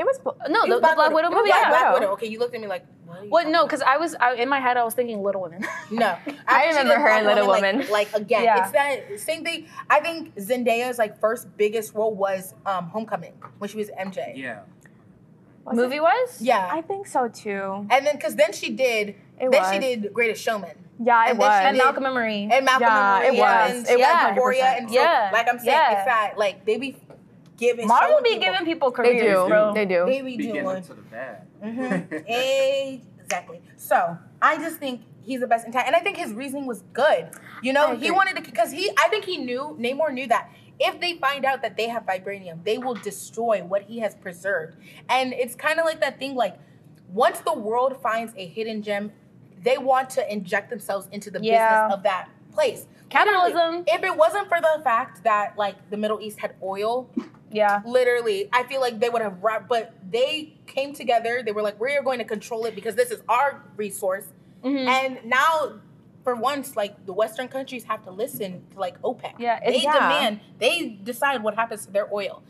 It 0.00 0.06
was. 0.06 0.18
no, 0.24 0.62
It 0.64 0.68
the, 0.68 0.74
was 0.76 0.80
the 0.80 0.94
Black, 0.96 1.12
Widow 1.12 1.28
It 1.28 1.30
was 1.30 1.38
movie. 1.38 1.48
Black, 1.50 1.62
Yeah. 1.62 1.68
Black 1.70 1.84
Widow. 1.92 2.00
Widow. 2.00 2.12
Okay, 2.14 2.26
you 2.26 2.38
looked 2.38 2.54
at 2.54 2.60
me 2.60 2.66
like, 2.66 2.86
what? 3.06 3.18
are 3.20 3.24
you 3.24 3.30
What? 3.30 3.48
No, 3.48 3.64
because 3.66 3.82
I 3.82 3.98
was 3.98 4.14
I, 4.14 4.34
in 4.34 4.48
my 4.48 4.58
head 4.60 4.76
I 4.78 4.84
was 4.84 4.94
thinking 4.94 5.22
Little 5.22 5.42
Women. 5.42 5.62
no. 5.90 6.16
I 6.48 6.64
After 6.64 6.68
remember 6.78 6.94
her 6.98 7.18
in 7.18 7.24
Black 7.24 7.34
Little 7.36 7.48
like- 7.50 7.62
Woman. 7.62 7.90
Like, 7.90 8.12
again, 8.14 8.44
Yeah. 8.44 8.62
it's 8.62 8.72
that 8.72 9.20
same 9.20 9.44
thing. 9.44 9.66
I 9.90 10.00
think 10.00 10.34
Zendaya's 10.36 10.98
like 10.98 11.20
first 11.20 11.54
biggest 11.56 11.94
role 11.94 12.14
was 12.14 12.54
um, 12.64 12.86
Homecoming 12.88 13.34
when 13.58 13.68
she 13.68 13.76
was 13.76 13.90
MJ. 13.90 14.32
Yeah. 14.36 14.60
was 15.64 15.76
Movie 15.76 15.96
it? 15.96 16.02
wise? 16.02 16.38
Yeah. 16.40 16.68
I 16.72 16.80
think 16.80 17.06
so 17.06 17.28
too. 17.28 17.86
and 17.90 18.06
then 18.06 18.14
because 18.16 18.36
then 18.36 18.52
she 18.52 18.70
did, 18.70 19.16
It 19.38 19.50
then 19.50 19.72
she 19.72 19.78
did 19.78 20.12
Greatest 20.14 20.42
Showman. 20.42 20.76
Yeah, 21.02 21.24
it 21.26 21.30
And 21.30 21.38
was. 21.38 21.50
And 21.50 21.76
did- 21.76 21.82
Malcolm 21.84 22.04
and 22.06 22.14
Marie. 22.14 22.48
and 22.52 22.64
Malcolm 22.64 22.82
Yeah, 22.88 23.22
and 23.22 23.36
it 23.36 23.40
was. 23.40 23.70
and 23.70 23.88
It 23.88 23.98
yeah, 23.98 24.26
was 24.28 24.36
Euphoria 24.36 24.64
100%. 24.64 24.78
and 24.78 24.88
so, 24.90 24.94
Yeah. 24.96 25.30
like 25.32 25.48
I'm 25.48 25.58
saying, 25.58 25.68
Yeah. 25.70 25.92
it's 25.96 26.04
that 26.06 26.32
like 26.38 26.64
they 26.66 26.76
be 26.78 26.96
giving 27.60 27.86
Marvel 27.86 28.20
be 28.22 28.30
people- 28.30 28.44
giving 28.44 28.64
people 28.66 28.90
They 28.90 28.96
careers, 28.96 29.38
do. 29.44 29.48
bro. 29.48 29.72
They 29.74 29.84
do. 29.86 30.04
they 30.06 30.22
be 30.22 30.36
Be 30.36 30.46
getting 30.46 30.62
doing 30.64 30.76
into 30.78 30.94
the 30.94 31.02
bag. 31.02 31.36
Mhm. 31.62 32.24
exactly. 33.22 33.60
So 33.76 34.16
I 34.42 34.56
just 34.56 34.78
think 34.78 35.02
he's 35.22 35.40
the 35.40 35.46
best 35.46 35.66
in 35.66 35.72
time, 35.72 35.84
and 35.86 35.94
I 35.94 36.00
think 36.00 36.16
his 36.16 36.32
reasoning 36.32 36.66
was 36.66 36.82
good. 36.92 37.28
You 37.62 37.72
know, 37.72 37.94
he 37.96 38.10
wanted 38.10 38.36
to 38.36 38.42
because 38.42 38.72
he. 38.72 38.90
I 38.98 39.08
think 39.08 39.24
he 39.24 39.36
knew 39.36 39.76
Namor 39.78 40.12
knew 40.12 40.26
that 40.28 40.50
if 40.78 40.98
they 41.00 41.12
find 41.18 41.44
out 41.44 41.60
that 41.62 41.76
they 41.76 41.88
have 41.88 42.04
vibranium, 42.06 42.64
they 42.64 42.78
will 42.78 42.94
destroy 42.94 43.62
what 43.62 43.82
he 43.82 43.98
has 44.00 44.14
preserved, 44.16 44.76
and 45.08 45.32
it's 45.32 45.54
kind 45.54 45.78
of 45.78 45.84
like 45.84 46.00
that 46.00 46.18
thing 46.18 46.34
like 46.34 46.56
once 47.12 47.40
the 47.40 47.52
world 47.52 48.00
finds 48.02 48.32
a 48.36 48.46
hidden 48.46 48.82
gem, 48.82 49.12
they 49.62 49.76
want 49.76 50.08
to 50.10 50.32
inject 50.32 50.70
themselves 50.70 51.08
into 51.12 51.30
the 51.30 51.40
Yeah. 51.42 51.52
business 51.82 51.98
of 51.98 52.02
that 52.04 52.28
place. 52.52 52.86
Capitalism. 53.10 53.54
Literally, 53.78 53.84
If 53.88 54.02
it 54.04 54.16
wasn't 54.16 54.48
for 54.48 54.60
the 54.60 54.80
fact 54.84 55.24
that 55.24 55.58
like 55.58 55.74
the 55.90 55.96
Middle 55.96 56.20
East 56.20 56.38
had 56.40 56.54
oil, 56.62 57.10
Yeah. 57.50 57.80
literally, 57.84 58.48
I 58.52 58.62
feel 58.64 58.80
like 58.80 59.00
they 59.00 59.08
would 59.08 59.22
have 59.22 59.42
wrapped. 59.42 59.68
But 59.68 59.94
they 60.10 60.54
came 60.66 60.92
together. 60.94 61.42
They 61.44 61.52
were 61.52 61.62
like, 61.62 61.80
"We 61.80 61.94
are 61.96 62.02
going 62.02 62.18
to 62.18 62.24
control 62.24 62.64
it 62.66 62.74
because 62.74 62.94
this 62.94 63.10
is 63.10 63.22
our 63.28 63.62
resource." 63.76 64.26
Mhm. 64.64 64.86
And 64.86 65.24
now, 65.24 65.80
for 66.22 66.34
once, 66.34 66.76
like 66.76 67.06
the 67.06 67.12
Western 67.12 67.48
countries 67.48 67.84
have 67.84 68.02
to 68.04 68.10
listen 68.10 68.64
to 68.72 68.78
like 68.78 69.00
OPEC. 69.02 69.34
Yeah, 69.38 69.58
they 69.64 69.80
Yeah. 69.82 69.92
demand. 69.94 70.40
They 70.58 70.88
decide 71.02 71.42
what 71.42 71.54
happens 71.56 71.86
to 71.86 71.92
their 71.92 72.12
oil, 72.12 72.42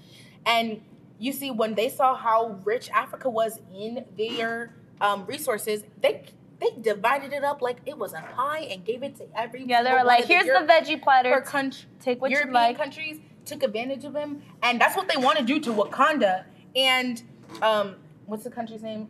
and 0.45 0.83
you 1.19 1.33
see 1.33 1.51
when 1.51 1.75
they 1.75 1.89
saw 1.89 2.15
how 2.15 2.59
rich 2.65 2.91
Africa 2.91 3.29
was 3.31 3.61
in 3.75 4.05
their 4.17 4.75
um, 5.01 5.25
resources, 5.27 5.85
they 6.03 6.25
they 6.59 6.71
divided 6.83 7.33
it 7.33 7.43
up 7.43 7.63
like 7.63 7.79
it 7.87 7.97
was 7.97 8.13
a 8.13 8.21
pie 8.37 8.69
and 8.71 8.85
gave 8.85 9.03
it 9.03 9.17
to 9.17 9.25
every. 9.35 9.65
Yeah, 9.65 9.83
they 9.83 9.93
were 9.95 10.05
like, 10.05 10.27
here's 10.27 10.45
Europe- 10.45 10.67
the 10.67 10.73
veggie 10.75 10.97
per 10.99 11.05
platter. 11.05 11.41
country. 11.41 11.89
Take 12.01 12.21
what 12.21 12.31
you 12.31 12.45
like. 12.51 12.77
countries 12.77 13.19
took 13.51 13.63
advantage 13.63 14.05
of 14.05 14.15
him, 14.15 14.43
and 14.63 14.81
that's 14.81 14.97
what 14.97 15.09
they 15.09 15.17
want 15.17 15.39
to 15.39 15.45
do 15.45 15.61
to 15.61 15.71
Wakanda. 15.73 16.45
And 16.77 17.23
um, 17.61 17.97
what's 18.27 18.45
the 18.45 18.51
country's 18.51 18.83
name? 18.83 19.09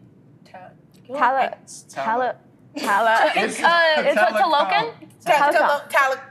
Ta- 0.50 0.70
Tala. 1.06 1.56
Tala. 1.88 2.36
Tala. 2.76 3.32
It's, 3.36 3.62
uh, 3.62 3.94
it's 3.98 4.16
what, 4.16 4.32
Talokan? 4.42 4.92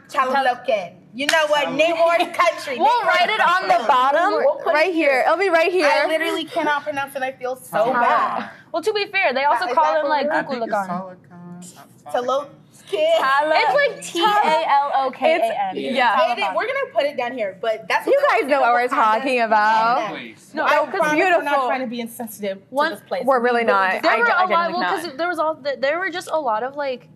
Talokan. 0.09 0.95
You 1.13 1.25
know 1.27 1.45
what? 1.47 1.67
Namor's 1.69 2.35
country. 2.35 2.77
We'll 2.77 3.03
write 3.03 3.29
it 3.29 3.41
on 3.41 3.67
the 3.67 3.87
bottom. 3.87 4.31
We'll 4.33 4.55
put 4.55 4.73
right 4.73 4.93
here. 4.93 5.23
It'll 5.25 5.37
be 5.37 5.49
right 5.49 5.71
here. 5.71 5.87
I 5.87 6.05
literally 6.07 6.45
cannot 6.45 6.83
pronounce 6.83 7.15
it. 7.15 7.21
I 7.23 7.31
feel 7.31 7.55
so 7.55 7.91
bad. 7.93 8.51
Well, 8.71 8.83
to 8.83 8.93
be 8.93 9.05
fair, 9.07 9.33
they 9.33 9.43
also 9.43 9.73
call 9.73 9.99
him 9.99 10.07
like 10.07 10.27
what 10.27 10.73
I 10.73 12.58
think 12.89 13.01
it's 13.19 13.19
Kukulakan. 13.19 13.21
Talakan. 13.21 13.49
Talokan. 13.49 13.61
It's 13.61 13.73
like 13.75 14.01
T 14.13 14.23
A 14.23 14.69
L 14.69 14.91
O 14.95 15.11
K 15.11 15.35
A 15.35 15.69
N. 15.69 15.75
Yeah. 15.75 16.31
It 16.31 16.39
is- 16.39 16.45
We're 16.55 16.67
gonna 16.67 16.91
put 16.93 17.03
it 17.03 17.17
down 17.17 17.33
here, 17.33 17.57
but 17.61 17.87
that's 17.87 18.07
You 18.07 18.19
guys 18.31 18.49
know 18.49 18.61
what 18.61 18.73
we're 18.73 18.87
talking 18.87 19.41
about. 19.41 20.11
No, 20.53 20.63
I 20.65 20.85
because 20.85 20.99
promise 20.99 21.19
we're 21.19 21.43
not 21.43 21.67
trying 21.67 21.81
to 21.81 21.87
be 21.87 21.99
insensitive 22.01 22.61
One- 22.69 22.91
to 22.91 22.95
this 22.97 23.07
place. 23.07 23.25
We're 23.25 23.39
really 23.41 23.63
not. 23.63 24.01
there 24.01 24.11
I 24.11 24.17
were 24.17 24.25
gen- 24.25 24.35
I 24.35 24.43
a 24.43 24.47
lot. 24.47 24.71
Well, 24.71 24.95
because 25.01 25.17
there 25.17 25.27
was 25.27 25.39
all 25.39 25.55
there 25.77 25.99
were 25.99 26.09
just 26.09 26.29
a 26.31 26.39
lot 26.39 26.63
of 26.63 26.75
like 26.75 27.09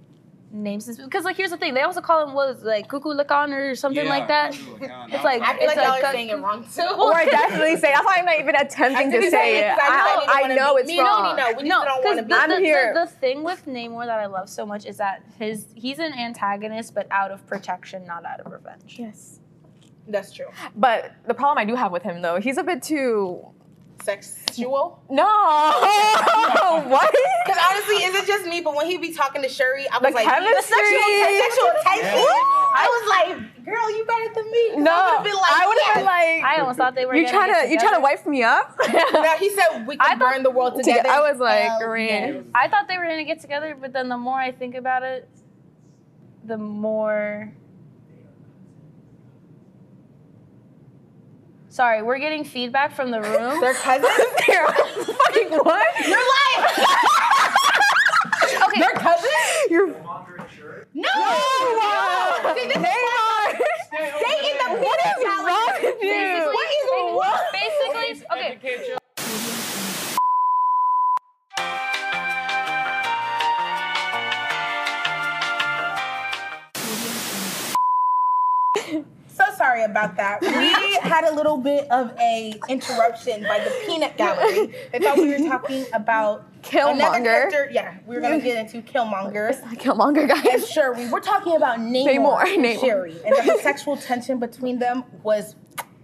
names 0.53 0.85
because 0.97 1.25
like 1.25 1.35
here's 1.35 1.49
the 1.49 1.57
thing 1.57 1.73
they 1.73 1.81
also 1.81 1.99
call 1.99 2.27
him 2.27 2.33
was 2.33 2.63
like 2.63 2.87
Kukulakan 2.87 3.49
or 3.51 3.75
something 3.75 4.05
Yeah, 4.05 4.09
like 4.09 4.27
that. 4.27 4.53
It's 4.53 5.23
like 5.23 5.41
I 5.41 5.57
feel 5.57 5.67
like 5.67 5.75
it's 5.75 5.75
y'all 5.75 5.89
like 5.89 6.03
are 6.03 6.11
saying 6.11 6.29
it 6.29 6.37
wrong 6.39 6.63
too. 6.73 6.81
Or 6.99 7.15
I 7.15 7.25
definitely 7.25 7.75
say. 7.77 7.91
That's 7.93 8.05
why 8.05 8.17
I'm 8.19 8.25
not 8.25 8.39
even 8.39 8.55
attempting 8.55 9.11
to 9.11 9.29
say 9.31 9.59
it. 9.59 9.77
I, 9.79 10.43
I 10.45 10.55
know 10.55 10.77
it's 10.77 10.87
me, 10.87 10.97
No, 10.97 11.03
wrong. 11.03 11.35
no, 11.35 11.47
we 11.47 11.53
just 11.53 11.65
no, 11.65 11.83
don't 11.83 12.05
want 12.05 12.17
to 12.17 12.23
be. 12.23 12.29
the, 12.29 12.35
I'm 12.35 12.49
the, 12.49 12.59
here. 12.59 12.93
The, 12.93 13.05
the 13.05 13.07
thing 13.07 13.43
with 13.43 13.65
Namor 13.65 14.05
that 14.05 14.19
I 14.19 14.27
love 14.27 14.47
so 14.47 14.65
much 14.65 14.85
is 14.85 14.97
that 14.97 15.23
his 15.39 15.65
he's 15.75 15.99
an 15.99 16.13
antagonist, 16.13 16.93
but 16.93 17.07
out 17.09 17.31
of 17.31 17.45
protection, 17.47 18.05
not 18.05 18.23
out 18.23 18.39
of 18.39 18.51
revenge. 18.51 18.97
Yes. 18.99 19.39
That's 20.07 20.31
true. 20.33 20.47
But 20.75 21.13
the 21.25 21.33
problem 21.33 21.57
I 21.57 21.65
do 21.65 21.75
have 21.75 21.91
with 21.91 22.03
him 22.03 22.21
though, 22.21 22.39
he's 22.39 22.57
a 22.57 22.63
bit 22.63 22.83
too. 22.83 23.43
Sexual. 24.03 24.99
No. 25.09 25.23
what? 26.87 27.11
Because 27.45 27.61
honestly, 27.71 27.95
is 28.03 28.15
it 28.15 28.27
just 28.27 28.45
me? 28.45 28.61
But 28.61 28.75
when 28.75 28.85
he 28.87 28.97
be 28.97 29.13
talking 29.13 29.41
to 29.41 29.49
Shuri, 29.49 29.87
I 29.89 29.97
was 29.99 30.09
The 30.09 30.15
like, 30.15 30.25
chemistry. 30.27 30.53
the 30.53 30.61
sexual, 30.61 30.99
sexual 31.39 31.71
tension. 31.83 32.05
Yeah, 32.05 32.19
yeah. 32.19 32.75
I 32.75 32.85
was 32.91 33.03
like, 33.09 33.65
girl, 33.65 33.97
you 33.97 34.05
better 34.05 34.33
than 34.33 34.51
me. 34.51 34.75
No. 34.83 34.91
I 34.91 35.03
would 35.07 35.15
have 35.15 35.23
been 35.23 35.35
like, 35.35 35.51
I 35.51 35.67
would 35.67 35.77
have 35.77 35.87
yes. 35.87 35.95
been 35.97 36.05
like. 36.05 36.43
I 36.43 36.59
almost 36.59 36.77
thought 36.77 36.95
they 36.95 37.05
were. 37.05 37.15
you 37.15 37.23
gonna 37.25 37.37
trying 37.37 37.51
get 37.51 37.63
to 37.65 37.69
you 37.71 37.77
trying 37.79 37.91
to 37.91 38.01
together. 38.01 38.01
wife 38.03 38.25
me 38.27 38.43
up? 38.43 38.77
No, 39.13 39.37
he 39.37 39.49
said 39.51 39.87
we 39.87 39.95
I 39.99 40.09
can 40.09 40.19
burn 40.19 40.43
the 40.43 40.51
world 40.51 40.75
Together- 40.75 40.99
together. 41.03 41.09
I 41.23 41.31
was 41.31 41.39
like, 41.39 41.61
Hell 41.63 41.79
Green. 41.87 42.51
I 42.53 42.67
thought 42.67 42.87
they 42.87 42.97
were 42.97 43.05
gonna 43.05 43.23
get 43.23 43.39
together, 43.39 43.77
but 43.79 43.93
then 43.93 44.09
the 44.09 44.17
more 44.17 44.37
I 44.37 44.51
think 44.51 44.75
about 44.75 45.03
it, 45.03 45.29
the 46.43 46.57
more. 46.57 47.53
Sorry, 51.73 52.03
we're 52.03 52.19
getting 52.19 52.43
feedback 52.43 52.95
from 52.95 53.09
the 53.09 53.19
room. 53.19 53.59
They're 53.59 53.73
cousins. 53.73 54.05
They're 54.47 54.67
fucking 54.67 55.49
what? 55.49 56.07
You're 56.07 56.19
lying. 56.19 56.69
okay, 58.67 58.79
They're 58.79 58.93
cousins. 58.93 59.33
You're 59.71 59.87
No. 60.93 61.09
Oh, 61.15 62.53
Neymar. 62.55 63.57
Stay 63.87 64.51
in 64.51 64.57
the 64.59 64.69
what 64.83 64.99
is 65.01 65.17
wrong 65.25 65.73
with 65.81 65.97
you? 66.03 66.53
Basically, 67.51 68.21
okay. 68.31 68.97
So 79.27 79.43
sorry 79.57 79.83
about 79.83 80.15
that. 80.17 80.39
We 81.13 81.25
had 81.25 81.31
a 81.31 81.35
little 81.35 81.57
bit 81.57 81.87
of 81.91 82.11
a 82.19 82.59
interruption 82.67 83.43
by 83.43 83.59
the 83.59 83.71
peanut 83.85 84.17
gallery. 84.17 84.73
They 84.91 84.97
thought 84.97 85.15
we 85.17 85.29
were 85.29 85.47
talking 85.47 85.85
about 85.93 86.43
Killmonger. 86.63 87.23
character. 87.23 87.69
Yeah, 87.71 87.97
we 88.07 88.15
were 88.15 88.21
gonna 88.21 88.39
get 88.39 88.57
into 88.57 88.81
Killmonger. 88.81 89.53
Killmonger, 89.75 90.21
And 90.27 90.43
guys. 90.43 90.67
Shuri, 90.67 91.07
we're 91.09 91.19
talking 91.19 91.55
about 91.55 91.77
Namor, 91.77 92.07
Namor, 92.15 92.43
and 92.47 92.65
Namor. 92.65 92.79
Shuri, 92.79 93.15
and 93.23 93.35
the 93.47 93.59
sexual 93.61 93.95
tension 93.95 94.39
between 94.39 94.79
them 94.79 95.03
was 95.21 95.55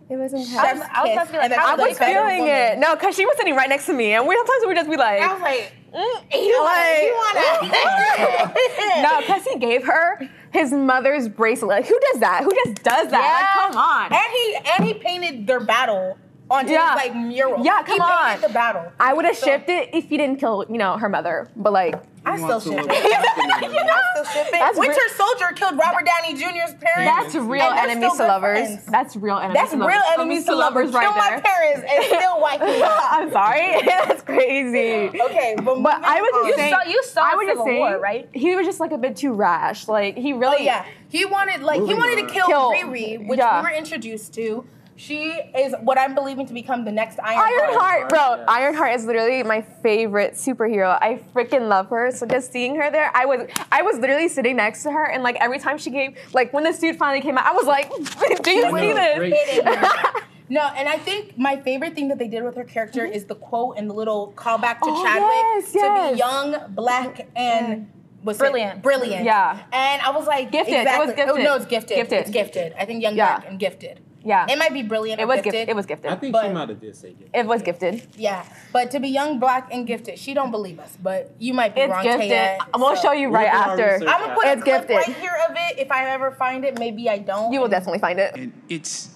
It 0.09 0.15
was 0.17 0.33
intense. 0.33 0.55
I 0.57 0.73
was- 0.73 0.81
I 0.91 1.15
was 1.15 1.29
be 1.29 1.37
like, 1.37 1.51
how 1.51 1.67
I 1.73 1.75
was 1.75 1.89
was 1.89 1.99
better 1.99 2.19
feeling 2.27 2.47
it. 2.47 2.79
No, 2.79 2.95
because 2.95 3.15
she 3.15 3.25
was 3.25 3.37
sitting 3.37 3.55
right 3.55 3.69
next 3.69 3.85
to 3.85 3.93
me, 3.93 4.13
and 4.13 4.25
we 4.27 4.35
sometimes 4.35 4.63
we 4.67 4.73
just 4.73 4.89
be 4.89 4.97
like, 4.97 5.21
I 5.21 5.33
was 5.33 5.41
like, 5.41 5.71
mm, 5.93 6.43
you 6.45 6.63
like- 6.63 7.11
wanna, 7.13 7.67
you 7.67 7.71
wanna. 7.71 9.01
no, 9.03 9.19
because 9.21 9.43
he 9.45 9.59
gave 9.59 9.85
her 9.85 10.19
his 10.51 10.71
mother's 10.73 11.27
bracelet. 11.27 11.69
Like, 11.69 11.85
who 11.87 11.99
does 12.11 12.21
that? 12.21 12.43
Who 12.43 12.51
just 12.65 12.81
does 12.83 13.09
that? 13.11 13.67
Like, 13.67 13.73
come 13.73 13.77
on. 13.77 14.11
And 14.11 14.31
he 14.33 14.57
and 14.77 14.85
he 14.87 14.93
painted 14.95 15.45
their 15.45 15.59
battle 15.59 16.17
onto 16.51 16.71
Yeah. 16.71 16.93
his 16.99 17.07
like 17.09 17.15
mural. 17.15 17.63
Yeah, 17.63 17.79
he 17.79 17.97
come 17.97 18.01
on. 18.01 18.41
the 18.41 18.49
battle. 18.49 18.91
I 18.99 19.13
would 19.13 19.25
have 19.25 19.37
So- 19.37 19.45
shipped 19.47 19.69
it 19.69 19.89
if 19.93 20.09
he 20.09 20.17
didn't 20.17 20.37
kill, 20.39 20.65
you 20.69 20.77
know, 20.77 20.97
her 20.97 21.09
mother. 21.09 21.49
But 21.55 21.73
like, 21.73 21.95
I 22.25 22.35
still 22.35 22.47
want 22.49 22.63
ship 22.63 22.73
it. 22.89 22.89
You 23.69 23.85
know, 23.85 23.93
I 23.93 24.01
still 24.13 24.25
ship 24.25 24.47
it. 24.47 24.51
That's 24.51 24.77
Winter 24.77 24.93
re- 24.93 25.13
Soldier 25.15 25.47
killed 25.55 25.77
Robert 25.77 26.05
Downey 26.05 26.33
Jr.'s 26.37 26.75
parents. 26.79 27.31
that's 27.33 27.35
real 27.35 27.63
enemies 27.63 28.11
to 28.17 28.23
lovers. 28.25 28.59
friends. 28.67 28.85
That's 28.85 29.15
real 29.15 29.37
enemies. 29.37 29.55
That's 29.55 29.71
to 29.71 29.77
real 29.77 29.87
lovers. 29.87 30.13
enemies 30.19 30.45
to 30.45 30.55
lovers. 30.55 30.91
right 30.91 31.03
Kill 31.03 31.13
my 31.15 31.39
parents 31.39 31.87
and 31.91 32.03
still 32.21 32.41
wipe 32.41 32.61
me 32.61 32.81
out. 32.81 32.97
I'm 33.11 33.31
sorry. 33.31 33.81
that's 33.85 34.21
crazy. 34.23 35.19
Okay, 35.21 35.55
but, 35.63 35.81
But 35.81 36.03
I 36.03 36.21
was 36.21 36.29
just 36.47 36.53
on. 36.53 36.55
saying, 36.57 36.73
saw- 36.83 36.89
you 36.89 37.03
saw 37.03 37.21
I 37.23 37.35
was 37.35 37.43
just 37.45 37.51
Civil 37.51 37.65
saying, 37.65 37.79
War, 37.79 37.99
right? 37.99 38.29
He 38.33 38.55
was 38.55 38.65
just 38.65 38.79
like 38.79 38.91
a 38.91 38.97
bit 38.97 39.15
too 39.15 39.33
rash. 39.33 39.87
Like 39.87 40.17
he 40.17 40.33
Oh 40.33 40.37
really, 40.37 40.65
yeah, 40.65 40.85
he 41.09 41.25
wanted 41.25 41.61
like 41.61 41.81
he 41.83 41.93
wanted 41.93 42.27
to 42.27 42.33
kill, 42.33 42.47
Kill- 42.47 42.71
Riri, 42.71 43.27
which 43.27 43.37
yeah. 43.39 43.61
we 43.61 43.69
were 43.69 43.75
introduced 43.75 44.33
to. 44.35 44.65
She 44.99 45.31
is 45.57 45.73
what 45.79 45.97
I'm 45.97 46.13
believing 46.13 46.45
to 46.47 46.53
become 46.53 46.83
the 46.83 46.91
next 46.91 47.19
Iron 47.23 47.39
Ironheart, 47.39 48.09
bro. 48.09 48.19
Yeah. 48.19 48.45
Ironheart 48.49 48.95
is 48.95 49.05
literally 49.05 49.41
my 49.43 49.61
favorite 49.61 50.33
superhero. 50.33 50.97
I 51.01 51.21
freaking 51.33 51.69
love 51.69 51.87
her. 51.87 52.11
So 52.11 52.25
just 52.25 52.51
seeing 52.51 52.75
her 52.75 52.91
there, 52.91 53.09
I 53.15 53.25
was 53.25 53.47
I 53.71 53.81
was 53.81 53.97
literally 53.97 54.27
sitting 54.27 54.57
next 54.57 54.83
to 54.83 54.91
her, 54.91 55.05
and 55.05 55.23
like 55.23 55.37
every 55.39 55.57
time 55.57 55.77
she 55.77 55.89
gave, 55.89 56.17
like 56.33 56.51
when 56.51 56.65
the 56.65 56.73
suit 56.73 56.97
finally 56.97 57.21
came 57.21 57.37
out, 57.37 57.45
I 57.45 57.53
was 57.53 57.65
like, 57.65 57.89
"Do 58.43 58.51
you 58.51 58.77
see 58.77 58.91
this?" 58.91 59.65
No, 60.49 60.61
and 60.75 60.89
I 60.89 60.97
think 60.97 61.37
my 61.37 61.55
favorite 61.61 61.95
thing 61.95 62.07
that 62.09 62.17
they 62.17 62.27
did 62.27 62.43
with 62.43 62.55
her 62.57 62.63
character 62.65 63.03
mm-hmm. 63.03 63.13
is 63.13 63.23
the 63.25 63.35
quote 63.35 63.77
and 63.77 63.89
the 63.89 63.93
little 63.93 64.33
callback 64.35 64.79
to 64.79 64.85
Oh, 64.87 65.03
Chadwick 65.03 65.31
yes, 65.31 65.71
to 65.71 65.77
yes. 65.77 66.11
be 66.11 66.17
young, 66.17 66.73
black, 66.73 67.29
and 67.37 67.67
mm-hmm. 67.67 68.25
was 68.25 68.35
it- 68.35 68.39
Brilliant. 68.39 68.81
brilliant. 68.81 69.23
Yeah. 69.23 69.61
And 69.71 70.01
I 70.01 70.09
was 70.09 70.25
like, 70.27 70.51
Gifted. 70.51 70.73
It 70.73 70.79
Exactly. 70.79 71.05
was 71.05 71.15
gifted. 71.15 71.37
Oh, 71.37 71.43
no, 71.43 71.55
it's 71.55 71.65
gifted. 71.67 71.95
Gifted. 71.97 72.19
It's 72.21 72.31
gifted. 72.31 72.73
I 72.77 72.85
think 72.85 73.03
young, 73.03 73.15
Yeah. 73.15 73.37
black, 73.37 73.49
and 73.49 73.59
gifted. 73.59 74.01
Yeah, 74.23 74.45
It 74.49 74.57
might 74.57 74.73
be 74.73 74.83
brilliant. 74.83 75.21
it 75.21 75.23
or 75.23 75.27
was 75.27 75.37
gifted. 75.37 75.53
gifted. 75.53 75.69
It 75.69 75.75
was 75.75 75.85
gifted. 75.85 76.11
I 76.11 76.15
think 76.15 76.35
she 76.35 76.49
might 76.49 76.67
have 76.69 76.79
did 76.81 76.95
say 76.95 77.09
it. 77.19 77.29
it 77.33 77.45
was 77.45 77.61
gifted. 77.61 78.05
Yeah, 78.17 78.43
but 78.73 78.91
to 78.91 78.99
be 78.99 79.07
young, 79.07 79.39
black, 79.39 79.69
and 79.71 79.87
gifted, 79.87 80.19
she 80.19 80.33
don't 80.33 80.51
believe 80.51 80.77
us. 80.79 80.97
But 81.01 81.33
you 81.39 81.53
might 81.53 81.73
be 81.73 81.81
It's 81.81 81.91
wrong, 81.91 82.03
gifted. 82.03 82.29
Taya, 82.31 82.57
We'll 82.75 82.95
so- 82.97 83.01
show 83.01 83.11
you 83.13 83.29
We'll 83.29 83.39
right 83.41 83.47
after. 83.53 83.95
I'm 83.95 84.19
gonna 84.21 84.35
put 84.35 84.45
It's 84.47 84.61
a 84.61 84.63
clip 84.65 84.87
gifted. 84.87 84.95
right 84.97 85.17
here 85.17 85.37
of 85.49 85.55
it. 85.57 85.79
If 85.79 85.91
I 85.91 86.09
ever 86.09 86.31
find 86.31 86.65
it, 86.65 86.77
maybe 86.77 87.09
I 87.09 87.19
don't. 87.19 87.53
You 87.53 87.61
will 87.61 87.69
definitely 87.69 87.99
find 87.99 88.19
it. 88.19 88.35
and 88.35 88.51
it's 88.67 89.09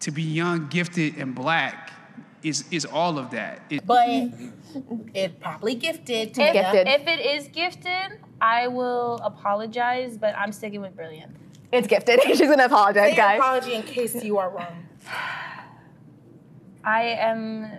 to 0.00 0.10
be 0.12 0.22
young, 0.22 0.68
gifted, 0.68 1.16
and 1.16 1.34
black 1.34 1.90
is 2.44 2.64
is 2.70 2.84
all 2.84 3.18
of 3.18 3.30
that. 3.32 3.62
It, 3.68 3.84
But 3.84 4.08
it's 5.12 5.34
probably 5.40 5.74
gifted. 5.74 6.28
If, 6.38 6.52
Gifted. 6.52 6.86
if 6.86 7.06
it 7.08 7.20
is 7.20 7.48
gifted, 7.48 8.20
I 8.40 8.68
will 8.68 9.16
apologize, 9.24 10.16
but 10.16 10.36
I'm 10.38 10.52
sticking 10.52 10.80
with 10.80 10.94
brilliant. 10.94 11.34
It's 11.72 11.86
gifted. 11.86 12.20
She's 12.26 12.40
gonna 12.40 12.64
apologize, 12.64 13.10
Say 13.10 13.16
your 13.16 13.24
guys. 13.24 13.38
apology 13.38 13.74
in 13.74 13.82
case 13.82 14.22
you 14.22 14.38
are 14.38 14.50
wrong. 14.50 14.86
I 16.84 17.02
am 17.02 17.70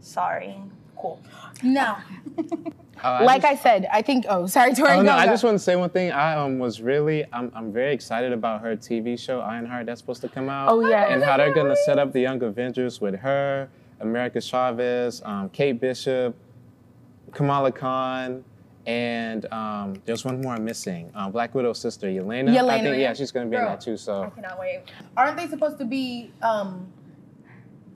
sorry. 0.00 0.56
Cool. 0.96 1.20
No. 1.62 1.96
Uh, 2.38 2.42
I 3.02 3.24
Like 3.24 3.42
just- 3.42 3.52
I 3.52 3.62
said, 3.62 3.86
I 3.92 4.02
think. 4.02 4.24
Oh, 4.28 4.46
sorry, 4.46 4.74
Tori. 4.74 4.90
Oh, 4.92 4.96
go, 4.96 5.02
no, 5.02 5.12
I 5.12 5.26
just 5.26 5.42
want 5.44 5.54
to 5.56 5.62
say 5.62 5.76
one 5.76 5.90
thing. 5.90 6.12
I 6.12 6.34
um, 6.34 6.58
was 6.58 6.80
really, 6.80 7.24
I'm, 7.32 7.50
I'm 7.54 7.72
very 7.72 7.92
excited 7.92 8.32
about 8.32 8.62
her 8.62 8.76
TV 8.76 9.18
show, 9.18 9.40
Ironheart, 9.40 9.86
that's 9.86 10.00
supposed 10.00 10.22
to 10.22 10.28
come 10.28 10.48
out. 10.48 10.68
Oh, 10.70 10.80
yeah. 10.86 11.12
And 11.12 11.22
how 11.22 11.36
they're 11.36 11.52
going 11.52 11.68
to 11.68 11.76
set 11.84 11.98
up 11.98 12.12
the 12.12 12.20
Young 12.20 12.42
Avengers 12.42 13.00
with 13.00 13.16
her, 13.16 13.68
America 14.00 14.40
Chavez, 14.40 15.20
um, 15.24 15.50
Kate 15.50 15.78
Bishop, 15.78 16.34
Kamala 17.32 17.72
Khan, 17.72 18.44
and 18.86 19.50
um, 19.52 19.94
there's 20.04 20.24
one 20.24 20.40
more 20.40 20.54
I'm 20.54 20.64
missing. 20.64 21.10
Um, 21.14 21.32
Black 21.32 21.54
Widow's 21.54 21.78
sister, 21.80 22.06
Yelena. 22.06 22.50
I 22.50 22.56
Yelena, 22.56 22.82
think, 22.82 22.84
yeah. 22.86 23.02
yeah, 23.02 23.14
she's 23.14 23.32
going 23.32 23.46
to 23.46 23.50
be 23.50 23.56
in 23.56 23.64
that 23.64 23.80
too. 23.80 23.96
So 23.96 24.22
I 24.24 24.30
cannot 24.30 24.58
wait. 24.60 24.82
Aren't 25.16 25.36
they 25.36 25.48
supposed 25.48 25.78
to 25.78 25.84
be 25.84 26.32
um 26.42 26.92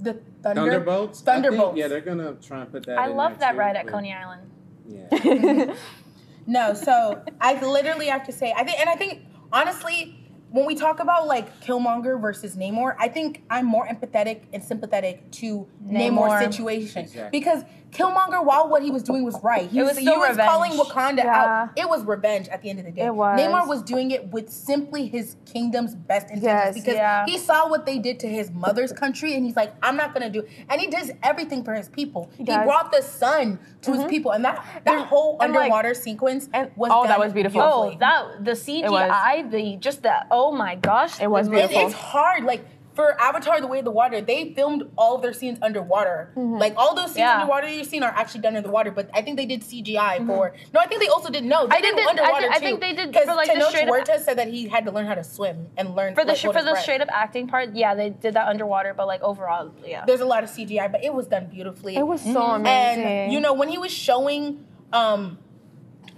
the 0.00 0.14
thunder 0.42 0.62
Thunderbolts. 0.62 1.22
I 1.26 1.35
think, 1.35 1.44
Thunderbolts. 1.44 1.79
yeah, 1.79 1.88
they're 1.88 2.00
gonna 2.00 2.35
try 2.42 2.62
and 2.62 2.72
put 2.72 2.87
that. 2.87 2.98
I 2.98 3.11
in 3.11 3.16
love 3.16 3.33
there 3.33 3.40
that 3.40 3.53
too, 3.53 3.59
ride 3.59 3.76
at 3.76 3.87
Coney 3.87 4.12
Island. 4.12 4.50
Yeah. 4.88 5.74
No, 6.46 6.74
so 6.74 7.22
I 7.40 7.61
literally 7.64 8.07
have 8.07 8.26
to 8.26 8.33
say, 8.33 8.53
I 8.57 8.64
think, 8.64 8.81
and 8.81 8.88
I 8.88 8.96
think 8.96 9.22
honestly, 9.53 10.16
when 10.50 10.66
we 10.66 10.74
talk 10.74 10.98
about 10.98 11.29
like 11.29 11.61
Killmonger 11.61 12.20
versus 12.20 12.57
Namor, 12.57 12.96
I 12.98 13.07
think 13.09 13.44
I'm 13.50 13.66
more 13.66 13.87
empathetic 13.87 14.44
and 14.53 14.64
sympathetic 14.64 15.31
to 15.33 15.68
Namor's 15.87 16.33
Namor. 16.33 16.53
situation 16.53 17.03
Exactly. 17.03 17.38
because 17.38 17.62
Killmonger, 17.90 18.44
while 18.44 18.68
what 18.68 18.83
he 18.83 18.90
was 18.90 19.03
doing 19.03 19.24
was 19.24 19.37
right, 19.42 19.68
he 19.68 19.79
It 19.79 19.83
was, 19.83 19.90
was 19.90 19.98
he 19.98 20.05
still 20.05 20.18
was 20.20 20.37
calling 20.37 20.72
Wakanda 20.72 21.24
Yeah. 21.24 21.62
out. 21.64 21.70
It 21.76 21.88
was 21.88 22.05
revenge 22.05 22.48
at 22.48 22.62
the 22.62 22.70
end 22.70 22.79
of 22.79 22.85
the 22.85 22.92
day. 22.92 23.07
It 23.07 23.14
was. 23.14 23.38
Namor 23.40 23.66
was 23.66 23.83
doing 23.83 24.11
it 24.12 24.29
with 24.29 24.48
simply 24.50 25.09
his 25.09 25.37
kingdom's 25.44 25.94
best 25.94 26.31
intentions 26.31 26.44
Yes, 26.44 26.74
because 26.74 26.94
yeah. 26.94 27.24
he 27.26 27.37
saw 27.37 27.68
what 27.68 27.87
they 27.87 27.98
did 27.98 28.20
to 28.20 28.29
his 28.29 28.50
mother's 28.53 28.92
country, 28.92 29.35
and 29.35 29.44
he's 29.44 29.57
like, 29.57 29.74
I'm 29.83 29.96
not 29.96 30.14
gonna 30.14 30.31
do. 30.31 30.44
And 30.68 30.81
he 30.81 30.87
does 30.87 31.11
everything 31.22 31.64
for 31.64 31.74
his 31.74 31.88
people. 31.88 32.31
He, 32.37 32.44
does. 32.44 32.57
Mm-hmm. 32.57 32.66
brought 32.66 32.92
the 32.92 33.03
sun 33.03 33.59
to 33.83 33.92
his 33.94 34.05
people, 34.05 34.31
and 34.33 34.44
that 34.44 34.64
that 34.85 35.07
whole 35.07 35.37
and, 35.40 35.53
like- 35.53 35.62
underwater 35.62 35.94
sequence 35.94 36.48
and- 36.53 36.70
was 36.76 36.90
oh, 36.94 37.07
that 37.07 37.18
was 37.18 37.33
beautiful. 37.33 37.61
Oh, 37.61 37.96
that 37.98 38.44
the 38.44 38.53
CGI, 38.53 39.50
the 39.50 39.76
just 39.76 40.03
the 40.03 40.14
oh 40.31 40.53
my 40.53 40.76
gosh, 40.76 41.20
It 41.20 41.31
was 41.31 41.48
the- 41.48 41.57
It- 41.57 41.68
beautiful. 41.70 41.87
it's 41.87 41.94
hard. 41.94 42.44
Like 42.44 42.64
for 43.00 43.20
Avatar: 43.20 43.60
The 43.60 43.66
Way 43.66 43.78
of 43.78 43.84
the 43.86 43.90
Water, 43.90 44.20
they 44.20 44.52
filmed 44.54 44.82
all 44.98 45.16
of 45.16 45.22
their 45.22 45.32
scenes 45.32 45.58
underwater. 45.62 46.30
Mm-hmm. 46.36 46.58
Like 46.58 46.74
all 46.76 46.94
those 46.94 47.06
scenes 47.14 47.18
Yeah. 47.18 47.34
underwater 47.40 47.68
you've 47.68 47.86
seen 47.86 48.02
are 48.02 48.10
actually 48.10 48.42
done 48.42 48.56
in 48.56 48.62
the 48.62 48.70
water. 48.70 48.90
But 48.90 49.08
I 49.14 49.22
think 49.22 49.36
they 49.36 49.46
did 49.46 49.62
CGI 49.62 50.26
for. 50.26 50.54
No, 50.74 50.80
I 50.80 50.86
think 50.86 51.00
they 51.00 51.08
also 51.08 51.30
did 51.30 51.44
no. 51.44 51.66
They 51.66 51.76
I 51.76 51.80
did 51.80 51.94
think 51.94 51.96
they- 51.96 52.02
I 52.02 52.10
underwater 52.10 52.40
think- 52.42 52.54
I 52.54 52.58
think 52.58 52.80
they 52.80 52.92
did 52.92 53.12
'Cause 53.14 53.24
for, 53.24 53.34
like, 53.34 53.48
the 53.48 53.54
Tenoch 53.54 53.68
straight 53.68 53.88
up- 53.88 53.94
Huerta 53.94 54.18
said 54.20 54.36
that 54.38 54.48
he 54.48 54.68
had 54.68 54.84
to 54.84 54.90
learn 54.90 55.06
how 55.06 55.14
to 55.14 55.24
swim 55.24 55.68
and 55.78 55.94
learn 55.96 56.14
for 56.14 56.24
the 56.24 56.32
like, 56.32 56.38
sh- 56.38 56.42
for 56.42 56.52
the 56.62 56.72
breath. 56.72 56.82
straight 56.82 57.00
up 57.00 57.08
acting 57.10 57.48
part. 57.48 57.70
Yeah, 57.74 57.94
they 57.94 58.10
did 58.10 58.34
that 58.34 58.48
underwater, 58.48 58.92
but 58.94 59.06
like 59.06 59.22
overall, 59.22 59.70
yeah. 59.84 60.04
There's 60.06 60.20
a 60.20 60.26
lot 60.26 60.44
of 60.44 60.50
CGI, 60.50 60.88
but 60.88 61.02
it 61.02 61.12
was 61.14 61.26
done 61.26 61.46
beautifully. 61.46 61.96
It 61.96 62.06
was 62.06 62.20
so 62.20 62.42
amazing. 62.42 63.04
And 63.04 63.32
you 63.32 63.40
know, 63.40 63.52
when 63.54 63.68
he 63.68 63.78
was 63.78 63.92
showing 63.92 64.64
um 64.92 65.38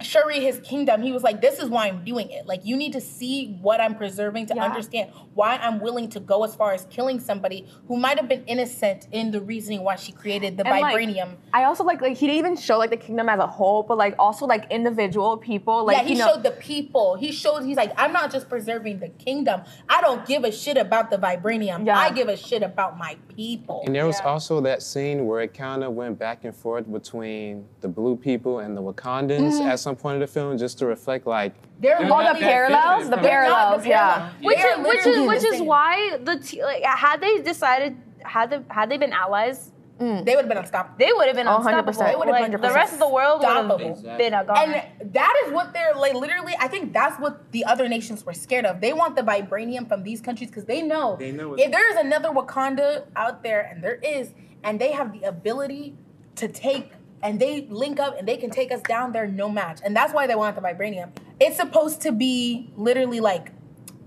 Shuri 0.03 0.39
his 0.39 0.59
kingdom, 0.59 1.01
he 1.01 1.11
was 1.11 1.23
like, 1.23 1.41
This 1.41 1.59
is 1.59 1.69
why 1.69 1.87
I'm 1.87 2.03
doing 2.03 2.29
it. 2.29 2.45
Like, 2.45 2.61
you 2.65 2.75
need 2.77 2.93
to 2.93 3.01
see 3.01 3.57
what 3.61 3.81
I'm 3.81 3.95
preserving 3.95 4.47
to 4.47 4.55
Yeah. 4.55 4.65
understand 4.65 5.11
why 5.33 5.57
I'm 5.57 5.79
willing 5.79 6.09
to 6.09 6.19
go 6.19 6.43
as 6.43 6.55
far 6.55 6.73
as 6.73 6.85
killing 6.89 7.19
somebody 7.19 7.67
who 7.87 7.97
might 7.97 8.17
have 8.19 8.27
been 8.29 8.43
innocent 8.45 9.07
in 9.11 9.31
the 9.31 9.41
reasoning 9.41 9.83
why 9.83 9.95
she 9.95 10.11
created 10.11 10.57
the 10.57 10.67
And, 10.67 10.81
like, 10.81 10.95
vibranium. 10.95 11.35
I 11.53 11.63
also 11.65 11.83
like 11.83 12.01
like 12.01 12.17
he 12.17 12.27
didn't 12.27 12.39
even 12.39 12.55
show 12.57 12.77
like 12.77 12.89
the 12.91 12.97
kingdom 12.97 13.29
as 13.29 13.39
a 13.39 13.47
whole, 13.47 13.83
but 13.83 13.97
like 13.97 14.15
also 14.19 14.45
like 14.45 14.71
individual 14.71 15.37
people. 15.37 15.85
Like 15.85 15.97
yeah, 15.97 16.03
he 16.03 16.13
you 16.13 16.19
know, 16.19 16.27
showed 16.33 16.43
the 16.43 16.51
people. 16.51 17.15
He 17.15 17.31
showed 17.31 17.63
he's 17.63 17.77
like, 17.77 17.93
I'm 17.97 18.13
not 18.13 18.31
just 18.31 18.49
preserving 18.49 18.99
the 18.99 19.09
kingdom. 19.09 19.61
I 19.89 20.01
don't 20.01 20.25
give 20.25 20.43
a 20.43 20.51
shit 20.51 20.77
about 20.77 21.09
the 21.09 21.17
vibranium. 21.17 21.85
Yeah. 21.85 21.97
I 21.97 22.11
give 22.11 22.27
a 22.27 22.37
shit 22.37 22.63
about 22.63 22.97
my 22.97 23.17
people. 23.35 23.83
And 23.85 23.95
there 23.95 24.05
was 24.05 24.19
also 24.21 24.61
that 24.61 24.81
scene 24.83 25.25
where 25.25 25.41
it 25.41 25.53
kind 25.53 25.83
of 25.83 25.93
went 25.93 26.19
back 26.19 26.43
and 26.45 26.55
forth 26.55 26.91
between 26.91 27.65
the 27.81 27.87
blue 27.87 28.15
people 28.15 28.59
and 28.59 28.75
the 28.77 28.81
Wakandans 28.81 29.53
Mm-hmm. 29.53 29.67
at 29.67 29.79
some 29.79 29.92
point 29.95 30.15
of 30.15 30.21
the 30.21 30.27
film, 30.33 30.57
just 30.57 30.77
to 30.79 30.85
reflect 30.85 31.25
like 31.27 31.53
They're 31.79 31.97
They're 31.99 32.11
all 32.11 32.23
not 32.23 32.35
the 32.35 32.41
parallels, 32.41 33.09
the 33.09 33.15
from- 33.15 33.23
They're 33.23 33.43
not 33.49 33.83
parallels, 33.83 33.85
yeah. 33.85 34.31
which 34.41 34.59
is 34.59 34.77
which 34.87 35.05
is 35.05 35.27
which 35.27 35.43
is 35.53 35.61
why 35.61 36.17
the 36.21 36.37
t- 36.39 36.63
like 36.63 36.83
had 36.83 37.21
they 37.21 37.41
decided 37.41 37.97
had 38.23 38.49
they 38.51 38.59
had 38.69 38.89
they 38.89 38.97
been 38.97 39.11
allies, 39.13 39.71
mm. 39.99 40.23
They 40.25 40.35
would 40.35 40.45
have 40.45 40.49
been 40.49 40.57
unstoppable. 40.57 40.95
they 40.97 41.11
would 41.13 41.27
have 41.27 41.35
been 41.35 41.45
100%. 41.47 41.57
unstoppable. 41.57 41.93
They 42.05 42.15
would've 42.15 42.31
Like, 42.31 42.51
been 42.51 42.61
the 42.61 42.73
rest 42.73 42.93
of 42.93 42.99
the 42.99 43.09
world 43.09 43.39
would 43.41 43.49
have 43.49 43.69
unstoppable. 43.69 44.17
been 44.17 44.33
a 44.33 44.43
gone. 44.45 44.57
And 44.73 45.13
that 45.13 45.33
is 45.45 45.51
what 45.53 45.73
they're 45.73 45.93
like. 45.95 46.13
Literally, 46.13 46.55
I 46.59 46.67
think 46.67 46.93
that's 46.93 47.19
what 47.19 47.51
the 47.51 47.63
other 47.65 47.87
nations 47.89 48.25
were 48.25 48.33
scared 48.33 48.65
of. 48.65 48.79
They 48.81 48.93
want 48.93 49.15
the 49.15 49.21
vibranium 49.23 49.87
from 49.87 50.03
these 50.03 50.21
countries 50.21 50.49
because 50.49 50.65
they 50.65 50.81
know, 50.81 51.15
They 51.19 51.31
know 51.31 51.53
if 51.53 51.71
there 51.71 51.87
is 51.91 51.97
another 51.97 52.29
Wakanda 52.29 53.05
out 53.15 53.43
there, 53.43 53.61
and 53.69 53.83
there 53.83 53.95
is, 54.17 54.33
and 54.63 54.79
they 54.79 54.91
have 54.93 55.11
the 55.11 55.23
ability 55.27 55.95
to 56.37 56.47
take, 56.47 56.91
and 57.23 57.39
they 57.39 57.65
link 57.69 57.99
up, 57.99 58.19
and 58.19 58.27
they 58.27 58.37
can 58.37 58.51
take 58.51 58.71
us 58.71 58.81
down. 58.81 59.11
They're 59.13 59.25
no 59.27 59.49
match, 59.49 59.79
and 59.83 59.95
that's 59.95 60.13
why 60.13 60.27
they 60.27 60.35
want 60.35 60.55
the 60.55 60.61
vibranium. 60.61 61.09
it's 61.39 61.57
supposed 61.57 62.01
to 62.01 62.11
be 62.11 62.69
literally 62.77 63.19
like 63.19 63.51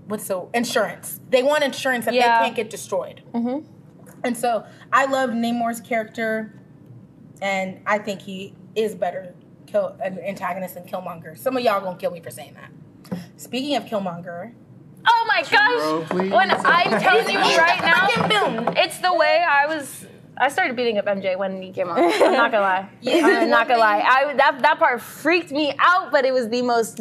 what's 0.07 0.25
so 0.25 0.49
insurance. 0.53 1.19
They 1.29 1.43
want 1.43 1.63
insurance 1.65 2.05
that 2.05 2.13
Yeah. 2.13 2.39
they 2.39 2.45
can't 2.45 2.55
get 2.55 2.69
destroyed. 2.69 3.21
Mm-hmm. 3.33 3.69
And 4.23 4.37
so 4.37 4.65
I 4.93 5.05
love 5.05 5.31
Namor's 5.31 5.81
character, 5.81 6.53
and 7.41 7.81
I 7.85 7.97
think 7.99 8.21
he 8.21 8.53
is 8.75 8.95
better 8.95 9.33
kill 9.67 9.97
an 10.01 10.17
antagonist 10.19 10.75
than 10.75 10.85
Killmonger. 10.85 11.37
Some 11.37 11.57
of 11.57 11.63
y'all 11.63 11.81
gonna 11.81 11.97
kill 11.97 12.11
me 12.11 12.21
for 12.21 12.31
saying 12.31 12.55
that. 12.55 13.19
Speaking 13.35 13.75
of 13.75 13.83
Killmonger, 13.83 14.53
Oh 15.09 15.25
my 15.27 15.41
gosh! 15.43 16.09
please. 16.09 16.31
When 16.31 16.51
I'm 16.51 16.99
telling 17.01 17.29
you 17.29 17.57
right 17.57 17.81
now, 17.81 18.07
boom. 18.63 18.73
it's 18.77 18.97
the 18.99 19.13
way 19.13 19.43
I 19.47 19.67
was. 19.67 20.05
I 20.39 20.49
started 20.49 20.75
beating 20.75 20.97
up 20.97 21.05
MJ 21.05 21.37
when 21.37 21.61
he 21.61 21.71
came 21.71 21.89
on. 21.89 21.97
I'm 21.99 22.33
not 22.33 22.51
gonna 22.51 22.61
lie. 22.61 22.89
I'm 23.07 23.49
not 23.49 23.67
gonna 23.67 23.79
lie. 23.79 23.99
I 24.05 24.33
that 24.35 24.59
that 24.61 24.79
part 24.79 25.01
freaked 25.01 25.51
me 25.51 25.73
out, 25.79 26.11
but 26.11 26.25
it 26.25 26.33
was 26.33 26.49
the 26.49 26.61
most 26.61 26.97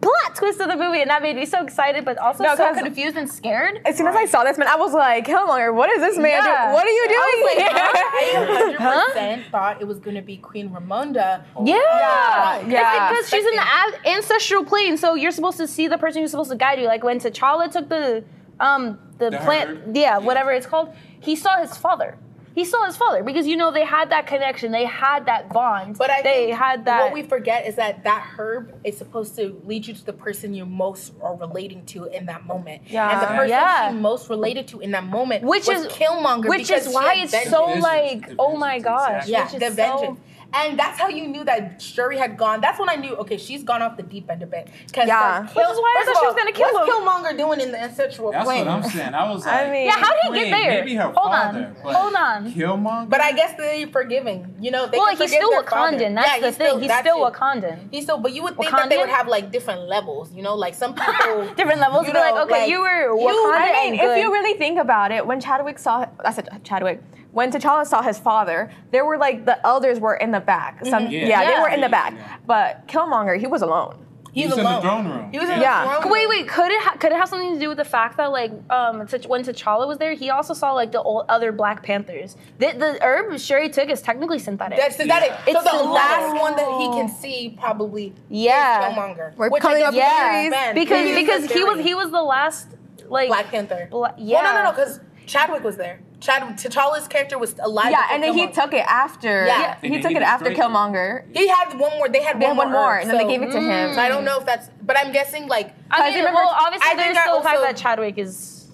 plot 0.00 0.34
twist 0.34 0.58
of 0.60 0.68
the 0.68 0.76
movie, 0.76 1.02
and 1.02 1.10
that 1.10 1.20
made 1.20 1.36
me 1.36 1.44
so 1.44 1.62
excited, 1.62 2.06
but 2.06 2.16
also 2.16 2.42
No, 2.42 2.54
so 2.56 2.72
'cause- 2.72 2.82
confused 2.82 3.16
and 3.18 3.30
scared. 3.30 3.82
As 3.84 3.98
soon 3.98 4.06
as 4.06 4.16
I 4.16 4.24
saw 4.24 4.44
this 4.44 4.56
man, 4.56 4.66
I 4.66 4.76
was 4.76 4.94
like, 4.94 5.26
Killmonger, 5.26 5.74
what 5.74 5.90
is 5.90 6.00
this 6.00 6.16
man 6.16 6.42
Yeah. 6.42 6.64
doing? 6.64 6.72
What 6.74 6.86
are 6.86 6.90
you 6.90 7.06
doing 7.08 7.18
I 7.68 8.28
here? 8.32 8.78
100% 8.78 9.50
thought 9.50 9.80
it 9.80 9.84
was 9.86 9.98
gonna 10.00 10.22
be 10.22 10.38
Queen 10.38 10.70
Ramonda. 10.70 11.42
Yeah, 11.64 12.60
Yeah. 12.66 13.10
because 13.10 13.28
she's 13.28 13.44
in 13.44 13.56
the 13.56 14.08
ancestral 14.10 14.64
plane, 14.64 14.96
so 14.96 15.14
you're 15.14 15.32
supposed 15.32 15.58
to 15.58 15.68
see 15.68 15.86
the 15.86 15.98
person 15.98 16.22
who's 16.22 16.30
supposed 16.30 16.50
to 16.50 16.56
guide 16.56 16.80
you. 16.80 16.86
Like 16.86 17.04
when 17.04 17.18
T'Challa 17.18 17.70
took 17.70 17.88
the 17.90 18.24
um 18.58 18.98
the, 19.18 19.28
The 19.30 19.36
plant, 19.38 19.94
yeah, 19.94 20.02
Yeah. 20.02 20.18
whatever 20.18 20.50
it's 20.50 20.66
called, 20.66 20.94
he 21.20 21.36
saw 21.36 21.58
his 21.58 21.76
father. 21.76 22.16
He 22.54 22.64
saw 22.64 22.84
his 22.84 22.96
father 22.96 23.22
because 23.22 23.46
you 23.46 23.56
know 23.56 23.70
they 23.70 23.84
had 23.84 24.10
that 24.10 24.26
connection, 24.26 24.72
they 24.72 24.84
had 24.84 25.26
that 25.26 25.50
bond. 25.50 25.96
But 25.98 26.10
I 26.10 26.22
they 26.22 26.46
think 26.46 26.58
had 26.58 26.84
that. 26.86 27.04
what 27.04 27.12
we 27.12 27.22
forget 27.22 27.66
is 27.66 27.76
that 27.76 28.02
that 28.04 28.26
herb 28.36 28.74
is 28.84 28.98
supposed 28.98 29.36
to 29.36 29.60
lead 29.64 29.86
you 29.86 29.94
to 29.94 30.04
the 30.04 30.12
person 30.12 30.52
you're 30.52 30.66
most 30.66 31.12
are 31.22 31.36
relating 31.36 31.86
to 31.86 32.06
in 32.06 32.26
that 32.26 32.44
moment. 32.46 32.82
Yeah. 32.86 33.10
And 33.12 33.22
the 33.22 33.26
person 33.28 33.48
Yeah. 33.50 33.90
she 33.92 33.96
most 33.98 34.28
related 34.28 34.66
to 34.68 34.80
in 34.80 34.90
that 34.90 35.04
moment 35.04 35.44
which 35.44 35.66
was 35.68 35.86
is 35.86 35.92
Killmonger. 35.92 36.48
which 36.48 36.70
is 36.70 36.88
why 36.92 37.14
it's 37.22 37.30
vengeance. 37.30 37.54
so 37.54 37.64
like, 37.66 38.30
oh 38.38 38.56
my 38.56 38.80
vengeance, 38.80 38.84
gosh, 38.84 39.28
exactly. 39.28 39.32
Yeah, 39.32 39.44
which 39.44 39.54
is 39.54 39.60
the 39.60 39.68
so- 39.70 39.74
vengeance. 39.98 40.20
And 40.52 40.78
that's 40.78 40.98
how 40.98 41.08
you 41.08 41.28
knew 41.28 41.44
that 41.44 41.80
Shuri 41.80 42.16
had 42.18 42.36
gone. 42.36 42.60
That's 42.60 42.78
when 42.78 42.88
I 42.88 42.96
knew, 42.96 43.14
okay, 43.16 43.36
she's 43.36 43.62
gone 43.62 43.82
off 43.82 43.96
the 43.96 44.02
deep 44.02 44.28
end 44.30 44.42
a 44.42 44.46
bit. 44.46 44.68
Because 44.86 45.06
Yeah. 45.06 45.42
Which 45.42 45.50
is 45.50 45.54
why 45.56 45.96
I 46.00 46.04
first 46.04 46.14
thought 46.14 46.20
she 46.22 46.26
was 46.26 46.36
gonna 46.36 46.52
kill 46.52 46.68
what's 46.72 46.88
him. 46.88 46.94
Killmonger 47.06 47.36
doing 47.38 47.60
in 47.60 47.70
the 47.72 47.80
ancestral 47.80 48.32
That's 48.32 48.44
plane? 48.44 48.66
what 48.66 48.74
I'm 48.74 48.82
saying. 48.90 49.14
I 49.14 49.30
was 49.30 49.46
like, 49.46 49.54
I 49.54 49.70
mean- 49.70 49.86
Yeah, 49.86 49.92
how 49.92 50.10
did 50.12 50.34
he 50.34 50.50
get 50.50 50.50
there? 50.56 50.70
Maybe 50.80 50.94
her 50.96 51.04
Hold 51.04 51.14
father, 51.14 51.74
on, 51.84 51.94
hold 51.94 52.14
on. 52.14 52.52
Killmonger. 52.52 53.08
But 53.08 53.20
I 53.20 53.32
guess 53.32 53.56
they're 53.56 53.86
forgiving. 53.88 54.54
You 54.60 54.70
know, 54.72 54.86
they 54.86 54.98
Well, 54.98 55.06
can 55.08 55.16
he's 55.18 55.32
still 55.32 55.50
their 55.50 55.62
father. 55.62 55.96
Wakandan. 55.98 56.14
That's 56.16 56.28
Yeah, 56.34 56.40
the 56.40 56.52
thing. 56.52 56.78
He's 56.80 56.88
that's 56.88 57.06
still 57.08 57.24
it. 57.26 57.32
Wakandan. 57.32 57.78
He's 57.90 58.04
still, 58.04 58.18
but 58.18 58.32
you 58.32 58.42
would 58.42 58.56
think 58.56 58.70
that 58.72 58.88
they 58.90 58.96
would 58.98 59.08
have 59.08 59.28
like 59.28 59.50
different 59.52 59.82
levels. 59.82 60.32
You 60.32 60.42
know, 60.42 60.54
like 60.56 60.74
some 60.74 60.94
people 60.94 61.46
Different 61.56 61.80
levels. 61.80 62.06
You 62.06 62.12
Be 62.12 62.18
like, 62.18 62.34
okay, 62.34 62.60
like, 62.62 62.70
you 62.70 62.80
were 62.80 63.02
you- 63.16 63.26
Wakanda 63.26 63.54
I 63.54 63.90
mean, 63.90 63.94
if 64.00 64.18
you 64.18 64.32
really 64.32 64.58
think 64.58 64.78
about 64.78 65.12
it, 65.12 65.26
when 65.26 65.40
Chadwick 65.40 65.78
saw, 65.78 66.06
I 66.24 66.32
said 66.32 66.48
Chadwick, 66.64 67.00
when 67.32 67.50
T'Challa 67.52 67.86
saw 67.86 68.02
his 68.02 68.18
father, 68.18 68.70
there 68.90 69.04
were 69.04 69.18
like 69.18 69.44
the 69.44 69.64
elders 69.66 70.00
were 70.00 70.14
in 70.16 70.30
the 70.32 70.40
back. 70.40 70.84
Some, 70.84 71.04
Mm-hmm. 71.04 71.12
Mhm. 71.12 71.20
yeah, 71.28 71.42
Yeah. 71.42 71.54
they 71.56 71.60
were 71.62 71.68
in 71.68 71.80
the 71.80 71.88
back. 71.88 72.14
Yeah. 72.16 72.36
But 72.46 72.86
Killmonger, 72.88 73.38
he 73.38 73.46
was 73.46 73.62
alone. 73.62 74.06
he's 74.32 74.44
He 74.44 74.48
was 74.50 74.58
in 74.58 74.64
alone. 74.64 74.74
the 74.76 74.80
throne 74.82 75.08
room. 75.08 75.32
He 75.32 75.38
was 75.40 75.48
in 75.48 75.60
Yeah. 75.60 75.82
the 75.84 75.90
throne 75.90 76.02
room. 76.04 76.12
Wait, 76.12 76.28
wait. 76.28 76.48
Could 76.48 76.70
it 76.70 76.80
ha- 76.82 76.96
could 77.00 77.10
it 77.12 77.16
have 77.16 77.28
something 77.28 77.54
to 77.54 77.58
do 77.60 77.68
with 77.68 77.78
the 77.78 77.84
fact 77.84 78.16
that 78.18 78.30
like 78.30 78.52
um 78.70 79.00
T'Ch- 79.06 79.26
when 79.26 79.42
T'Challa 79.42 79.86
was 79.88 79.98
there, 79.98 80.12
he 80.14 80.30
also 80.30 80.54
saw 80.54 80.72
like 80.72 80.92
the 80.92 81.02
old 81.02 81.24
other 81.28 81.50
Black 81.52 81.82
Panthers. 81.82 82.36
The, 82.58 82.72
the 82.78 82.98
herb 83.02 83.36
Shuri 83.40 83.68
took 83.70 83.88
is 83.90 84.00
technically 84.02 84.38
synthetic. 84.38 84.78
That's 84.78 84.96
synthetic. 84.96 85.32
It's 85.48 85.56
so 85.58 85.62
the 85.64 85.70
synthetic. 85.70 85.90
last 85.90 86.40
one 86.40 86.54
that 86.56 86.68
he 86.80 86.86
can 86.98 87.08
see 87.08 87.56
probably 87.60 88.12
Yeah. 88.28 88.92
Killmonger. 88.94 89.36
We're 89.36 89.50
which 89.50 89.62
coming 89.62 89.82
up 89.82 89.94
yeah, 89.94 90.48
makes 90.48 90.74
because 90.74 91.14
because 91.14 91.44
he 91.52 91.64
was 91.64 91.78
he 91.80 91.94
was 91.94 92.10
the 92.12 92.22
last 92.22 92.68
like 93.08 93.28
Black 93.28 93.46
Panther. 93.46 93.88
Bla- 93.90 94.14
yeah. 94.16 94.42
Well, 94.42 94.52
no, 94.54 94.58
no, 94.58 94.64
no, 94.64 94.70
because 94.70 95.00
Chadwick 95.26 95.64
was 95.64 95.76
there. 95.76 96.00
Chad 96.20 96.42
T'Challa's 96.58 97.08
character 97.08 97.38
was 97.38 97.54
alive. 97.60 97.90
Yeah, 97.92 98.06
and 98.12 98.22
then 98.22 98.34
he 98.34 98.46
took 98.48 98.74
it 98.74 98.84
after. 98.86 99.46
Yeah. 99.46 99.76
he 99.80 100.00
took 100.02 100.10
he 100.10 100.16
it 100.18 100.22
after 100.22 100.50
destroyed 100.50 100.70
it. 100.70 100.72
Killmonger. 100.72 101.24
He 101.36 101.48
had 101.48 101.78
one 101.78 101.92
more. 101.96 102.08
They 102.08 102.22
had 102.22 102.38
They 102.38 102.46
one 102.46 102.56
had 102.56 102.64
one 102.64 102.72
more, 102.72 102.94
herb, 102.96 103.02
and 103.02 103.10
then 103.10 103.18
they 103.18 103.32
gave 103.32 103.42
it 103.42 103.50
to 103.52 103.60
him. 103.60 103.94
So 103.94 104.00
I 104.00 104.08
don't 104.08 104.24
know 104.24 104.38
if 104.38 104.44
that's, 104.44 104.68
but 104.82 104.98
I'm 104.98 105.12
guessing 105.12 105.48
like 105.48 105.74
I 105.90 106.10
mean, 106.10 106.18
remember- 106.18 106.36
well, 106.36 106.54
obviously 106.60 106.90
I 106.90 106.94
there's 106.94 107.06
think 107.06 107.18
I 107.18 107.22
still 107.22 107.38
the 107.38 107.42
fact 107.44 107.56
also- 107.56 107.66
that 107.68 107.76
Chadwick 107.76 108.18
is 108.18 108.68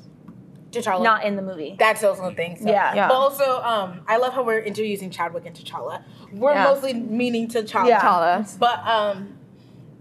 T'Challa. 0.73 1.03
not 1.05 1.25
in 1.25 1.37
the 1.37 1.43
movie. 1.43 1.77
That's 1.79 2.03
also 2.03 2.25
a 2.25 2.35
thing. 2.35 2.57
So. 2.61 2.69
Yeah. 2.69 2.95
Yeah. 2.95 3.09
But 3.09 3.15
also, 3.15 3.63
um, 3.63 4.01
I 4.09 4.17
love 4.17 4.35
how 4.35 4.43
we're 4.43 4.59
introducing 4.59 5.11
Chadwick 5.11 5.47
and 5.47 5.55
T'Challa. 5.57 6.03
We're 6.33 6.53
Yeah. 6.53 6.65
mostly 6.65 6.93
meaning 6.95 7.49
T'Challa. 7.49 7.89
Yeah. 7.89 8.01
T'Challa. 8.01 8.59
But 8.59 8.87
um, 8.87 9.39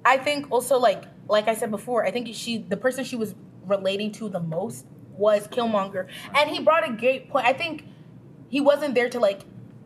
I 0.03 0.17
think 0.17 0.51
also 0.51 0.77
like 0.79 1.03
like 1.27 1.47
I 1.47 1.53
said 1.55 1.69
before, 1.71 2.05
I 2.05 2.11
think 2.11 2.27
she 2.33 2.57
the 2.57 2.77
person 2.77 3.03
she 3.03 3.15
was 3.15 3.35
relating 3.67 4.11
to 4.13 4.29
the 4.29 4.39
most 4.39 4.85
was 5.17 5.47
Killmonger, 5.47 6.07
and 6.35 6.49
he 6.49 6.59
brought 6.59 6.87
a 6.87 6.93
great 6.93 7.29
point. 7.29 7.45
I 7.45 7.53
think 7.53 7.85
he 8.49 8.61
wasn't 8.61 8.95
there 8.95 9.09
to 9.09 9.19
like 9.19 9.41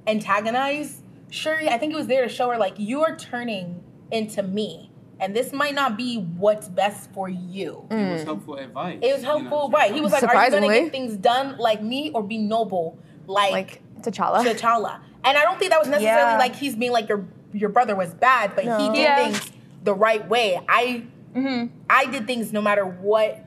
antagonize 0.07 1.01
Shuri. 1.29 1.69
I 1.69 1.77
think 1.77 1.93
he 1.93 1.95
was 1.95 2.07
there 2.07 2.23
to 2.23 2.29
show 2.29 2.49
her 2.49 2.57
like 2.57 2.73
you're 2.77 3.15
turning 3.15 3.83
into 4.11 4.41
me, 4.43 4.91
and 5.19 5.35
this 5.35 5.53
might 5.53 5.75
not 5.75 5.97
be 5.97 6.17
what's 6.17 6.67
best 6.67 7.11
for 7.13 7.29
you. 7.29 7.85
Mm. 7.89 8.09
It 8.09 8.13
was 8.13 8.23
helpful 8.23 8.55
advice. 8.55 8.99
It 9.01 9.11
was 9.11 9.21
you 9.21 9.27
know 9.27 9.37
helpful, 9.39 9.69
what 9.69 9.79
right? 9.79 9.93
He 9.93 10.01
was 10.01 10.11
like, 10.11 10.23
"Are 10.23 10.45
you 10.45 10.51
gonna 10.51 10.67
get 10.67 10.91
things 10.91 11.15
done 11.15 11.57
like 11.57 11.81
me, 11.81 12.11
or 12.13 12.23
be 12.23 12.37
noble 12.37 12.97
like, 13.27 13.51
Like 13.51 13.81
T'Challa. 14.01 14.43
T'Challa?" 14.43 14.99
And 15.23 15.37
I 15.37 15.43
don't 15.43 15.59
think 15.59 15.71
that 15.71 15.79
was 15.79 15.89
necessarily 15.89 16.31
Yeah. 16.31 16.37
like 16.37 16.55
he's 16.55 16.75
being 16.75 16.91
like 16.91 17.09
your 17.09 17.25
your 17.53 17.69
brother 17.69 17.95
was 17.95 18.13
bad, 18.13 18.55
but 18.55 18.63
he 18.63 18.89
did 18.89 19.01
Yeah. 19.03 19.15
things 19.15 19.51
the 19.83 19.93
right 19.93 20.27
way. 20.27 20.59
I 20.67 21.03
mm-hmm. 21.35 21.67
I 21.89 22.05
did 22.05 22.25
things 22.27 22.51
no 22.53 22.61
matter 22.61 22.85
what. 22.85 23.43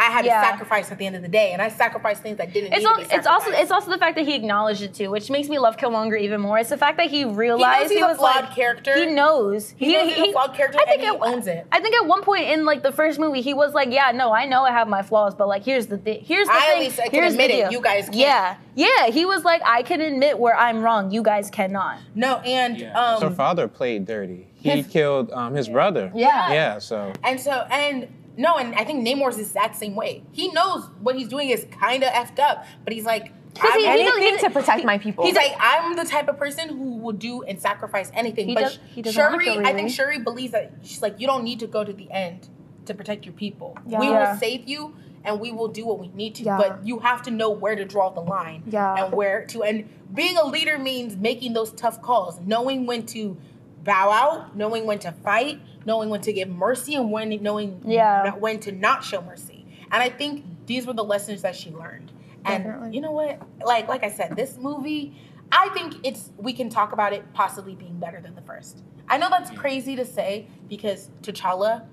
I 0.00 0.04
had 0.04 0.24
Yeah. 0.24 0.40
to 0.40 0.46
sacrifice 0.46 0.90
at 0.90 0.96
the 0.98 1.04
end 1.06 1.14
of 1.14 1.20
the 1.22 1.28
day, 1.28 1.52
and 1.52 1.60
I 1.60 1.68
sacrificed 1.68 2.22
things 2.22 2.38
that 2.38 2.52
didn't. 2.54 2.72
It's 2.72 2.80
need 2.80 2.86
al- 2.88 2.96
to 2.96 3.08
be 3.08 3.14
it's 3.14 3.26
also 3.26 3.50
it's 3.52 3.70
also 3.70 3.90
the 3.90 3.98
fact 3.98 4.16
that 4.16 4.24
he 4.26 4.34
acknowledged 4.34 4.80
it 4.82 4.94
too, 4.94 5.10
which 5.10 5.28
makes 5.30 5.48
me 5.50 5.58
love 5.58 5.76
Killmonger 5.76 6.18
even 6.18 6.40
more. 6.40 6.58
It's 6.58 6.70
the 6.70 6.78
fact 6.78 6.96
that 6.96 7.10
he 7.10 7.24
realized 7.26 7.90
he's 7.90 7.98
he 7.98 8.04
a 8.04 8.06
was 8.08 8.16
flawed 8.16 8.44
like 8.46 8.54
character. 8.54 8.94
He 8.98 9.06
knows 9.06 9.74
He 9.76 9.92
knows 9.92 10.10
he's 10.12 10.28
a 10.28 10.32
flawed 10.32 10.54
character 10.54 10.78
and 10.90 11.00
he 11.00 11.06
at- 11.06 11.20
owns 11.20 11.46
it. 11.46 11.66
I 11.70 11.80
think 11.80 11.94
at 11.94 12.06
one 12.06 12.22
point 12.22 12.44
in 12.44 12.64
like 12.64 12.82
the 12.82 12.92
first 12.92 13.18
movie, 13.20 13.42
he 13.42 13.52
was 13.52 13.74
like, 13.74 13.92
"Yeah, 13.92 14.10
no, 14.12 14.32
I 14.32 14.46
know 14.46 14.62
I 14.64 14.70
have 14.70 14.88
my 14.88 15.02
flaws, 15.02 15.34
but 15.34 15.48
like 15.48 15.64
here's 15.64 15.86
the 15.86 15.98
thing. 15.98 16.22
Here's 16.24 16.48
the 16.48 16.54
I 16.54 16.56
at 16.56 16.62
thing. 16.70 16.80
least 16.80 16.98
I 17.00 17.08
can 17.08 17.12
here's 17.22 17.36
the 17.36 17.42
admit 17.44 17.66
it. 17.66 17.72
You 17.72 17.82
guys 17.82 18.04
can't. 18.06 18.16
Yeah, 18.16 18.54
yeah. 18.74 19.06
He 19.10 19.26
was 19.26 19.44
like, 19.44 19.60
"I 19.66 19.82
can 19.82 20.00
admit 20.00 20.38
where 20.38 20.56
I'm 20.56 20.82
wrong. 20.82 21.10
You 21.10 21.22
guys 21.22 21.50
cannot." 21.50 21.98
no, 22.14 22.38
and 22.38 22.78
Yeah. 22.78 23.18
Her 23.20 23.26
um, 23.26 23.34
father 23.34 23.68
played 23.68 24.06
dirty. 24.06 24.46
He 24.54 24.70
His- 24.70 24.86
killed 24.86 25.30
um, 25.32 25.54
his 25.54 25.68
brother. 25.68 26.10
Yeah. 26.14 26.52
Yeah. 26.52 26.78
So 26.78 27.12
And 27.22 27.38
so, 27.40 27.66
and 27.70 28.08
no, 28.40 28.56
and 28.56 28.74
I 28.74 28.84
think 28.84 29.06
Namor's 29.06 29.36
the 29.36 29.42
exact 29.42 29.76
same 29.76 29.94
way. 29.94 30.22
He 30.32 30.50
knows 30.52 30.88
what 31.00 31.14
he's 31.14 31.28
doing 31.28 31.50
is 31.50 31.66
kind 31.70 32.02
of 32.02 32.10
effed 32.10 32.38
up, 32.38 32.64
but 32.84 32.92
he's 32.94 33.04
like, 33.04 33.32
Because 33.52 33.74
he- 33.74 33.86
I'm- 33.86 33.98
he 33.98 34.04
knows- 34.04 34.16
Anything 34.16 34.38
to 34.48 34.50
protect 34.50 34.84
my 34.84 34.96
people. 34.96 35.24
He's 35.26 35.34
like, 35.34 35.52
I'm 35.58 35.96
the 35.96 36.04
type 36.04 36.28
of 36.28 36.38
person 36.38 36.68
who 36.68 36.98
will 36.98 37.12
do 37.12 37.42
and 37.42 37.60
sacrifice 37.60 38.10
anything. 38.14 38.46
He 38.48 38.54
but 38.54 38.60
does- 38.62 38.78
he 38.94 39.02
doesn't 39.02 39.20
Shuri, 39.20 39.44
kill 39.44 39.66
I 39.66 39.72
think 39.74 39.90
Shuri 39.90 40.18
believes 40.20 40.52
that 40.52 40.72
she's 40.82 41.02
like, 41.02 41.20
you 41.20 41.26
don't 41.26 41.44
need 41.44 41.58
to 41.60 41.66
go 41.66 41.82
to 41.84 41.92
the 41.92 42.10
end 42.10 42.48
to 42.86 42.94
protect 42.94 43.26
your 43.26 43.34
people. 43.34 43.76
We 43.84 43.92
Yeah. 43.92 44.32
will 44.32 44.38
save 44.38 44.68
you 44.68 44.94
and 45.24 45.38
we 45.40 45.50
will 45.52 45.68
do 45.68 45.84
what 45.84 45.98
we 45.98 46.08
need 46.14 46.36
to. 46.36 46.44
Yeah. 46.44 46.56
But 46.56 46.86
you 46.86 47.00
have 47.00 47.22
to 47.24 47.30
know 47.30 47.50
where 47.50 47.74
to 47.76 47.84
draw 47.84 48.08
the 48.10 48.20
line. 48.22 48.62
Yeah. 48.66 49.04
And 49.04 49.12
where 49.12 49.44
to 49.46 49.62
and 49.64 49.88
being 50.14 50.36
a 50.38 50.46
leader 50.46 50.78
means 50.78 51.16
making 51.16 51.52
those 51.52 51.72
tough 51.72 52.00
calls, 52.00 52.40
knowing 52.46 52.86
when 52.86 53.04
to 53.06 53.36
bow 53.84 54.10
out, 54.10 54.56
knowing 54.56 54.86
when 54.86 54.98
to 55.00 55.12
fight, 55.12 55.60
knowing 55.86 56.08
when 56.10 56.20
to 56.22 56.32
give 56.32 56.48
mercy 56.48 56.94
and 56.94 57.10
when 57.10 57.30
knowing 57.42 57.82
Yeah. 57.86 58.34
when 58.34 58.60
to 58.60 58.72
not 58.72 59.02
show 59.04 59.20
mercy. 59.22 59.66
And 59.92 60.02
I 60.02 60.08
think 60.08 60.44
these 60.66 60.86
were 60.86 60.92
the 60.92 61.04
lessons 61.04 61.42
that 61.42 61.56
she 61.56 61.70
learned. 61.70 62.12
And 62.44 62.64
Definitely. 62.64 62.94
you 62.94 63.00
know 63.00 63.10
what? 63.12 63.40
Like 63.64 63.88
like 63.88 64.04
I 64.04 64.10
said, 64.10 64.36
this 64.36 64.56
movie, 64.56 65.14
I 65.52 65.68
think 65.70 65.94
it's 66.04 66.30
we 66.38 66.52
can 66.52 66.68
talk 66.70 66.92
about 66.92 67.12
it 67.12 67.24
possibly 67.34 67.74
being 67.74 67.98
better 67.98 68.20
than 68.20 68.34
the 68.34 68.42
first. 68.42 68.82
I 69.08 69.18
know 69.18 69.28
that's 69.28 69.50
crazy 69.50 69.96
to 69.96 70.04
say 70.04 70.46
because 70.68 71.10
T'Challa 71.22 71.84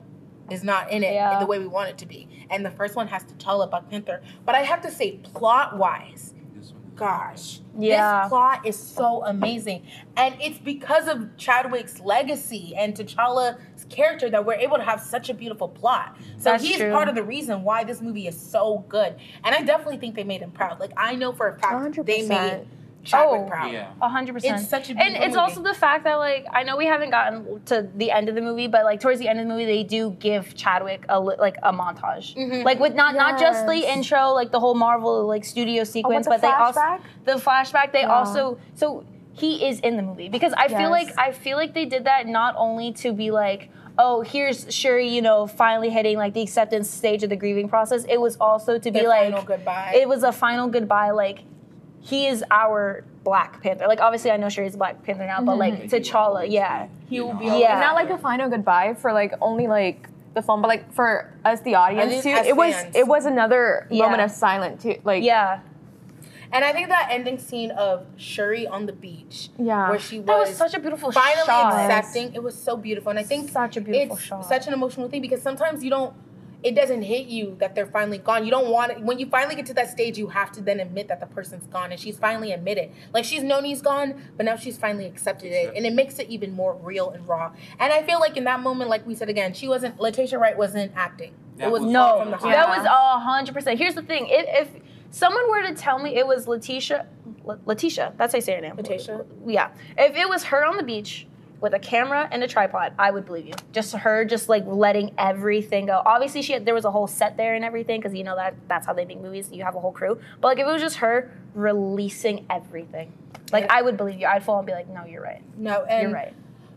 is 0.52 0.64
not 0.64 0.92
in 0.92 1.04
it 1.04 1.14
Yeah. 1.14 1.34
in 1.34 1.40
the 1.40 1.46
way 1.48 1.60
we 1.60 1.68
want 1.68 1.90
it 1.90 1.98
to 1.98 2.06
be. 2.06 2.28
And 2.50 2.66
the 2.66 2.72
first 2.72 2.96
one 2.96 3.08
has 3.08 3.24
T'Challa 3.24 3.70
Black 3.70 3.90
Panther. 3.90 4.22
But 4.46 4.56
I 4.56 4.62
have 4.62 4.82
to 4.84 4.92
say, 4.92 5.14
plot 5.34 5.78
wise, 5.78 6.34
gosh, 6.96 7.60
Yeah. 7.78 8.22
this 8.22 8.30
plot 8.30 8.66
is 8.66 8.78
so 8.78 9.24
amazing. 9.26 9.84
And 10.16 10.36
it's 10.42 10.58
because 10.58 11.08
of 11.08 11.36
Chadwick's 11.38 12.00
legacy 12.00 12.74
and 12.76 12.96
T'Challa's 12.96 13.77
character 13.90 14.30
that 14.30 14.46
we're 14.46 14.54
able 14.56 14.78
to 14.78 14.84
have 14.84 15.02
such 15.02 15.30
a 15.30 15.34
beautiful 15.34 15.68
plot. 15.68 16.18
So 16.38 16.52
That's 16.52 16.64
he's 16.64 16.78
true. 16.78 16.92
part 16.92 17.08
of 17.08 17.16
the 17.16 17.24
reason 17.24 17.64
why 17.64 17.84
this 17.84 18.02
movie 18.02 18.28
is 18.28 18.40
so 18.40 18.86
good. 18.90 19.16
And 19.44 19.56
I 19.56 19.62
definitely 19.64 19.98
think 19.98 20.16
they 20.16 20.24
made 20.24 20.42
him 20.42 20.52
proud. 20.52 20.80
Like 20.80 20.92
I 20.98 21.16
know 21.16 21.32
for 21.32 21.48
a 21.50 21.60
fact 21.60 22.06
they 22.06 22.22
100%. 22.24 22.28
made 22.30 22.68
Chadwick 23.04 23.42
Oh. 23.46 23.48
proud. 23.48 23.72
Yeah. 23.72 23.92
A 24.02 24.10
hundred 24.10 24.34
percent. 24.34 24.60
It's 24.60 24.70
such 24.70 24.90
a 24.90 24.98
and 24.98 25.16
it's 25.16 25.28
movie. 25.28 25.38
also 25.38 25.62
the 25.62 25.74
fact 25.74 26.04
that 26.04 26.16
like 26.16 26.46
I 26.52 26.64
know 26.64 26.76
we 26.76 26.86
haven't 26.88 27.12
gotten 27.12 27.62
to 27.68 27.88
the 27.96 28.12
end 28.12 28.28
of 28.28 28.36
the 28.36 28.42
movie, 28.42 28.68
but 28.68 28.84
like 28.84 29.00
towards 29.00 29.20
the 29.20 29.30
end 29.30 29.40
of 29.40 29.48
the 29.48 29.54
movie, 29.54 29.64
they 29.66 29.84
do 29.84 30.12
give 30.20 30.56
Chadwick 30.56 31.06
a 31.08 31.18
li- 31.18 31.38
like 31.40 31.56
a 31.64 31.72
montage, 31.72 32.36
Mm-hmm. 32.36 32.64
like 32.66 32.80
with 32.82 32.96
not 32.96 33.16
not 33.16 33.40
just 33.40 33.66
the 33.66 33.90
intro, 33.90 34.32
like 34.34 34.52
the 34.52 34.60
whole 34.60 34.76
Marvel 34.76 35.26
like 35.26 35.46
studio 35.46 35.86
sequence, 35.86 36.26
the 36.26 36.32
but 36.32 36.42
they 36.42 36.48
also 36.52 36.82
the 37.24 37.34
flashback. 37.36 37.94
They 37.94 38.02
Yeah. 38.02 38.14
also 38.14 38.60
so 38.76 39.06
he 39.38 39.68
is 39.68 39.80
in 39.82 39.98
the 39.98 40.04
movie 40.04 40.30
because 40.30 40.54
I 40.54 40.68
feel 40.68 40.90
like 40.90 41.10
I 41.18 41.32
feel 41.32 41.58
like 41.58 41.74
they 41.74 41.86
did 41.86 42.06
that 42.06 42.26
not 42.26 42.56
only 42.58 42.92
to 42.94 43.14
be 43.14 43.30
like, 43.30 43.70
oh, 44.00 44.22
here's 44.22 44.74
Shuri, 44.74 45.08
you 45.08 45.22
know, 45.22 45.46
finally 45.46 45.90
hitting 45.90 46.18
like 46.18 46.34
the 46.34 46.42
acceptance 46.42 46.90
stage 46.90 47.22
of 47.24 47.30
the 47.30 47.36
grieving 47.36 47.70
process. 47.70 48.04
It 48.10 48.20
was 48.20 48.36
also 48.38 48.80
to 48.80 48.92
be 48.92 49.00
Their 49.00 49.08
like 49.08 49.32
final 49.32 49.44
goodbye. 49.44 49.94
It 49.96 50.10
was 50.10 50.24
a 50.24 50.32
final 50.32 50.68
goodbye. 50.68 51.12
Like 51.12 51.44
he 52.02 52.26
is 52.26 52.44
our 52.50 53.04
Black 53.24 53.62
Panther. 53.62 53.88
Like 53.88 54.00
obviously, 54.00 54.32
I 54.32 54.38
know 54.38 54.50
Shuri's 54.50 54.74
a 54.74 54.78
Black 54.78 55.04
Panther 55.04 55.26
now, 55.26 55.42
but 55.42 55.58
mm-hmm. 55.58 55.82
like 55.82 55.90
T'Challa, 55.92 56.50
yeah, 56.50 56.88
he 57.08 57.20
will 57.22 57.36
be 57.36 57.46
Yeah. 57.46 57.80
not 57.80 57.94
like 57.94 58.10
a 58.10 58.18
final 58.18 58.50
goodbye 58.50 58.96
for 58.96 59.14
like 59.14 59.34
only 59.40 59.68
like 59.68 60.10
the 60.34 60.42
film, 60.42 60.64
but 60.64 60.68
like 60.68 60.92
for 60.94 61.32
us 61.46 61.62
the 61.62 61.76
audience 61.76 62.24
too. 62.24 62.30
as 62.30 62.48
It 62.48 62.56
was 62.56 62.74
it 62.96 63.08
was 63.08 63.26
another 63.26 63.88
Yeah. 63.92 64.06
moment 64.06 64.24
of 64.24 64.32
silence 64.32 64.82
too. 64.82 64.96
Like 65.04 65.24
yeah. 65.24 65.60
And 66.52 66.64
I 66.64 66.72
think 66.74 66.90
that 66.90 67.08
ending 67.12 67.38
scene 67.40 67.72
of 67.72 68.06
Shuri 68.18 68.68
on 68.68 68.86
the 68.86 68.94
beach, 68.94 69.50
Yeah. 69.58 69.90
where 69.90 70.00
she 70.00 70.20
was, 70.20 70.28
That 70.28 70.38
was 70.40 70.56
such 70.56 70.74
a 70.74 70.80
beautiful 70.80 71.12
finally 71.12 71.46
shot. 71.46 71.74
accepting, 71.92 72.34
it 72.34 72.42
was 72.44 72.56
so 72.62 72.78
beautiful. 72.78 73.10
And 73.10 73.20
I 73.20 73.24
think 73.24 73.50
Such 73.50 73.78
a 73.78 73.82
beautiful 73.82 74.16
it's 74.16 74.26
shot. 74.26 74.46
such 74.46 74.68
an 74.68 74.74
emotional 74.74 75.10
thing 75.10 75.22
because 75.22 75.42
sometimes 75.42 75.84
you 75.84 75.90
don't, 75.90 76.14
it 76.64 76.74
doesn't 76.74 77.04
hit 77.04 77.28
you 77.28 77.56
that 77.60 77.76
they're 77.76 77.86
finally 77.86 78.18
gone. 78.18 78.44
You 78.44 78.50
don't 78.50 78.70
want 78.70 78.92
it. 78.92 79.02
When 79.02 79.20
you 79.20 79.28
finally 79.28 79.54
get 79.56 79.68
to 79.68 79.74
that 79.76 79.90
stage, 79.92 80.18
you 80.18 80.28
have 80.28 80.52
to 80.54 80.62
then 80.62 80.80
admit 80.80 81.08
that 81.10 81.20
the 81.20 81.28
person's 81.28 81.68
gone. 81.68 81.92
And 81.92 82.00
she's 82.00 82.18
finally 82.18 82.52
admitted. 82.52 82.90
Like 83.14 83.26
she's 83.26 83.44
known 83.44 83.64
he's 83.64 83.82
gone, 83.82 84.16
but 84.36 84.46
now 84.46 84.56
she's 84.56 84.76
finally 84.78 85.06
accepted 85.06 85.52
it. 85.52 85.76
And 85.76 85.86
it 85.86 85.94
makes 85.94 86.18
it 86.18 86.30
even 86.30 86.54
more 86.54 86.74
real 86.76 87.12
and 87.12 87.28
raw. 87.28 87.52
And 87.80 87.94
I 87.94 88.02
feel 88.04 88.20
like 88.20 88.38
in 88.38 88.46
that 88.46 88.60
moment, 88.62 88.90
like 88.90 89.06
we 89.06 89.14
said 89.14 89.30
again, 89.30 89.54
she 89.54 89.68
wasn't, 89.68 90.00
Letitia 90.00 90.40
Wright 90.40 90.58
wasn't 90.58 90.94
acting. 90.96 91.34
That 91.58 91.68
it 91.68 91.72
was 91.72 91.84
was- 91.84 91.92
No, 91.92 92.20
from 92.22 92.32
the 92.32 92.38
that 92.38 92.70
was 92.70 92.86
a 92.86 93.20
hundred 93.20 93.54
percent. 93.54 93.80
Here's 93.80 93.96
the 93.96 94.02
thing: 94.04 94.28
if, 94.30 94.68
if 94.68 94.82
someone 95.12 95.50
were 95.50 95.62
to 95.64 95.74
tell 95.74 96.00
me 96.00 96.16
it 96.16 96.26
was 96.28 96.48
Letitia, 96.48 97.08
Letitia, 97.66 98.14
that's 98.18 98.34
how 98.34 98.38
you 98.38 98.42
say 98.42 98.56
her 98.56 98.62
name. 98.62 98.76
Letitia? 98.76 99.26
Yeah. 99.46 99.70
If 99.98 100.16
it 100.16 100.28
was 100.28 100.46
her 100.46 100.66
on 100.66 100.78
the 100.78 100.84
beach 100.84 101.28
with 101.60 101.74
a 101.74 101.80
camera 101.80 102.28
and 102.32 102.44
a 102.44 102.48
tripod, 102.48 102.94
I 103.00 103.10
would 103.10 103.26
believe 103.26 103.48
you. 103.48 103.54
Just 103.72 103.96
her, 103.96 104.26
just 104.26 104.48
like 104.48 104.64
letting 104.68 105.14
everything 105.18 105.88
go. 105.88 106.02
Obviously, 106.06 106.42
she 106.42 106.54
had, 106.54 106.66
there 106.66 106.74
was 106.76 106.86
a 106.86 106.92
whole 106.92 107.08
set 107.08 107.36
there 107.38 107.56
and 107.56 107.66
everything 107.66 108.00
because 108.00 108.14
you 108.14 108.24
know 108.24 108.36
that 108.36 108.56
that's 108.68 108.86
how 108.86 108.94
they 108.94 109.06
make 109.06 109.20
movies. 109.22 109.50
You 109.52 109.64
have 109.64 109.76
a 109.76 109.80
whole 109.80 109.92
crew. 109.92 110.20
But 110.40 110.50
like 110.50 110.60
if 110.60 110.68
it 110.68 110.72
was 110.72 110.82
just 110.82 110.98
her 110.98 111.32
releasing 111.56 112.46
everything, 112.50 113.12
like. 113.52 113.70
I 113.72 113.82
would 113.82 113.98
believe 113.98 114.20
you. 114.20 114.28
I'd 114.28 114.44
fall 114.44 114.60
and 114.60 114.68
be 114.68 114.74
like, 114.74 114.88
no, 114.90 115.06
you're 115.06 115.24
right. 115.24 115.42
No, 115.58 115.84
and 115.86 116.04
You're 116.10 116.12
right. 116.12 116.34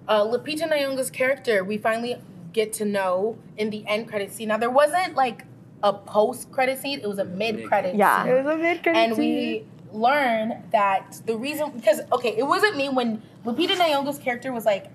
uh, 0.08 0.24
Lupita 0.24 0.70
Nyong'o's 0.70 1.10
character, 1.10 1.62
we 1.62 1.76
finally 1.76 2.16
get 2.52 2.72
to 2.74 2.84
know 2.84 3.38
in 3.56 3.70
the 3.70 3.86
end 3.86 4.08
credit 4.08 4.32
scene. 4.32 4.48
Now 4.48 4.56
there 4.56 4.70
wasn't 4.70 5.14
like 5.14 5.44
a 5.82 5.92
post 5.92 6.50
credit 6.52 6.78
scene; 6.78 7.00
it 7.00 7.08
was 7.08 7.18
a 7.18 7.24
mid 7.24 7.66
credit. 7.66 7.94
yeah. 7.96 8.24
scene. 8.24 8.32
It 8.32 8.44
was 8.44 8.54
a 8.54 8.58
mid 8.58 8.82
credit. 8.82 8.98
and 8.98 9.16
we 9.16 9.64
learn 9.92 10.62
that 10.70 11.20
the 11.26 11.36
reason 11.36 11.70
because 11.72 12.00
okay, 12.12 12.36
it 12.36 12.46
wasn't 12.46 12.76
me 12.76 12.88
when 12.88 13.22
Lupita 13.44 13.76
Nyong'o's 13.76 14.18
character 14.18 14.52
was 14.52 14.64
like. 14.64 14.86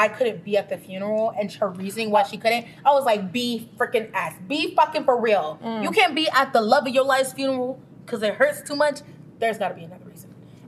I 0.00 0.06
couldn't 0.06 0.44
be 0.44 0.56
at 0.56 0.68
the 0.68 0.78
funeral, 0.78 1.34
and 1.36 1.50
her 1.54 1.70
reasoning 1.70 2.12
why 2.12 2.22
she 2.22 2.36
couldn't, 2.36 2.66
I 2.86 2.92
was 2.92 3.04
like, 3.04 3.32
"Be 3.32 3.68
freaking 3.76 4.12
ass, 4.14 4.32
be 4.46 4.72
fucking 4.76 5.02
for 5.02 5.20
real. 5.20 5.58
Mm. 5.60 5.82
You 5.82 5.90
can't 5.90 6.14
be 6.14 6.28
at 6.28 6.52
the 6.52 6.60
love 6.60 6.86
of 6.86 6.94
your 6.94 7.02
life's 7.04 7.32
funeral 7.32 7.80
because 8.06 8.22
it 8.22 8.34
hurts 8.34 8.62
too 8.62 8.76
much. 8.76 9.00
There's 9.40 9.58
got 9.58 9.70
to 9.70 9.74
be 9.74 9.82
another 9.82 10.04
reason." 10.04 10.07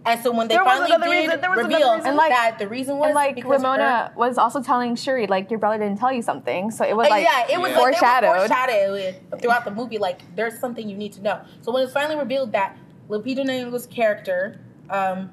And 0.07 0.19
so 0.23 0.33
when 0.33 0.49
they 0.49 0.55
There 0.55 0.65
finally 0.65 0.91
did 0.91 1.01
reason, 1.11 1.41
there 1.43 1.51
was 1.51 1.59
reveal 1.63 1.93
reason. 1.95 2.07
And, 2.09 2.17
like- 2.17 2.31
that 2.31 2.59
the 2.59 2.67
reason 2.69 2.97
was 2.97 3.09
And 3.09 3.15
like 3.15 3.35
because 3.35 3.61
Ramonda 3.63 4.09
her- 4.09 4.13
was 4.17 4.39
also 4.39 4.63
telling 4.63 4.97
Shuri, 4.97 5.27
like 5.27 5.51
your 5.51 5.59
brother 5.61 5.77
didn't 5.79 5.99
tell 5.99 6.11
you 6.13 6.23
something, 6.23 6.71
so 6.71 6.87
it 6.87 6.97
was 6.97 7.09
like 7.11 7.23
yeah, 7.25 7.47
it 7.55 7.61
was 7.61 7.71
Yeah. 7.73 7.77
like 7.79 7.95
foreshadowed. 7.99 8.35
They 8.35 8.39
foreshadowed 8.49 9.41
throughout 9.43 9.65
the 9.67 9.71
movie. 9.73 9.99
Like 9.99 10.21
there's 10.37 10.59
something 10.59 10.89
you 10.89 10.97
need 10.97 11.13
to 11.15 11.23
know. 11.23 11.41
So 11.61 11.71
when 11.73 11.83
it's 11.85 11.93
finally 11.93 12.17
revealed 12.19 12.53
that 12.53 12.79
Lupita 13.11 13.45
Nyong'o's 13.45 13.87
character, 13.87 14.59
um, 14.89 15.31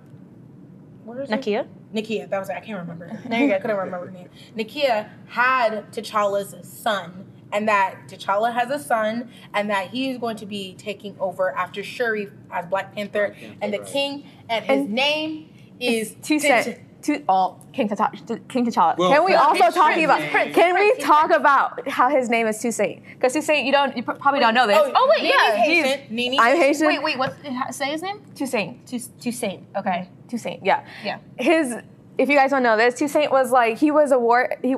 what 1.05 1.17
is 1.19 1.29
it? 1.31 1.39
Nakia. 1.39 1.67
Nakia, 1.93 2.29
that 2.29 2.37
was 2.39 2.49
it. 2.49 2.57
I 2.57 2.59
can't 2.59 2.79
remember. 2.79 3.09
There 3.29 3.39
you 3.39 3.47
go. 3.47 3.55
I 3.55 3.59
couldn't 3.59 3.77
remember 3.77 4.07
her 4.07 4.11
name. 4.11 4.29
Nakia 4.57 5.07
had 5.29 5.89
T'Challa's 5.93 6.55
son, 6.67 7.25
and 7.51 7.67
that 7.67 7.95
T'Challa 8.07 8.53
has 8.53 8.69
a 8.69 8.79
son, 8.79 9.29
and 9.53 9.69
that 9.69 9.87
he 9.89 10.09
is 10.11 10.17
going 10.17 10.37
to 10.37 10.45
be 10.45 10.75
taking 10.77 11.15
over 11.19 11.51
after 11.55 11.83
Shuri 11.83 12.29
as 12.51 12.65
Black 12.67 12.93
Panther, 12.93 13.27
Black 13.29 13.39
Panther, 13.39 13.57
and 13.61 13.73
the 13.73 13.79
right. 13.79 13.87
king, 13.87 14.25
and 14.49 14.65
his 14.65 14.79
And 14.81 14.89
name 14.91 15.49
is 15.79 16.15
two 16.21 16.37
T'Ch- 16.37 16.63
cent. 16.63 16.79
Two, 16.99 17.23
oh, 17.29 17.57
King 17.73 17.87
T'Challa. 17.87 18.47
King 18.49 18.65
T'Challa. 18.65 18.97
Well, 18.97 19.11
can 19.11 19.23
we 19.23 19.27
Prince- 19.31 19.41
also 19.41 19.59
Prince- 19.61 19.75
talk 19.75 19.97
about? 19.97 20.19
Prince- 20.31 20.55
Can 20.55 20.73
we 20.75 20.95
talk 20.95 21.29
about 21.31 21.87
how 21.87 22.09
his 22.09 22.27
name 22.27 22.47
is 22.47 22.57
Toussaint? 22.59 23.03
Because 23.13 23.33
Toussaint, 23.33 23.65
you 23.65 23.71
don't, 23.71 23.95
you 23.95 24.01
pr- 24.01 24.13
probably 24.13 24.39
don't 24.39 24.55
know 24.55 24.65
this. 24.65 24.77
Oh, 24.77 25.07
wait, 25.11 25.21
Nini's 25.21 25.35
yeah, 25.37 25.55
Haitian. 25.55 26.15
Nini's 26.15 26.39
I'm 26.41 26.57
Haitian. 26.57 26.87
Wait, 26.87 27.03
wait, 27.03 27.17
what? 27.19 27.35
Uh, 27.47 27.71
say 27.71 27.91
his 27.91 28.01
name? 28.01 28.19
Toussaint. 28.35 28.85
Tus- 28.87 29.11
Toussaint. 29.21 29.63
Okay. 29.77 30.09
Toussaint. 30.27 30.65
Yeah. 30.65 30.83
Yeah. 31.05 31.19
His, 31.37 31.75
if 32.17 32.29
you 32.29 32.35
guys 32.35 32.49
don't 32.49 32.63
know 32.63 32.75
this, 32.75 32.95
Toussaint 32.95 33.31
was 33.31 33.51
like 33.51 33.77
he 33.77 33.91
was 33.91 34.11
a 34.11 34.17
war, 34.17 34.49
he, 34.63 34.75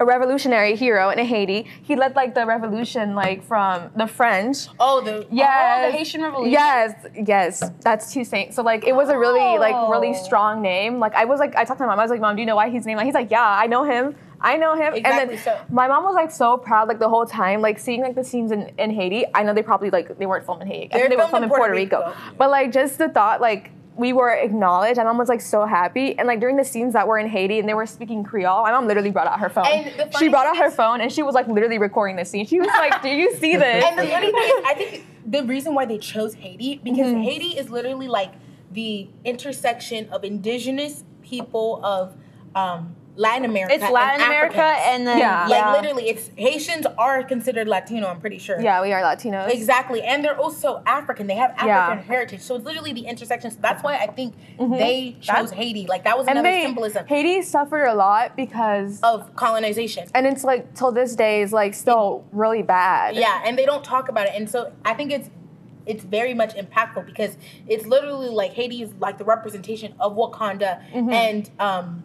a 0.00 0.04
revolutionary 0.04 0.74
hero 0.74 1.10
in 1.10 1.18
Haiti. 1.24 1.66
He 1.82 1.94
led 1.94 2.16
like 2.16 2.34
the 2.34 2.46
revolution, 2.46 3.14
like 3.14 3.44
from 3.44 3.90
the 3.94 4.06
French. 4.06 4.66
Oh, 4.80 5.00
the 5.02 5.26
Yes. 5.30 5.84
Oh, 5.84 5.90
the 5.92 5.96
Haitian 5.98 6.22
Revolution? 6.22 6.52
Yes, 6.52 6.94
yes, 7.26 7.70
that's 7.82 8.12
Toussaint. 8.12 8.54
So 8.54 8.62
like 8.62 8.84
it 8.84 8.94
was 8.96 9.10
a 9.10 9.18
really 9.18 9.58
like 9.58 9.74
really 9.90 10.10
Oh. 10.16 10.24
strong 10.24 10.62
name. 10.62 10.98
Like 10.98 11.14
I 11.14 11.26
was 11.26 11.38
like 11.38 11.54
I 11.54 11.64
talked 11.64 11.78
to 11.78 11.84
my 11.86 11.92
mom. 11.92 12.00
I 12.00 12.02
was 12.02 12.10
like, 12.10 12.20
Mom, 12.20 12.34
do 12.34 12.40
you 12.40 12.46
know 12.46 12.56
why 12.56 12.70
he's 12.70 12.86
named? 12.86 12.96
Like 12.96 13.04
he's 13.06 13.14
like, 13.14 13.30
Yeah, 13.30 13.46
I 13.46 13.66
know 13.66 13.84
him. 13.84 14.16
I 14.40 14.56
know 14.56 14.74
him. 14.74 14.94
Exactly 14.94 15.02
and 15.20 15.30
then 15.30 15.38
so. 15.38 15.60
my 15.70 15.86
mom 15.86 16.02
was 16.02 16.14
like 16.14 16.30
so 16.30 16.56
proud 16.56 16.88
like 16.88 16.98
the 16.98 17.10
whole 17.10 17.26
time, 17.26 17.60
like 17.60 17.78
seeing 17.78 18.00
like 18.00 18.14
the 18.14 18.24
scenes 18.24 18.52
in, 18.52 18.72
in 18.78 18.90
Haiti. 18.90 19.26
I 19.34 19.42
know 19.42 19.52
they 19.52 19.62
probably 19.62 19.90
like 19.90 20.16
they 20.18 20.24
weren't 20.24 20.46
filming 20.46 20.66
Haiti. 20.66 20.86
I 20.94 20.96
They're 20.96 21.08
think 21.08 21.10
they 21.10 21.16
were 21.16 21.28
filmed 21.28 21.44
in 21.44 21.50
filming 21.50 21.58
Puerto, 21.74 21.74
Puerto 21.74 21.74
Rico. 21.74 22.06
Rico. 22.08 22.34
But 22.38 22.48
like 22.48 22.72
just 22.72 22.96
the 22.96 23.10
thought 23.10 23.42
like 23.42 23.70
we 24.00 24.14
were 24.14 24.30
acknowledged. 24.30 24.96
My 24.96 25.04
mom 25.04 25.18
was 25.18 25.28
like 25.28 25.42
so 25.42 25.66
happy. 25.66 26.18
And 26.18 26.26
like 26.26 26.40
during 26.40 26.56
the 26.56 26.64
scenes 26.64 26.94
that 26.94 27.06
were 27.06 27.18
in 27.18 27.28
Haiti 27.28 27.58
and 27.58 27.68
they 27.68 27.74
were 27.74 27.84
speaking 27.84 28.24
Creole, 28.24 28.62
my 28.62 28.70
mom 28.70 28.86
literally 28.86 29.10
brought 29.10 29.26
out 29.26 29.38
her 29.38 29.50
phone. 29.50 29.66
And 29.66 30.14
She 30.18 30.28
brought 30.28 30.46
out 30.46 30.56
her 30.56 30.70
phone 30.70 31.02
and 31.02 31.12
she 31.12 31.22
was 31.22 31.34
like 31.34 31.46
literally 31.48 31.76
recording 31.78 32.16
the 32.16 32.24
scene. 32.24 32.46
She 32.46 32.58
was 32.58 32.68
like, 32.68 33.02
Do 33.02 33.10
you 33.10 33.34
see 33.36 33.56
this? 33.64 33.84
And 33.84 33.98
the 33.98 34.06
funny 34.06 34.32
thing 34.32 34.42
is, 34.42 34.64
I 34.66 34.74
think 34.74 35.06
the 35.26 35.44
reason 35.44 35.74
why 35.74 35.84
they 35.84 35.98
chose 35.98 36.32
Haiti 36.34 36.80
because 36.82 37.08
Mm-hmm. 37.12 37.22
Haiti 37.22 37.58
is 37.58 37.68
literally 37.68 38.08
like 38.08 38.32
the 38.72 39.08
intersection 39.24 40.08
of 40.10 40.24
indigenous 40.24 41.04
people 41.22 41.84
of 41.84 42.16
um, 42.54 42.96
Latin 43.20 43.44
America. 43.44 43.74
It's 43.74 43.90
Latin 43.90 44.22
and 44.22 44.30
America 44.30 44.62
Africans. 44.62 44.94
and 44.94 45.06
then 45.06 45.18
Yeah. 45.18 45.46
like 45.46 45.82
literally, 45.82 46.08
it's 46.08 46.30
Haitians 46.36 46.86
are 46.96 47.22
considered 47.22 47.68
Latino. 47.68 48.06
I'm 48.08 48.18
pretty 48.18 48.38
sure. 48.38 48.58
yeah, 48.60 48.80
we 48.80 48.92
are 48.94 49.02
Latinos. 49.02 49.50
Exactly, 49.50 50.00
and 50.02 50.24
they're 50.24 50.38
also 50.40 50.82
African. 50.86 51.26
They 51.26 51.34
have 51.34 51.50
African 51.50 51.68
Yeah. 51.98 52.02
heritage, 52.02 52.40
so 52.40 52.54
it's 52.56 52.64
literally 52.64 52.94
the 52.94 53.02
intersection. 53.06 53.50
So 53.50 53.58
that's 53.60 53.82
why 53.82 53.96
I 53.96 54.06
think 54.06 54.32
they 54.58 55.16
chose 55.20 55.50
Haiti. 55.50 55.86
Like 55.86 56.04
that 56.04 56.16
was 56.16 56.26
Mm-hmm. 56.26 56.30
And 56.30 56.38
another 56.46 56.56
they, 56.56 56.62
symbolism 56.62 57.06
Haiti 57.06 57.42
suffered 57.42 57.84
a 57.86 57.94
lot 57.94 58.36
because, 58.36 59.00
of 59.02 59.34
colonization. 59.36 60.08
and 60.14 60.26
it's 60.26 60.42
like 60.44 60.72
till 60.74 60.92
this 60.92 61.14
day 61.14 61.42
is 61.42 61.52
like 61.52 61.74
still 61.74 62.24
really 62.32 62.62
bad. 62.62 63.16
Yeah, 63.16 63.42
and 63.44 63.58
they 63.58 63.66
don't 63.66 63.84
talk 63.84 64.08
about 64.08 64.26
it, 64.28 64.32
and 64.34 64.48
so 64.48 64.72
I 64.84 64.94
think 64.94 65.12
it's 65.12 65.28
it's 65.86 66.04
very 66.04 66.32
much 66.34 66.54
impactful 66.54 67.04
because 67.06 67.36
it's 67.66 67.84
literally 67.86 68.28
like 68.28 68.52
Haiti 68.52 68.82
is 68.82 68.92
like 69.00 69.18
the 69.18 69.24
representation 69.24 69.94
of 70.00 70.16
Wakanda 70.16 70.80
Mm-hmm. 70.92 71.10
and 71.12 71.50
um, 71.58 72.04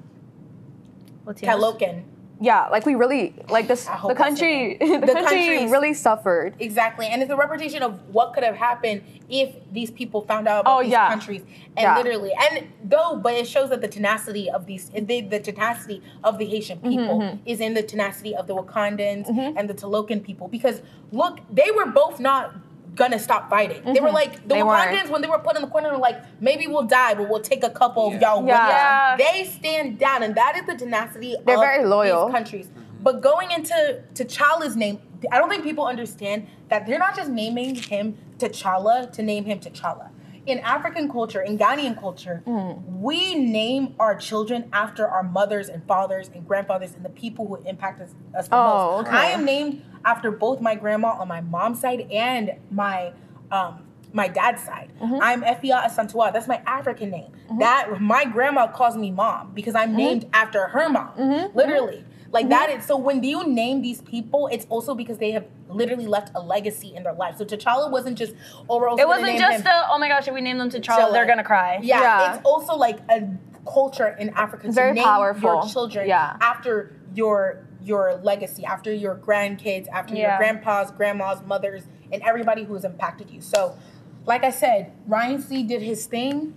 Talokan. 1.33 2.03
yeah. 2.41 2.67
Like 2.69 2.85
we 2.85 2.95
really 2.95 3.33
like 3.49 3.67
this. 3.67 3.85
The 3.85 4.13
country, 4.15 4.77
the, 4.81 4.99
The 4.99 5.13
country 5.13 5.67
really 5.71 5.93
suffered. 5.93 6.55
Exactly, 6.59 7.07
and 7.07 7.21
it's 7.21 7.31
a 7.31 7.35
representation 7.35 7.81
of 7.83 7.99
what 8.13 8.33
could 8.33 8.43
have 8.43 8.55
happened 8.55 9.01
if 9.29 9.55
these 9.71 9.89
people 9.89 10.21
found 10.21 10.47
out 10.47 10.61
about 10.61 10.79
Oh, 10.79 10.83
these 10.83 10.91
yeah. 10.91 11.09
countries, 11.09 11.41
and 11.77 11.83
Yeah. 11.83 11.97
literally, 11.97 12.31
and 12.51 12.67
though, 12.83 13.15
but 13.15 13.33
it 13.33 13.47
shows 13.47 13.69
that 13.69 13.81
the 13.81 13.87
tenacity 13.87 14.49
of 14.51 14.65
these, 14.67 14.91
eh, 14.93 14.99
the, 15.01 15.21
the 15.21 15.39
tenacity 15.39 16.01
of 16.23 16.37
the 16.37 16.45
Haitian 16.45 16.77
Mm-hmm, 16.79 16.89
people 16.89 17.19
mm-hmm. 17.19 17.37
is 17.45 17.59
in 17.59 17.73
the 17.73 17.81
tenacity 17.83 18.35
of 18.35 18.45
the 18.47 18.55
Wakandans 18.55 19.27
mm-hmm. 19.27 19.57
and 19.57 19.67
the 19.69 19.73
Talokan 19.73 20.21
people, 20.23 20.47
because 20.47 20.81
look, 21.11 21.39
they 21.51 21.71
were 21.71 21.87
both 21.87 22.19
not 22.19 22.53
gonna 22.95 23.19
stop 23.19 23.49
fighting. 23.49 23.81
They 23.93 23.99
were 23.99 24.11
like 24.11 24.33
the 24.33 24.39
Mm-hmm. 24.39 24.47
They 24.49 24.63
weren't. 24.63 25.09
When 25.09 25.21
they 25.21 25.27
were 25.27 25.39
put 25.39 25.55
in 25.55 25.61
the 25.61 25.67
corner, 25.67 25.91
were 25.91 25.97
like 25.97 26.21
maybe 26.41 26.67
we'll 26.67 26.83
die, 26.83 27.13
but 27.13 27.29
we'll 27.29 27.41
take 27.41 27.63
a 27.63 27.69
couple 27.69 28.07
of 28.07 28.21
y'all. 28.21 28.41
with 28.41 28.49
Yeah. 28.49 29.15
us." 29.19 29.21
They 29.23 29.43
stand 29.45 29.99
down, 29.99 30.23
and 30.23 30.35
that 30.35 30.55
is 30.57 30.65
the 30.65 30.75
tenacity. 30.75 31.35
They're 31.45 31.55
of 31.55 31.61
very 31.61 31.85
loyal. 31.85 32.25
These 32.27 32.33
countries. 32.33 32.69
But 33.01 33.21
going 33.21 33.51
into 33.51 34.01
T'Challa's 34.15 34.75
name, 34.75 34.99
I 35.31 35.37
don't 35.37 35.49
think 35.49 35.63
people 35.63 35.85
understand 35.85 36.47
that 36.69 36.87
they're 36.87 36.97
not 36.97 37.15
just 37.15 37.29
naming 37.29 37.75
him 37.75 38.17
T'Challa 38.39 39.11
to 39.11 39.21
name 39.21 39.45
him 39.45 39.59
T'Challa. 39.59 40.09
In 40.47 40.59
African 40.59 41.11
culture, 41.11 41.41
in 41.41 41.57
Ghanaian 41.57 41.99
culture, 41.99 42.43
Mm. 42.47 42.83
we 42.99 43.33
name 43.35 43.95
our 43.99 44.15
children 44.15 44.69
after 44.73 45.07
our 45.07 45.23
mothers 45.23 45.69
and 45.69 45.83
fathers 45.87 46.29
and 46.33 46.47
grandfathers 46.47 46.93
and 46.95 47.03
the 47.03 47.09
people 47.09 47.47
who 47.47 47.55
impact 47.67 47.99
us, 48.01 48.09
us 48.37 48.47
the 48.47 48.55
Oh, 48.55 48.97
most. 48.97 49.07
okay. 49.07 49.17
I 49.17 49.25
am 49.31 49.43
named 49.45 49.81
after 50.05 50.31
both 50.31 50.61
my 50.61 50.75
grandma 50.75 51.09
on 51.19 51.27
my 51.27 51.41
mom's 51.41 51.81
side 51.81 52.07
and 52.11 52.51
my 52.71 53.11
um, 53.51 53.81
my 54.13 54.27
dad's 54.29 54.63
side. 54.63 54.91
Mm-hmm. 55.01 55.17
I'm 55.21 55.41
Efia 55.41 55.83
Asantua. 55.85 56.31
That's 56.31 56.47
my 56.47 56.61
African 56.65 57.09
name. 57.09 57.31
That 57.59 57.99
my 57.99 58.23
grandma 58.25 58.67
calls 58.67 58.95
me 58.95 59.11
mom 59.11 59.51
because 59.53 59.75
I'm 59.75 59.89
Mm-hmm. 59.89 59.97
named 59.97 60.25
after 60.33 60.67
her 60.67 60.87
mom. 60.89 61.11
Literally. 61.53 62.05
Like 62.31 62.49
that 62.49 62.69
is 62.69 62.85
so 62.85 62.97
when 62.97 63.23
you 63.23 63.47
name 63.47 63.81
these 63.81 64.01
people, 64.01 64.47
it's 64.51 64.65
also 64.69 64.93
because 64.95 65.17
they 65.19 65.31
have 65.31 65.45
literally 65.69 66.07
left 66.07 66.31
a 66.35 66.39
legacy 66.41 66.93
in 66.95 67.03
their 67.03 67.13
life. 67.13 67.37
So 67.37 67.45
T'Challa 67.45 67.89
wasn't 67.91 68.17
just 68.17 68.35
oh, 68.69 68.97
It 68.97 69.07
wasn't 69.07 69.37
just 69.37 69.57
him. 69.57 69.63
the 69.63 69.83
oh 69.89 69.97
my 69.99 70.07
gosh, 70.09 70.27
if 70.27 70.33
we 70.33 70.41
name 70.41 70.57
them 70.57 70.69
to 70.71 70.79
Charles, 70.79 71.09
T'Challa. 71.09 71.13
they're 71.13 71.25
gonna 71.25 71.43
cry. 71.43 71.79
Yeah, 71.81 72.01
Yeah. 72.01 72.35
it's 72.35 72.45
also 72.45 72.75
like 72.75 72.99
a 73.09 73.29
culture 73.69 74.15
in 74.19 74.29
Africa 74.29 74.71
very 74.71 74.93
name 74.93 75.03
powerful. 75.03 75.41
your 75.53 75.63
children 75.67 76.07
Yeah. 76.07 76.35
after 76.41 76.93
your 77.15 77.64
your 77.85 78.19
legacy, 78.23 78.65
after 78.65 78.91
your 78.91 79.15
grandkids, 79.15 79.87
after 79.89 80.15
your 80.15 80.35
grandpas, 80.37 80.91
grandmas, 80.91 81.41
mothers, 81.45 81.83
and 82.11 82.21
everybody 82.23 82.63
who 82.63 82.73
has 82.73 82.83
impacted 82.83 83.29
you. 83.29 83.41
So, 83.41 83.77
like 84.25 84.43
I 84.43 84.49
said, 84.49 84.91
Ryan 85.07 85.41
C 85.41 85.63
did 85.63 85.81
his 85.81 86.05
thing. 86.05 86.55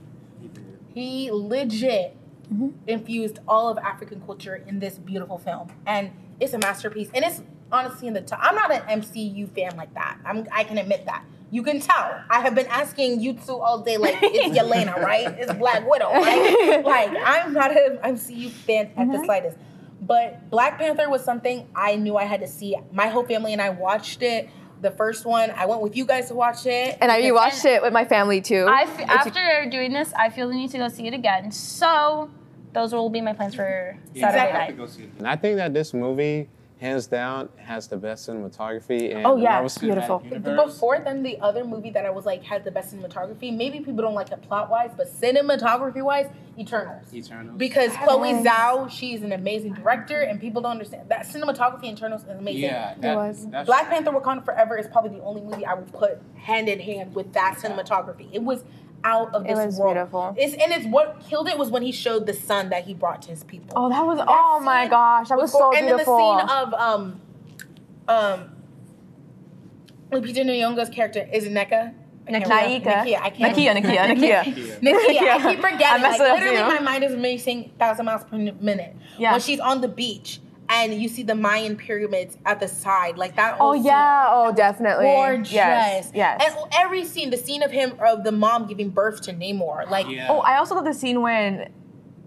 He 0.95 1.31
legit 1.31 2.17
mm-hmm. 2.53 2.69
infused 2.87 3.39
all 3.47 3.69
of 3.69 3.79
African 3.79 4.21
culture 4.23 4.57
in 4.57 4.81
this 4.81 4.99
beautiful 4.99 5.39
film, 5.39 5.71
and 5.87 6.11
it's 6.41 6.55
a 6.55 6.59
masterpiece. 6.59 7.11
And 7.15 7.25
it's 7.25 7.43
honestly 7.71 8.09
in 8.09 8.15
the 8.15 8.21
top. 8.21 8.41
I'm 8.43 8.55
not 8.55 8.73
an 8.73 9.01
MCU 9.01 9.51
fan 9.55 9.77
like 9.77 9.93
that. 9.95 10.19
I'm, 10.25 10.47
I 10.53 10.65
can 10.65 10.79
admit 10.79 11.05
that. 11.07 11.25
You 11.51 11.63
can 11.63 11.81
tell. 11.81 12.21
I 12.29 12.41
have 12.41 12.55
been 12.55 12.67
asking 12.67 13.21
you 13.21 13.33
two 13.33 13.57
all 13.57 13.79
day, 13.79 13.97
like 13.97 14.19
it's 14.21 14.59
Yelena, 14.59 14.97
right? 14.97 15.35
It's 15.39 15.53
Black 15.55 15.89
Widow, 15.89 16.11
right? 16.13 16.83
like 16.85 17.11
I'm 17.25 17.53
not 17.55 17.71
an 17.71 17.99
MCU 17.99 18.51
fan 18.51 18.87
at 18.87 18.97
the 18.97 19.03
mm-hmm. 19.03 19.25
slightest. 19.25 19.57
But 20.01 20.49
Black 20.51 20.79
Panther 20.79 21.09
was 21.11 21.25
something 21.25 21.67
I 21.75 21.97
knew 21.97 22.17
I 22.17 22.25
had 22.25 22.41
to 22.41 22.47
see. 22.47 22.77
My 22.93 23.09
whole 23.09 23.25
family 23.25 23.53
and 23.53 23.61
I 23.61 23.71
watched 23.71 24.23
it. 24.23 24.49
The 24.81 24.93
first 24.93 25.25
one, 25.27 25.51
I 25.51 25.67
went 25.67 25.81
with 25.83 25.97
you 25.97 26.05
guys 26.05 26.29
to 26.29 26.35
watch 26.35 26.65
it. 26.65 26.97
And 27.01 27.11
I 27.11 27.21
because- 27.21 27.33
rewatched 27.53 27.65
it 27.65 27.83
with 27.83 27.93
my 27.93 28.05
family 28.05 28.41
too. 28.41 28.67
I 28.69 28.83
f- 28.83 29.01
after 29.09 29.69
doing 29.69 29.93
this, 29.93 30.13
I 30.15 30.31
feel 30.31 30.49
the 30.49 30.55
need 30.55 30.71
to 30.71 30.79
go 30.79 30.89
see 30.89 31.07
it 31.09 31.15
again. 31.15 31.51
So 31.51 32.31
those 32.73 32.93
will 32.93 33.11
be 33.11 33.21
my 33.21 33.33
plans 33.33 33.57
for 33.57 33.97
Saturday 34.15 34.39
I 34.41 34.45
have 34.47 34.53
night. 34.55 34.67
to 34.69 34.73
go 34.75 34.87
see 34.87 35.03
it. 35.05 35.11
And 35.19 35.27
I 35.27 35.35
think 35.35 35.57
that 35.57 35.75
this 35.75 35.93
movie, 35.93 36.49
hands 36.81 37.07
down, 37.07 37.49
has 37.57 37.89
the 37.89 37.97
best 37.97 38.29
cinematography. 38.29 39.15
And 39.15 39.27
Oh, 39.27 39.37
yeah, 39.37 39.61
Marvel 39.61 39.69
Cinematic 39.69 40.31
beautiful. 40.31 40.67
Before 40.67 40.99
then, 41.01 41.23
the 41.23 41.39
other 41.41 41.65
movie 41.65 41.91
that 41.91 42.07
I 42.07 42.11
was 42.11 42.25
like 42.25 42.43
had 42.43 42.65
the 42.65 42.71
best 42.71 42.95
cinematography. 42.95 43.55
Maybe 43.55 43.79
people 43.79 44.03
don't 44.03 44.15
like 44.15 44.31
it 44.31 44.43
plot 44.43 44.71
wise, 44.71 44.91
but 44.97 45.09
cinematography 45.13 46.03
wise, 46.03 46.27
Eternals. 46.59 47.13
Eternals. 47.13 47.57
Because 47.57 47.93
Chloe 47.97 48.33
Zhao, 48.45 48.91
she's 48.91 49.23
an 49.23 49.33
amazing 49.33 49.75
director, 49.75 50.21
and 50.21 50.41
people 50.41 50.63
don't 50.63 50.73
understand 50.73 51.09
that 51.09 51.27
cinematography 51.27 51.85
in 51.85 51.95
Eternals 51.95 52.23
is 52.23 52.29
amazing. 52.29 52.63
yeah, 52.63 52.95
that, 52.99 53.17
was. 53.17 53.47
that's 53.49 53.67
Black 53.67 53.89
Panther: 53.89 54.11
Wakanda 54.11 54.45
Forever 54.45 54.77
is 54.77 54.87
probably 54.87 55.19
the 55.19 55.25
only 55.25 55.43
movie 55.43 55.65
I 55.65 55.75
would 55.75 55.93
put 55.93 56.21
hand 56.37 56.69
in 56.69 56.81
hand 56.81 57.15
with 57.15 57.33
that 57.35 57.59
cinematography. 57.59 58.29
It 58.33 58.43
was 58.43 58.65
out 59.05 59.35
of 59.35 59.45
It 59.45 59.49
this 59.55 59.67
was 59.67 59.79
world. 59.79 59.95
beautiful. 59.95 60.35
It's 60.37 60.55
and 60.55 60.73
it's 60.73 60.87
what 60.87 61.21
killed 61.29 61.49
it 61.49 61.57
was 61.59 61.71
when 61.71 61.83
he 61.83 61.93
showed 61.93 62.27
the 62.27 62.33
sun 62.35 62.71
that 62.71 62.85
he 62.85 62.95
brought 62.95 63.23
to 63.23 63.31
his 63.31 63.45
people. 63.45 63.73
oh, 63.77 63.89
that 63.89 64.05
was 64.05 64.19
oh 64.27 64.61
my 64.63 64.87
gosh, 64.89 65.29
that 65.29 65.39
was 65.39 65.53
so 65.53 65.73
and 65.73 65.87
beautiful. 65.87 66.17
then 66.17 66.47
the 66.47 66.49
scene 66.49 66.59
of 66.59 66.75
um 66.75 67.21
um 68.09 68.51
Lupita 70.11 70.43
Nyong'o's 70.45 70.89
character 70.89 71.29
is 71.33 71.45
Neka? 71.45 71.93
I 72.31 72.33
remember. 72.33 72.49
Nakia. 72.51 73.21
I 73.23 73.31
can't 73.31 73.57
Nakia, 73.57 73.75
remember. 73.75 73.89
Nakia, 73.89 74.43
Nakia. 74.45 74.81
Nakia. 74.81 75.21
I 75.31 75.51
keep 75.51 75.61
forgetting. 75.71 76.03
messed 76.03 76.21
Like, 76.21 76.41
it 76.41 76.45
literally, 76.45 76.75
my 76.75 76.79
mind 76.81 77.05
is 77.05 77.15
racing 77.17 77.71
thousand 77.79 78.05
miles 78.07 78.25
per 78.25 78.37
minute. 78.37 78.95
Yeah. 79.19 79.33
When 79.33 79.41
she's 79.41 79.61
on 79.61 79.81
the 79.81 79.89
beach 79.89 80.41
and 80.71 80.95
you 80.95 81.09
see 81.09 81.23
the 81.23 81.35
Mayan 81.35 81.77
pyramids 81.77 82.37
at 82.45 82.61
the 82.61 82.69
side, 82.69 83.17
like 83.17 83.37
that. 83.37 83.57
Oh 83.61 83.73
yeah, 83.73 84.29
oh 84.31 84.53
definitely. 84.53 85.07
Gorgeous. 85.07 85.53
Yes, 85.53 86.11
yes. 86.15 86.43
And 86.45 86.55
every 86.75 87.05
scene, 87.05 87.31
the 87.31 87.37
scene 87.37 87.63
of 87.63 87.71
him, 87.71 87.93
of 88.01 88.25
the 88.25 88.33
mom 88.33 88.67
giving 88.67 88.91
birth 88.91 89.23
to 89.23 89.33
Namor, 89.33 89.89
like 89.91 90.09
Yeah. 90.09 90.29
oh, 90.31 90.41
I 90.41 90.59
also 90.59 90.75
love 90.75 90.85
the 90.85 90.95
scene 90.95 91.23
when 91.23 91.73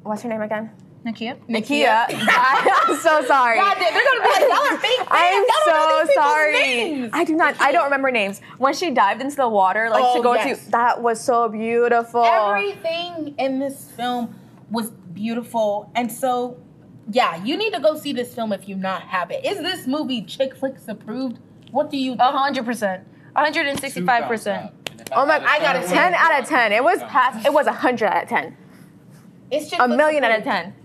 what's 0.03 0.21
her 0.23 0.29
name 0.29 0.41
again? 0.41 0.71
Nakia? 1.05 1.35
Nakia. 1.49 2.05
I'm 2.09 2.95
so 2.97 3.25
sorry. 3.25 3.57
God, 3.57 3.75
they're 3.79 3.91
gonna 3.91 4.21
be 4.21 4.29
like, 4.29 4.41
y'all 4.41 4.73
are 4.73 4.77
fake. 4.77 5.07
I'm 5.09 5.43
don't 5.65 6.07
so 6.07 6.13
sorry. 6.13 6.53
names." 6.53 7.09
I 7.13 7.23
do 7.23 7.35
not. 7.35 7.59
I 7.59 7.71
don't 7.71 7.85
remember 7.85 8.11
names. 8.11 8.39
When 8.59 8.73
she 8.75 8.91
dived 8.91 9.21
into 9.21 9.35
the 9.35 9.49
water, 9.49 9.89
like 9.89 10.03
Oh, 10.05 10.17
to 10.17 10.23
go 10.23 10.33
yes. 10.35 10.65
to, 10.65 10.71
that 10.71 11.01
was 11.01 11.19
so 11.19 11.49
beautiful. 11.49 12.23
Everything 12.23 13.33
in 13.39 13.57
this 13.57 13.89
film 13.91 14.35
was 14.69 14.91
beautiful, 14.91 15.91
and 15.95 16.11
so 16.11 16.57
yeah, 17.09 17.43
you 17.43 17.57
need 17.57 17.73
to 17.73 17.79
go 17.79 17.97
see 17.97 18.13
this 18.13 18.33
film 18.33 18.53
if 18.53 18.67
you 18.69 18.75
not 18.75 19.01
have 19.03 19.31
it. 19.31 19.45
Is 19.45 19.57
this 19.59 19.87
movie 19.87 20.21
chick 20.23 20.55
flicks 20.55 20.87
approved? 20.87 21.39
What 21.71 21.89
do 21.89 21.97
you? 21.97 22.13
A 22.19 22.31
hundred 22.31 22.65
percent. 22.65 23.03
A 23.35 23.39
hundred 23.39 23.65
and 23.67 23.77
Two 23.77 23.81
sixty-five 23.81 24.23
thumbs 24.23 24.29
percent. 24.29 24.65
up. 24.65 24.73
And 24.91 25.01
if 25.01 25.07
Oh 25.13 25.25
my! 25.25 25.33
had 25.39 25.43
a 25.43 25.47
I 25.49 25.59
got 25.59 25.83
a 25.83 25.87
ten 25.87 26.13
out 26.13 26.41
of 26.41 26.47
ten. 26.47 26.71
It 26.71 26.83
was 26.83 26.99
past. 27.03 27.45
It 27.45 27.53
was 27.53 27.67
a 27.67 27.73
hundred 27.73 28.07
out 28.07 28.23
of 28.23 28.29
ten. 28.29 28.57
It's 29.49 29.69
chick 29.69 29.79
A 29.81 29.87
million 29.87 30.23
out 30.23 30.37
of 30.37 30.43
ten. 30.43 30.75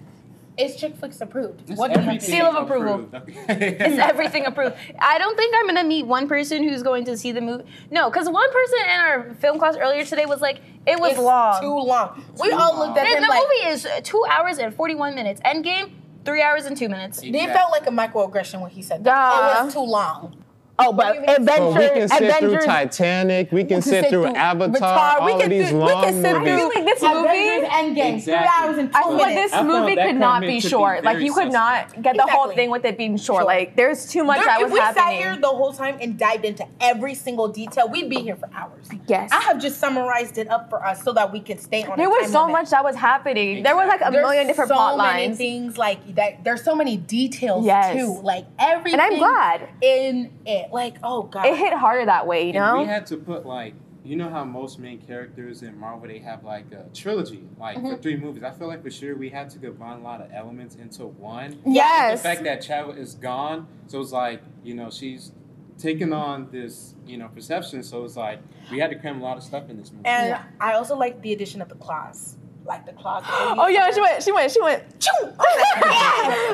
It's 0.59 0.75
chick 0.81 0.97
flicks 0.97 1.21
approved. 1.21 1.69
It's 1.69 1.79
What 1.79 1.93
do 1.93 2.01
you 2.01 2.07
everything 2.07 2.21
think? 2.21 2.33
Seal 2.41 2.47
of 2.47 2.55
approval. 2.65 2.95
approved. 3.13 3.39
It's 3.51 3.99
everything 3.99 4.47
approved. 4.47 4.75
I 4.99 5.19
don't 5.19 5.37
think 5.37 5.55
I'm 5.55 5.67
gonna 5.67 5.85
meet 5.85 6.07
one 6.07 6.27
person 6.29 6.63
who's 6.67 6.83
going 6.83 7.05
to 7.05 7.17
see 7.19 7.31
the 7.31 7.43
movie. 7.43 7.65
No, 7.91 8.09
because 8.09 8.27
one 8.31 8.51
person 8.51 8.79
in 8.85 9.01
our 9.01 9.35
film 9.35 9.59
class 9.59 9.77
earlier 9.77 10.03
today 10.07 10.25
was 10.25 10.41
like, 10.41 10.63
it 10.87 10.99
was 10.99 11.11
It's 11.13 11.21
long. 11.21 11.61
Too 11.61 11.69
long. 11.69 12.25
We 12.41 12.49
Too 12.49 12.57
all 12.57 12.73
long. 12.79 12.87
looked 12.89 12.99
at 12.99 13.05
the 13.05 13.17
him 13.17 13.23
the 13.23 13.29
like 13.29 13.43
movie 13.43 13.69
is 13.71 13.87
two 14.03 14.25
hours 14.31 14.57
and 14.57 14.75
41 14.75 15.15
minutes. 15.15 15.43
Endgame, 15.43 15.91
three 16.27 16.43
hours 16.43 16.67
and 16.67 16.77
two 16.77 16.89
minutes. 16.89 17.21
they 17.21 17.47
felt 17.47 17.71
like 17.71 17.87
a 17.87 17.91
microaggression 17.91 18.61
when 18.61 18.71
he 18.71 18.83
said 18.83 19.05
that. 19.05 19.31
Duh. 19.55 19.61
It 19.61 19.65
was 19.65 19.73
too 19.75 19.81
long. 19.81 20.45
Oh, 20.79 20.93
but 20.93 21.17
What 21.17 21.39
do 21.39 21.53
you 21.55 21.69
we 21.79 21.89
can 21.89 22.09
sit 22.09 22.19
through 22.19 22.49
Avengers. 22.49 22.65
Titanic. 22.67 23.51
We 23.53 23.65
can 23.65 23.81
sit 23.81 24.03
sit 24.05 24.11
through 24.11 24.25
through 24.25 24.35
Avatar. 24.35 25.25
We 25.25 25.33
All 25.33 25.39
can 25.39 25.45
of 25.47 25.51
these 25.51 25.67
sit- 25.69 25.75
we 25.75 25.81
long 25.81 26.05
can 26.05 26.23
sit 26.23 26.33
movies. 26.39 26.59
feel 26.59 26.69
like 26.69 26.85
this 26.85 27.03
movie- 27.03 27.19
Avengers 27.27 27.69
Endgame, 27.71 28.15
Exactly. 28.15 28.21
three 28.21 28.51
hours 28.69 28.79
and 28.79 28.93
two 28.93 28.99
I 28.99 29.03
feel 29.03 29.13
like 29.13 29.35
this 29.37 29.53
I 29.55 29.63
movie 29.63 29.97
could 29.97 30.17
not 30.17 30.41
be 30.43 30.47
to 30.47 30.53
be 30.53 30.61
short. 30.61 31.05
like 31.05 31.19
you 31.21 31.33
could 31.33 31.53
not 31.53 32.03
get 32.03 32.17
the 32.17 32.27
whole 32.27 32.51
thing 32.53 32.71
with 32.71 32.85
it 32.85 32.99
being 32.99 33.17
short. 33.17 33.39
Sure. 33.41 33.45
Like 33.47 33.75
there's 33.77 34.07
too 34.11 34.23
much 34.23 34.37
There- 34.39 34.47
that 34.47 34.61
if 34.61 34.71
was 34.71 34.73
we 34.73 34.79
sat 34.95 35.13
here 35.15 35.37
the 35.37 35.49
whole 35.49 35.73
time 35.73 35.97
and 36.01 36.19
dived 36.19 36.45
into 36.45 36.67
every 36.81 37.15
single 37.15 37.49
detail, 37.49 37.89
we'd 37.89 38.11
be 38.11 38.17
here 38.21 38.37
for 38.37 38.49
hours. 38.55 38.89
Yes. 39.07 39.31
I 39.33 39.41
have 39.43 39.61
just 39.61 39.79
summarized 39.81 40.37
it 40.39 40.49
up 40.51 40.69
for 40.69 40.85
us 40.87 41.03
so 41.03 41.13
that 41.15 41.33
we 41.33 41.41
can 41.41 41.59
stay 41.59 41.85
on. 41.85 41.97
there 41.97 42.07
a 42.07 42.11
was 42.11 42.23
time 42.25 42.31
so 42.33 42.41
limit. 42.43 42.53
much 42.53 42.71
that 42.71 42.85
was 42.85 42.97
happening. 42.97 43.63
There 43.63 43.77
was 43.77 43.89
like 43.89 44.01
a 44.05 44.11
There's 44.11 44.23
million 44.23 44.47
different 44.47 44.69
so 44.69 44.75
plot 44.75 44.99
many 44.99 45.27
lines. 45.29 45.39
things 45.39 45.79
like 45.79 46.15
that. 46.17 46.45
There's 46.45 46.63
so 46.63 46.75
many 46.75 46.97
details 46.99 47.65
Yes. 47.65 47.97
too. 47.97 48.21
Like 48.23 48.45
everything. 48.59 49.01
And 49.01 49.15
I'm 49.15 49.19
glad. 49.19 49.69
in 49.81 50.31
it. 50.45 50.66
Like 50.73 50.97
oh 51.03 51.25
god. 51.25 51.47
It 51.47 51.57
hit 51.57 51.73
harder 51.73 52.07
that 52.07 52.27
way, 52.27 52.43
you 52.45 52.49
And 52.55 52.57
know? 52.57 52.79
we 52.81 52.87
had 52.87 53.07
to 53.07 53.17
put 53.17 53.45
like, 53.47 53.75
you 54.05 54.15
know 54.17 54.29
how 54.31 54.45
most 54.45 54.79
main 54.79 54.99
characters 55.01 55.63
in 55.63 55.79
Marvel 55.79 56.07
they 56.09 56.19
have 56.21 56.45
like 56.45 56.71
a 56.73 56.87
trilogy, 56.95 57.43
like 57.59 57.77
Mm-hmm. 57.79 57.91
for 57.91 57.97
three 57.97 58.17
movies. 58.17 58.43
I 58.45 58.51
feel 58.53 58.69
like 58.69 58.83
for 58.83 58.91
sure 58.91 59.17
we 59.17 59.29
had 59.31 59.51
to 59.51 59.59
combine 59.59 59.99
a 59.99 60.03
lot 60.03 60.21
of 60.21 60.31
elements 60.33 60.77
into 60.77 61.07
one. 61.07 61.59
yes. 61.67 62.23
The 62.23 62.29
fact 62.29 62.45
that 62.45 62.63
Chadwick 62.63 62.99
is 62.99 63.15
gone, 63.15 63.67
so 63.89 64.01
it's 64.01 64.13
like 64.13 64.43
you 64.65 64.75
know 64.75 64.91
she's 64.91 65.33
taking 65.79 66.13
on 66.13 66.49
this 66.51 66.95
you 67.07 67.19
know 67.19 67.29
perception. 67.29 67.83
So 67.83 68.05
it's 68.05 68.17
like 68.17 68.41
we 68.71 68.79
had 68.79 68.91
to 68.91 68.97
cram 68.97 69.21
a 69.21 69.25
lot 69.25 69.37
of 69.37 69.43
stuff 69.43 69.69
in 69.69 69.77
this 69.77 69.91
movie. 69.93 70.07
and 70.07 70.29
Yeah. 70.31 70.43
I 70.61 70.73
also 70.75 70.97
like 70.97 71.21
the 71.23 71.33
addition 71.33 71.61
of 71.61 71.69
the 71.69 71.75
claws. 71.75 72.37
Like 72.67 72.85
the 72.85 72.93
claws. 72.93 73.23
oh 73.29 73.69
yeah, 73.69 73.91
she 73.93 74.01
went. 74.01 74.23
She 74.23 74.33
went. 74.33 74.51
She 74.53 74.61
went. 74.61 74.83
Oh, 75.39 76.53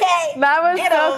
cat. 0.00 0.40
That 0.40 0.62
was 0.62 0.78
You 0.78 0.88
so 0.88 0.90
know, 0.96 1.14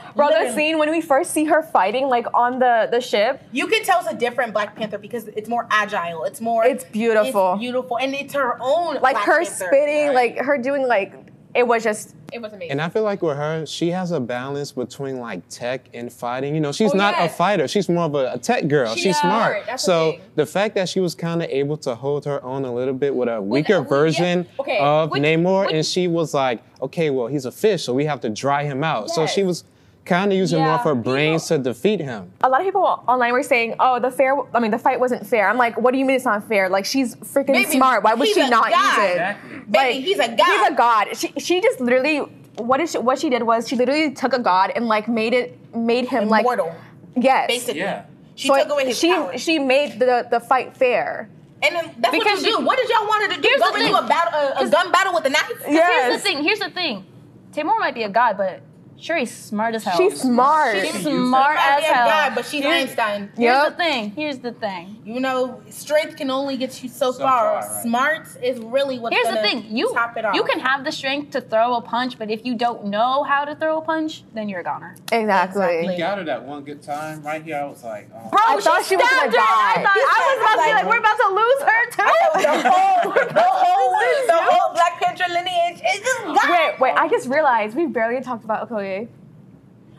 cool, 0.00 0.12
bro. 0.14 0.26
literally. 0.28 0.54
Scene 0.54 0.78
when 0.78 0.90
we 0.90 1.00
first 1.00 1.30
see 1.30 1.44
her 1.44 1.62
fighting, 1.62 2.08
like 2.08 2.26
on 2.34 2.58
the 2.58 2.88
the 2.90 3.00
ship. 3.00 3.42
You 3.52 3.66
can 3.66 3.82
tell 3.84 4.00
it's 4.00 4.08
a 4.08 4.14
different 4.14 4.52
Black 4.52 4.74
Panther 4.76 4.98
because 4.98 5.28
it's 5.28 5.48
more 5.48 5.66
agile. 5.70 6.24
It's 6.24 6.40
more. 6.40 6.64
It's 6.64 6.84
beautiful. 6.84 7.52
It's 7.54 7.60
beautiful, 7.60 7.98
and 7.98 8.14
it's 8.14 8.34
her 8.34 8.58
own. 8.60 8.94
like 8.96 9.14
Black 9.14 9.24
her 9.26 9.38
Panther. 9.44 9.66
spitting, 9.68 10.12
like 10.14 10.38
her 10.38 10.58
doing 10.58 10.86
like 10.86 11.14
it 11.56 11.66
was 11.66 11.82
just 11.82 12.14
It 12.32 12.40
was 12.42 12.52
amazing. 12.52 12.72
And 12.72 12.82
I 12.82 12.88
feel 12.88 13.02
like 13.02 13.22
with 13.22 13.36
her, 13.36 13.64
she 13.66 13.90
has 13.90 14.10
a 14.10 14.20
balance 14.20 14.72
between 14.72 15.18
like 15.20 15.48
tech 15.48 15.88
and 15.94 16.12
fighting. 16.12 16.54
You 16.54 16.60
know, 16.60 16.72
she's 16.72 16.92
Oh, 16.92 16.96
not 16.96 17.14
a 17.18 17.28
fighter. 17.28 17.66
She's 17.68 17.88
more 17.88 18.04
of 18.04 18.14
a, 18.14 18.32
a 18.34 18.38
tech 18.38 18.68
girl. 18.68 18.94
She 18.94 19.02
she's 19.02 19.18
smart. 19.20 19.64
The 19.66 19.76
so 19.76 20.18
the 20.34 20.46
fact 20.46 20.74
that 20.74 20.88
she 20.88 21.00
was 21.00 21.14
kind 21.14 21.42
of 21.42 21.48
able 21.50 21.76
to 21.78 21.94
hold 21.94 22.24
her 22.26 22.42
own 22.44 22.64
a 22.64 22.72
little 22.74 22.94
bit 22.94 23.14
with 23.14 23.28
a 23.28 23.40
weaker 23.40 23.74
yeah. 23.74 23.80
version 23.80 24.46
Okay, 24.60 24.78
of 24.78 25.10
which- 25.10 25.22
Namor, 25.22 25.66
which- 25.66 25.74
and 25.74 25.86
she 25.86 26.08
was 26.08 26.34
like, 26.34 26.62
okay, 26.82 27.10
well, 27.10 27.26
he's 27.28 27.44
a 27.46 27.52
fish, 27.52 27.84
so 27.84 27.94
we 27.94 28.04
have 28.04 28.20
to 28.20 28.28
dry 28.28 28.64
him 28.64 28.84
out. 28.84 29.10
So 29.10 29.26
she 29.26 29.42
was 29.42 29.64
kind 30.06 30.32
of 30.32 30.38
using 30.38 30.60
more 30.60 30.72
of 30.74 30.80
her 30.82 30.94
brains 30.94 31.46
to 31.48 31.58
defeat 31.58 32.00
him. 32.00 32.30
a 32.42 32.48
lot 32.48 32.60
of 32.60 32.66
people 32.66 32.82
online 33.08 33.32
were 33.32 33.42
saying, 33.42 33.74
"Oh, 33.80 33.98
the 34.00 34.10
fair. 34.10 34.34
I 34.54 34.60
mean, 34.60 34.70
the 34.70 34.78
fight 34.78 34.98
wasn't 35.00 35.26
fair." 35.26 35.48
I'm 35.48 35.58
like, 35.58 35.78
"What 35.78 35.92
do 35.92 35.98
you 35.98 36.04
mean 36.04 36.16
it's 36.16 36.24
not 36.24 36.46
fair? 36.48 36.68
Like 36.68 36.84
she's 36.86 37.14
freaking 37.16 37.48
Baby, 37.54 37.72
smart. 37.72 38.02
Why 38.04 38.14
would 38.14 38.28
she 38.28 38.48
not 38.48 38.70
god. 38.70 38.80
use 38.80 38.98
it? 39.04 39.10
Exactly. 39.12 39.58
Baby, 39.58 39.94
Like, 39.94 40.04
he's 40.04 40.18
a 40.18 40.28
god. 40.36 40.46
He's 40.46 40.68
a 40.68 40.74
god. 40.74 41.16
She 41.16 41.28
she 41.38 41.60
just 41.60 41.80
literally 41.80 42.18
what 42.56 42.80
is 42.80 42.92
she, 42.92 42.98
what 42.98 43.18
she 43.18 43.28
did 43.28 43.42
was 43.42 43.68
she 43.68 43.76
literally 43.76 44.12
took 44.14 44.32
a 44.32 44.38
god 44.38 44.72
and 44.74 44.86
like 44.88 45.08
made 45.08 45.34
it 45.34 45.58
made 45.74 46.08
him 46.08 46.28
like 46.28 46.40
Immortal, 46.42 46.74
yes. 47.14 47.48
basically. 47.48 47.80
Yeah. 47.80 48.04
She 48.34 48.48
So 48.48 48.56
took 48.56 48.70
away 48.70 48.86
his 48.86 48.98
she 48.98 49.12
powers. 49.12 49.40
she 49.42 49.58
made 49.58 49.98
the 49.98 50.26
the 50.30 50.40
fight 50.40 50.76
fair. 50.76 51.28
and 51.62 51.74
then 51.74 51.84
that's 51.98 52.12
Because 52.16 52.38
what 52.40 52.46
you 52.46 52.52
she- 52.52 52.58
do. 52.60 52.64
What 52.64 52.76
did 52.78 52.88
y'all 52.88 53.06
want 53.06 53.22
her 53.24 53.36
to 53.36 53.40
do? 53.42 53.48
Here's 53.48 53.60
Go 53.60 53.72
the 53.72 53.84
into 53.84 53.98
a 53.98 54.06
battle, 54.06 54.40
a, 54.40 54.66
a 54.66 54.70
gun 54.70 54.92
battle 54.92 55.12
with 55.14 55.24
a 55.26 55.30
knife? 55.30 55.50
Yes. 55.68 56.04
Here's 56.08 56.22
the 56.22 56.28
thing. 56.28 56.44
Here's 56.44 56.58
the 56.60 56.70
thing. 56.70 57.04
Namor 57.52 57.78
might 57.78 57.94
be 57.94 58.02
a 58.04 58.08
god, 58.10 58.36
but 58.36 58.60
Shuri's 58.98 59.30
smart 59.34 59.74
as 59.74 59.84
hell. 59.84 59.96
She's 59.98 60.20
smart. 60.20 60.76
She's 60.80 60.94
She 60.96 61.02
smart 61.02 61.56
as 61.58 61.82
a 61.82 61.86
hell. 61.86 62.08
god, 62.08 62.34
but 62.34 62.44
she's 62.46 62.62
Here's- 62.62 62.88
Einstein. 62.90 63.30
Here's 63.36 63.54
Yep. 63.54 63.68
the 63.76 63.84
thing. 63.84 64.10
Here's 64.16 64.38
the 64.38 64.52
thing. 64.52 64.95
You 65.06 65.20
know, 65.20 65.62
strength 65.70 66.16
can 66.16 66.32
only 66.32 66.56
get 66.56 66.82
you 66.82 66.88
so, 66.88 67.12
So 67.12 67.20
far. 67.20 67.62
far, 67.62 67.70
right. 67.70 67.82
Smarts 67.82 68.34
is 68.42 68.58
really 68.58 68.98
what's 68.98 69.14
Here's 69.14 69.28
the 69.28 69.34
gonna 69.36 69.48
thing: 69.48 69.76
you 69.76 69.92
top 69.94 70.16
it 70.16 70.24
off. 70.24 70.34
you 70.34 70.42
can 70.42 70.58
have 70.58 70.84
the 70.84 70.90
strength 70.90 71.30
to 71.30 71.40
throw 71.40 71.76
a 71.76 71.80
punch, 71.80 72.18
but 72.18 72.28
if 72.28 72.44
you 72.44 72.56
don't 72.56 72.86
know 72.86 73.22
how 73.22 73.44
to 73.44 73.54
throw 73.54 73.78
a 73.78 73.82
punch, 73.82 74.24
then 74.34 74.48
you're 74.48 74.60
a 74.60 74.64
goner. 74.64 74.96
Exactly. 75.12 75.86
He 75.86 75.96
got 75.96 76.18
her 76.18 76.24
that 76.24 76.42
one 76.44 76.64
good 76.64 76.82
time 76.82 77.22
right 77.22 77.40
here. 77.40 77.54
I 77.56 77.64
was 77.66 77.84
like, 77.84 78.10
oh. 78.12 78.30
Bro, 78.30 78.40
I 78.48 78.60
thought 78.60 78.84
she 78.84 78.96
was 78.96 79.06
stabbed 79.06 79.20
gonna 79.20 79.30
her, 79.30 79.30
die. 79.30 79.74
I 79.78 79.82
thought 79.86 80.10
I 80.10 80.26
was 80.26 80.38
about 80.42 80.56
to 80.56 80.66
be 80.66 80.74
like, 80.74 80.86
we're 80.90 80.98
about 80.98 81.18
to 81.22 81.28
lose 81.38 81.62
her 81.70 81.82
too. 81.94 82.02
the 82.42 82.68
whole, 82.68 83.12
the 83.14 83.46
whole, 83.46 83.90
the 84.26 84.42
whole 84.42 84.74
Black 84.74 85.00
Panther 85.00 85.32
lineage 85.32 85.80
is 85.86 86.00
just 86.00 86.24
gone. 86.24 86.50
Wait, 86.50 86.80
wait, 86.80 86.94
I 86.96 87.08
just 87.08 87.28
realized 87.28 87.76
we 87.76 87.86
barely 87.86 88.20
talked 88.24 88.42
about 88.42 88.68
Okoye. 88.68 89.06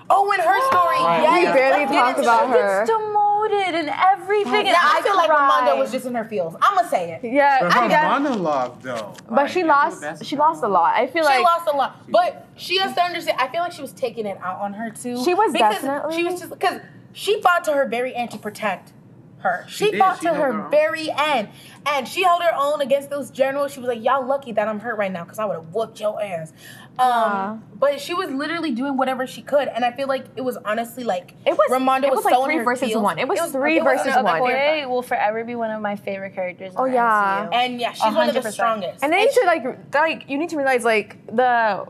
Oh, 0.10 0.32
in 0.32 0.40
her 0.40 0.62
story, 0.68 0.98
yes. 1.00 1.48
We 1.48 1.54
barely 1.60 1.86
let's 1.86 1.92
talked 1.92 2.20
about 2.20 2.44
it. 2.56 2.60
her. 2.62 2.86
Gets 2.86 2.90
demoted 2.98 3.76
and 3.76 3.90
everything. 3.90 4.52
Now, 4.52 4.70
and 4.70 4.76
I 4.78 5.02
feel 5.04 5.16
like 5.16 5.30
cried. 5.30 5.68
Ramonda 5.68 5.78
was 5.80 5.92
just 5.92 6.06
in 6.06 6.16
her 6.16 6.24
feels. 6.26 6.56
I'm 6.62 6.76
gonna 6.76 6.88
say 6.90 7.12
it. 7.22 7.30
Yeah, 7.30 7.60
But 7.62 7.76
I 7.76 7.84
her 7.84 7.90
guess. 7.90 8.04
monologue 8.04 8.82
though. 8.82 9.14
But 9.28 9.32
like, 9.36 9.48
she 9.52 9.62
Angela 9.62 9.74
lost. 10.14 10.26
She 10.26 10.36
lost 10.38 10.64
a 10.64 10.68
lot. 10.68 10.96
I 10.96 11.08
feel 11.08 11.24
She 11.24 11.28
like 11.30 11.38
she 11.40 11.44
lost 11.44 11.68
a 11.74 11.76
lot, 11.76 12.10
but 12.10 12.48
she 12.56 12.78
has 12.80 12.94
to 12.96 13.02
understand. 13.02 13.38
I 13.40 13.48
feel 13.50 13.62
like 13.62 13.74
she 13.74 13.82
was 13.82 13.92
taking 13.92 14.26
it 14.26 14.38
out 14.42 14.60
on 14.62 14.74
her 14.74 14.90
too. 14.92 15.24
She 15.24 15.34
was 15.34 15.52
because 15.52 15.76
definitely- 15.76 16.16
She 16.16 16.24
was 16.24 16.40
just 16.40 16.52
because 16.52 16.80
she 17.14 17.42
fought 17.42 17.64
to 17.66 17.74
her 17.74 17.86
very 17.88 18.16
end 18.16 18.32
to 18.32 18.38
protect 18.38 18.94
her. 19.40 19.66
She, 19.68 19.92
did. 19.92 20.00
fought 20.00 20.20
She 20.20 20.26
to 20.28 20.34
her, 20.34 20.52
her 20.54 20.70
very 20.70 21.12
end, 21.12 21.50
and 21.86 22.08
she 22.08 22.24
held 22.24 22.42
her 22.44 22.52
own 22.58 22.82
against 22.82 23.10
those 23.10 23.30
generals. 23.30 23.72
She 23.74 23.80
was 23.80 23.88
like, 23.88 24.04
"Y'all 24.04 24.26
lucky 24.26 24.52
that 24.54 24.68
I'm 24.68 24.80
hurt 24.80 24.98
right 24.98 25.12
now, 25.12 25.24
because 25.26 25.38
I 25.40 25.46
would 25.46 25.56
have 25.58 25.74
whooped 25.74 26.00
your 26.00 26.22
ass." 26.22 26.54
Um, 27.00 27.64
but 27.76 28.00
she 28.02 28.14
was 28.14 28.30
literally 28.32 28.72
doing 28.72 28.98
whatever 28.98 29.28
she 29.28 29.42
could, 29.42 29.68
and 29.68 29.86
I 29.86 29.92
feel 29.92 30.08
like 30.08 30.26
it 30.36 30.42
was 30.42 30.58
honestly 30.66 31.04
like 31.04 31.34
It 31.46 31.52
was- 31.54 31.70
Ramonda 31.72 32.06
it 32.06 32.12
was 32.12 32.26
like 32.26 32.34
so 32.34 32.46
three 32.46 32.60
versus 32.60 32.90
feels. 32.90 33.04
one. 33.04 33.20
It 33.20 33.28
was 33.28 33.40
three 33.52 33.80
versus 33.80 34.08
another 34.08 34.24
one. 34.24 34.38
quarter 34.40 34.56
Okoye 34.58 34.90
will 34.90 35.02
forever 35.04 35.44
be 35.44 35.56
one 35.56 35.72
of 35.72 35.82
my 35.82 35.96
favorite 35.96 36.34
characters. 36.34 36.74
Oh, 36.76 36.88
the 36.88 36.94
yeah. 36.94 37.48
MCU. 37.52 37.54
And 37.54 37.80
yeah, 37.80 37.92
she's 37.94 38.14
one 38.16 38.30
of 38.30 38.44
the 38.44 38.52
strongest. 38.52 39.04
And 39.04 39.14
then 39.14 39.22
you 39.22 39.32
should 39.32 39.46
like 39.46 39.94
like 39.94 40.30
you 40.30 40.38
need 40.38 40.50
to 40.50 40.58
realize 40.58 40.84
like 40.84 41.18
the 41.28 41.86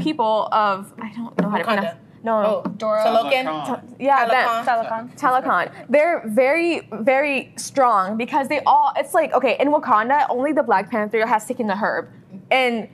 people 0.00 0.48
of 0.52 0.92
I 1.00 1.12
don't 1.14 1.36
know 1.40 1.48
how 1.50 1.58
to 1.58 1.64
Wakanda. 1.64 1.66
pronounce. 1.66 1.98
No, 2.24 2.62
Oh, 2.64 2.70
Dora. 2.76 3.02
Talokan. 3.04 3.44
Talokan. 3.44 3.94
yeah, 3.98 4.28
Talokan. 4.64 4.86
them. 4.86 5.10
Telecon. 5.16 5.42
Telecon. 5.42 5.86
They're 5.88 6.22
very, 6.26 6.88
very 6.92 7.52
strong 7.56 8.16
because 8.16 8.46
they 8.46 8.60
all. 8.60 8.92
It's 8.96 9.12
like 9.12 9.32
okay, 9.34 9.56
in 9.58 9.72
Wakanda, 9.72 10.26
only 10.30 10.52
the 10.52 10.62
Black 10.62 10.88
Panther 10.88 11.26
has 11.26 11.44
taken 11.46 11.66
the 11.66 11.74
herb, 11.74 12.08
and 12.52 12.88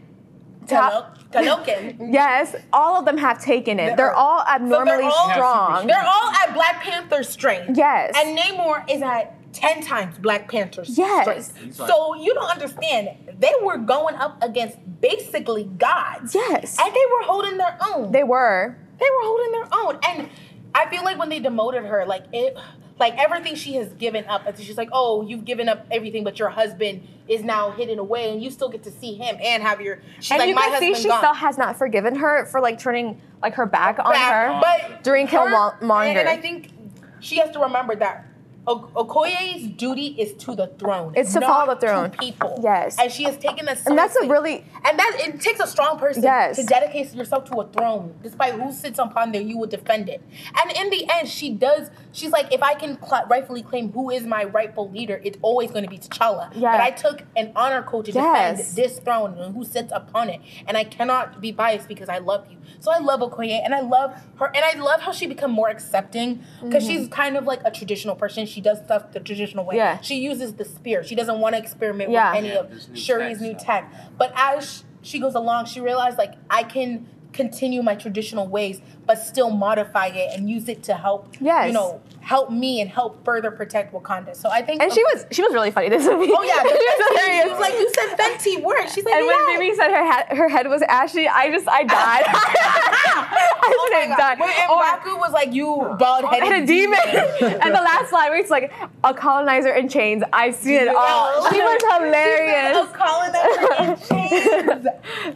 Talo- 0.68 1.06
Talokan. 1.30 2.12
yes, 2.12 2.54
all 2.72 2.98
of 2.98 3.04
them 3.04 3.18
have 3.18 3.40
taken 3.42 3.78
it. 3.80 3.96
They're 3.96 4.14
all 4.14 4.42
abnormally 4.42 5.04
all- 5.04 5.30
strong. 5.30 5.86
They're 5.86 6.04
all 6.06 6.30
at 6.30 6.54
Black 6.54 6.82
Panther's 6.82 7.28
strength. 7.28 7.76
Yes. 7.76 8.14
And 8.16 8.38
Namor 8.38 8.84
is 8.90 9.02
at 9.02 9.34
10 9.52 9.82
times 9.82 10.18
Black 10.18 10.50
Panther's 10.50 10.96
Yes. 10.96 11.22
strength. 11.22 11.56
He's 11.64 11.80
like- 11.80 11.88
so 11.90 12.14
you 12.14 12.34
don't 12.34 12.50
understand. 12.50 13.10
They 13.38 13.52
were 13.62 13.78
going 13.78 14.14
up 14.16 14.42
against 14.42 14.76
basically 15.00 15.64
gods. 15.64 16.34
Yes. 16.34 16.76
And 16.80 16.94
they 16.94 17.06
were 17.12 17.22
holding 17.24 17.56
their 17.56 17.76
own. 17.94 18.12
They 18.12 18.24
were. 18.24 18.76
They 18.98 19.06
were 19.06 19.22
holding 19.24 19.52
their 19.52 19.68
own. 19.72 19.98
And 20.08 20.28
I 20.74 20.86
feel 20.90 21.02
like 21.04 21.18
when 21.18 21.28
they 21.28 21.38
demoted 21.40 21.84
her, 21.84 22.04
like 22.06 22.24
it 22.32 22.56
like 22.98 23.16
everything 23.18 23.54
she 23.54 23.74
has 23.74 23.88
given 23.94 24.24
up, 24.26 24.46
and 24.46 24.58
she's 24.58 24.76
like, 24.76 24.88
Oh, 24.92 25.22
you've 25.22 25.44
given 25.44 25.68
up 25.68 25.86
everything, 25.90 26.24
but 26.24 26.38
your 26.38 26.48
husband 26.50 27.06
is 27.28 27.42
now 27.44 27.70
hidden 27.70 27.98
away 27.98 28.32
and 28.32 28.42
you 28.42 28.50
still 28.50 28.68
get 28.70 28.82
to 28.84 28.90
see 28.90 29.14
him 29.14 29.36
and 29.42 29.62
have 29.62 29.80
your 29.80 30.00
she's 30.20 30.30
and 30.32 30.40
like, 30.40 30.48
you 30.48 30.54
My 30.54 30.62
can 30.62 30.80
see 30.80 30.94
she 30.94 31.08
gone. 31.08 31.18
still 31.18 31.34
has 31.34 31.58
not 31.58 31.76
forgiven 31.76 32.14
her 32.16 32.46
for 32.46 32.60
like 32.60 32.78
turning 32.78 33.20
like 33.42 33.54
her 33.54 33.66
back 33.66 33.98
on 33.98 34.14
her 34.14 34.60
But 34.60 35.04
during 35.04 35.26
Killmonger. 35.26 36.06
And, 36.06 36.18
and 36.18 36.28
I 36.28 36.36
think 36.38 36.72
she 37.20 37.36
has 37.38 37.50
to 37.50 37.60
remember 37.60 37.94
that 37.96 38.24
Okoye's 38.68 39.66
duty 39.68 40.14
is 40.18 40.34
to 40.44 40.54
the 40.54 40.66
throne. 40.78 41.12
It's 41.16 41.32
to 41.32 41.40
follow 41.40 41.74
the 41.74 41.80
throne. 41.80 42.10
To 42.10 42.18
people. 42.18 42.60
Yes. 42.62 42.96
And 42.98 43.10
she 43.10 43.24
has 43.24 43.36
taken 43.38 43.66
that 43.66 43.80
And 43.86 43.96
that's 43.96 44.16
a 44.16 44.28
really- 44.28 44.64
And 44.84 44.98
that 44.98 45.16
it 45.20 45.40
takes 45.40 45.60
a 45.60 45.66
strong 45.66 45.98
person 45.98 46.22
Yes. 46.22 46.56
to 46.56 46.64
dedicate 46.64 47.14
yourself 47.14 47.44
to 47.50 47.60
a 47.60 47.66
throne. 47.68 48.14
Despite 48.22 48.54
who 48.54 48.72
sits 48.72 48.98
upon 48.98 49.32
there, 49.32 49.40
you 49.40 49.58
will 49.58 49.66
defend 49.66 50.08
it. 50.08 50.22
And 50.62 50.72
in 50.76 50.90
the 50.90 51.08
end, 51.10 51.28
she 51.28 51.50
does. 51.50 51.90
She's 52.12 52.30
like, 52.30 52.52
if 52.52 52.62
I 52.62 52.74
can 52.74 52.98
cl- 53.02 53.26
rightfully 53.28 53.62
claim 53.62 53.92
who 53.92 54.10
is 54.10 54.24
my 54.24 54.44
rightful 54.44 54.90
leader, 54.90 55.20
it's 55.24 55.38
always 55.42 55.70
going 55.70 55.84
to 55.84 55.90
be 55.90 55.98
T'Challa. 55.98 56.50
Yeah. 56.54 56.72
But 56.72 56.80
I 56.80 56.90
took 56.90 57.22
an 57.36 57.52
honor 57.56 57.82
code 57.82 58.06
to 58.06 58.12
Yes. 58.12 58.58
defend 58.58 58.76
this 58.76 58.98
throne 59.00 59.38
and 59.38 59.54
who 59.54 59.64
sits 59.64 59.92
upon 59.94 60.28
it. 60.28 60.40
And 60.66 60.76
I 60.76 60.84
cannot 60.84 61.40
be 61.40 61.52
biased 61.52 61.88
because 61.88 62.08
I 62.08 62.18
love 62.18 62.46
you. 62.50 62.58
So 62.80 62.90
I 62.90 62.98
love 62.98 63.20
Okoye 63.20 63.60
and 63.64 63.74
I 63.74 63.80
love 63.80 64.14
her 64.36 64.46
and 64.54 64.64
I 64.64 64.78
love 64.78 65.00
how 65.00 65.12
she 65.12 65.26
become 65.26 65.50
more 65.50 65.68
accepting 65.68 66.44
because 66.62 66.86
mm-hmm. 66.86 66.98
she's 66.98 67.08
kind 67.08 67.36
of 67.36 67.44
like 67.44 67.60
a 67.64 67.70
traditional 67.70 68.14
person. 68.14 68.46
She 68.46 68.57
does 68.60 68.78
stuff 68.78 69.12
the 69.12 69.20
traditional 69.20 69.64
way. 69.64 69.76
Yeah. 69.76 70.00
She 70.00 70.16
uses 70.16 70.54
the 70.54 70.64
spear. 70.64 71.02
She 71.04 71.14
doesn't 71.14 71.38
want 71.40 71.54
to 71.54 71.60
experiment 71.62 72.10
Yeah. 72.10 72.30
with 72.30 72.38
any 72.38 72.48
Yeah, 72.48 72.60
of 72.60 72.70
this 72.70 72.88
new 72.88 72.94
Shuri's 72.96 73.38
tech 73.38 73.46
new 73.46 73.52
stuff. 73.58 73.64
tech. 73.66 73.92
But 74.18 74.32
as 74.36 74.84
she 75.02 75.18
goes 75.18 75.34
along, 75.34 75.66
she 75.66 75.80
realized 75.80 76.18
like 76.18 76.34
I 76.50 76.62
can 76.62 77.06
continue 77.32 77.82
my 77.82 77.94
traditional 77.94 78.48
ways 78.48 78.80
but 79.06 79.16
still 79.18 79.50
modify 79.50 80.06
it 80.06 80.30
and 80.36 80.48
use 80.48 80.66
it 80.68 80.82
to 80.82 80.94
help 80.94 81.34
Yes. 81.40 81.66
you 81.68 81.72
know 81.74 82.00
help 82.28 82.50
me 82.50 82.82
and 82.82 82.90
help 82.90 83.24
further 83.24 83.50
protect 83.50 83.90
Wakanda. 83.94 84.36
So 84.36 84.50
I 84.50 84.60
think 84.60 84.82
and 84.82 84.92
she 84.92 85.02
was 85.04 85.24
she 85.30 85.40
was 85.42 85.52
really 85.54 85.70
funny 85.70 85.88
this 85.94 86.04
movie. 86.04 86.30
Oh 86.30 86.42
yeah, 86.42 86.60
she 86.62 86.68
was 86.68 87.08
hilarious. 87.08 87.42
she 87.44 87.50
was 87.50 87.58
like, 87.60 87.72
you 87.72 87.90
said 87.94 88.16
Fenty 88.18 88.62
work. 88.62 88.86
She's 88.94 89.04
like, 89.04 89.14
and 89.14 89.26
when 89.26 89.36
yeah. 89.48 89.58
Mimi 89.58 89.74
said 89.74 89.90
her 89.90 90.04
head, 90.12 90.36
her 90.36 90.48
head 90.50 90.68
was 90.68 90.82
ashy, 90.82 91.26
I 91.26 91.50
just 91.50 91.66
I 91.66 91.82
died. 91.98 92.24
Oh 92.26 92.32
I 92.34 93.74
Oh 93.74 93.88
just 93.90 94.08
my 94.10 94.16
died. 94.16 94.38
God. 94.38 94.40
When 94.40 94.50
and 94.50 94.70
Or- 94.70 94.78
Baku 94.78 95.16
was 95.16 95.32
like, 95.32 95.52
you 95.54 95.66
bald 95.98 96.24
and 96.24 96.42
a 96.42 96.44
headed 96.46 96.66
demon. 96.68 96.98
and 97.08 97.74
the 97.74 97.80
last 97.80 98.12
line 98.12 98.30
where 98.30 98.38
it's 98.40 98.50
like 98.50 98.72
a 99.04 99.14
colonizer 99.14 99.72
in 99.74 99.88
chains. 99.88 100.22
I've 100.32 100.54
seen 100.54 100.74
it 100.82 100.88
all. 100.88 101.50
She 101.50 101.58
was 101.60 101.82
hilarious. 101.94 102.76
Oh, 102.76 102.92
calling 102.94 103.32
that 103.32 103.80
in 103.80 103.96
chains. 104.08 104.84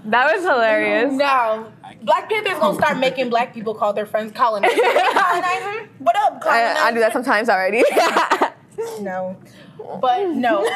That 0.06 0.34
was 0.34 0.42
hilarious. 0.44 1.12
No. 1.14 1.72
Black 2.02 2.28
Panther's 2.28 2.58
gonna 2.58 2.76
start 2.76 2.98
making 2.98 3.30
black 3.30 3.54
people 3.54 3.74
call 3.74 3.92
their 3.92 4.06
friends 4.06 4.32
colonizer. 4.32 4.74
colonizer? 4.76 5.88
What 5.98 6.16
up, 6.16 6.40
colonizer? 6.40 6.80
I, 6.80 6.88
I 6.88 6.92
do 6.92 7.00
that 7.00 7.12
sometimes 7.12 7.48
already. 7.48 7.84
No. 9.00 9.36
But 10.00 10.28
no, 10.28 10.68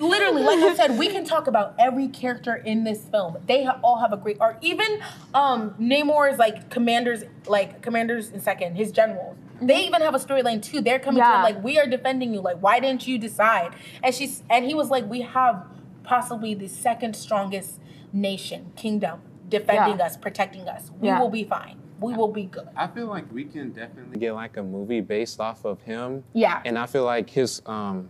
literally, 0.00 0.42
like 0.42 0.58
I 0.58 0.74
said, 0.74 0.98
we 0.98 1.08
can 1.08 1.24
talk 1.24 1.46
about 1.46 1.74
every 1.78 2.08
character 2.08 2.56
in 2.56 2.84
this 2.84 3.04
film. 3.04 3.36
They 3.46 3.64
ha- 3.64 3.78
all 3.82 4.00
have 4.00 4.12
a 4.12 4.16
great 4.16 4.36
arc. 4.40 4.58
Even 4.62 5.00
um, 5.32 5.74
Namor's 5.80 6.38
like 6.38 6.68
commanders, 6.68 7.22
like 7.46 7.82
commanders 7.82 8.30
in 8.30 8.40
second, 8.40 8.74
his 8.74 8.90
generals. 8.90 9.36
They 9.62 9.86
even 9.86 10.02
have 10.02 10.14
a 10.14 10.18
storyline 10.18 10.62
too. 10.62 10.80
They're 10.80 10.98
coming 10.98 11.22
to 11.22 11.28
him 11.28 11.42
like, 11.42 11.62
"We 11.62 11.78
are 11.78 11.86
defending 11.86 12.34
you. 12.34 12.40
Like, 12.40 12.58
why 12.58 12.80
didn't 12.80 13.06
you 13.06 13.16
decide?" 13.16 13.74
And 14.02 14.14
she's 14.14 14.42
and 14.50 14.64
he 14.64 14.74
was 14.74 14.90
like, 14.90 15.08
"We 15.08 15.20
have 15.22 15.64
possibly 16.02 16.54
the 16.54 16.68
second 16.68 17.14
strongest 17.14 17.80
nation, 18.12 18.72
kingdom, 18.76 19.20
defending 19.48 19.98
Yeah. 19.98 20.06
us, 20.06 20.16
protecting 20.16 20.68
us. 20.68 20.90
We 21.00 21.08
Yeah. 21.08 21.20
will 21.20 21.30
be 21.30 21.44
fine. 21.44 21.76
We 22.00 22.14
will 22.14 22.28
be 22.28 22.44
good." 22.44 22.68
I 22.76 22.86
feel 22.86 23.06
like 23.06 23.30
we 23.32 23.44
can 23.44 23.70
definitely 23.72 24.18
get 24.18 24.32
like 24.34 24.56
a 24.56 24.62
movie 24.62 25.00
based 25.00 25.40
off 25.40 25.64
of 25.64 25.80
him. 25.82 26.24
Yeah. 26.32 26.60
And 26.64 26.78
I 26.78 26.86
feel 26.86 27.04
like 27.04 27.30
his 27.30 27.62
um, 27.66 28.08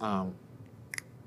um, 0.00 0.34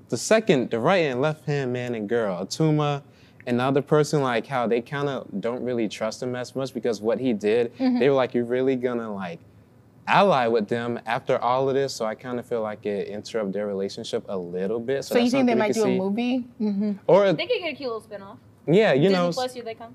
the 0.08 0.16
second, 0.16 0.70
the 0.70 0.78
right 0.78 0.98
and 0.98 1.20
left 1.20 1.46
hand 1.46 1.72
man 1.72 1.94
and 1.94 2.08
girl, 2.08 2.44
Atuma, 2.44 3.02
and 3.46 3.58
the 3.58 3.64
other 3.64 3.82
person, 3.82 4.22
like 4.22 4.46
how 4.46 4.66
they 4.66 4.80
kind 4.80 5.08
of 5.08 5.26
don't 5.40 5.62
really 5.64 5.88
trust 5.88 6.22
him 6.22 6.36
as 6.36 6.54
much 6.54 6.72
because 6.74 7.00
what 7.00 7.18
he 7.18 7.32
did, 7.32 7.72
Mm-hmm. 7.78 7.98
they 7.98 8.08
were 8.08 8.14
like, 8.14 8.34
you're 8.34 8.44
really 8.44 8.76
gonna 8.76 9.12
like 9.12 9.40
ally 10.06 10.46
with 10.46 10.68
them 10.68 11.00
after 11.06 11.36
all 11.38 11.68
of 11.68 11.74
this. 11.74 11.92
So 11.92 12.04
I 12.04 12.14
kind 12.14 12.38
of 12.38 12.46
feel 12.46 12.60
like 12.62 12.86
it 12.86 13.08
interrupt 13.08 13.52
their 13.52 13.66
relationship 13.66 14.24
a 14.28 14.36
little 14.38 14.78
bit. 14.78 15.04
So, 15.04 15.14
So 15.16 15.20
you 15.20 15.30
think 15.30 15.46
they 15.48 15.54
might 15.56 15.74
could 15.74 15.82
do 15.84 15.94
a 15.94 15.96
movie? 15.96 16.44
Mm-hmm. 16.60 16.92
Or 17.08 17.32
They 17.32 17.46
could 17.46 17.58
get 17.60 17.72
a 17.72 17.76
cute 17.76 17.80
little 17.88 18.00
spin-off. 18.02 18.38
Yeah, 18.66 18.92
you 18.92 19.08
know. 19.08 19.08
Disney 19.08 19.12
know, 19.12 19.32
Plus, 19.32 19.54
here 19.54 19.64
they 19.64 19.74
come. 19.74 19.94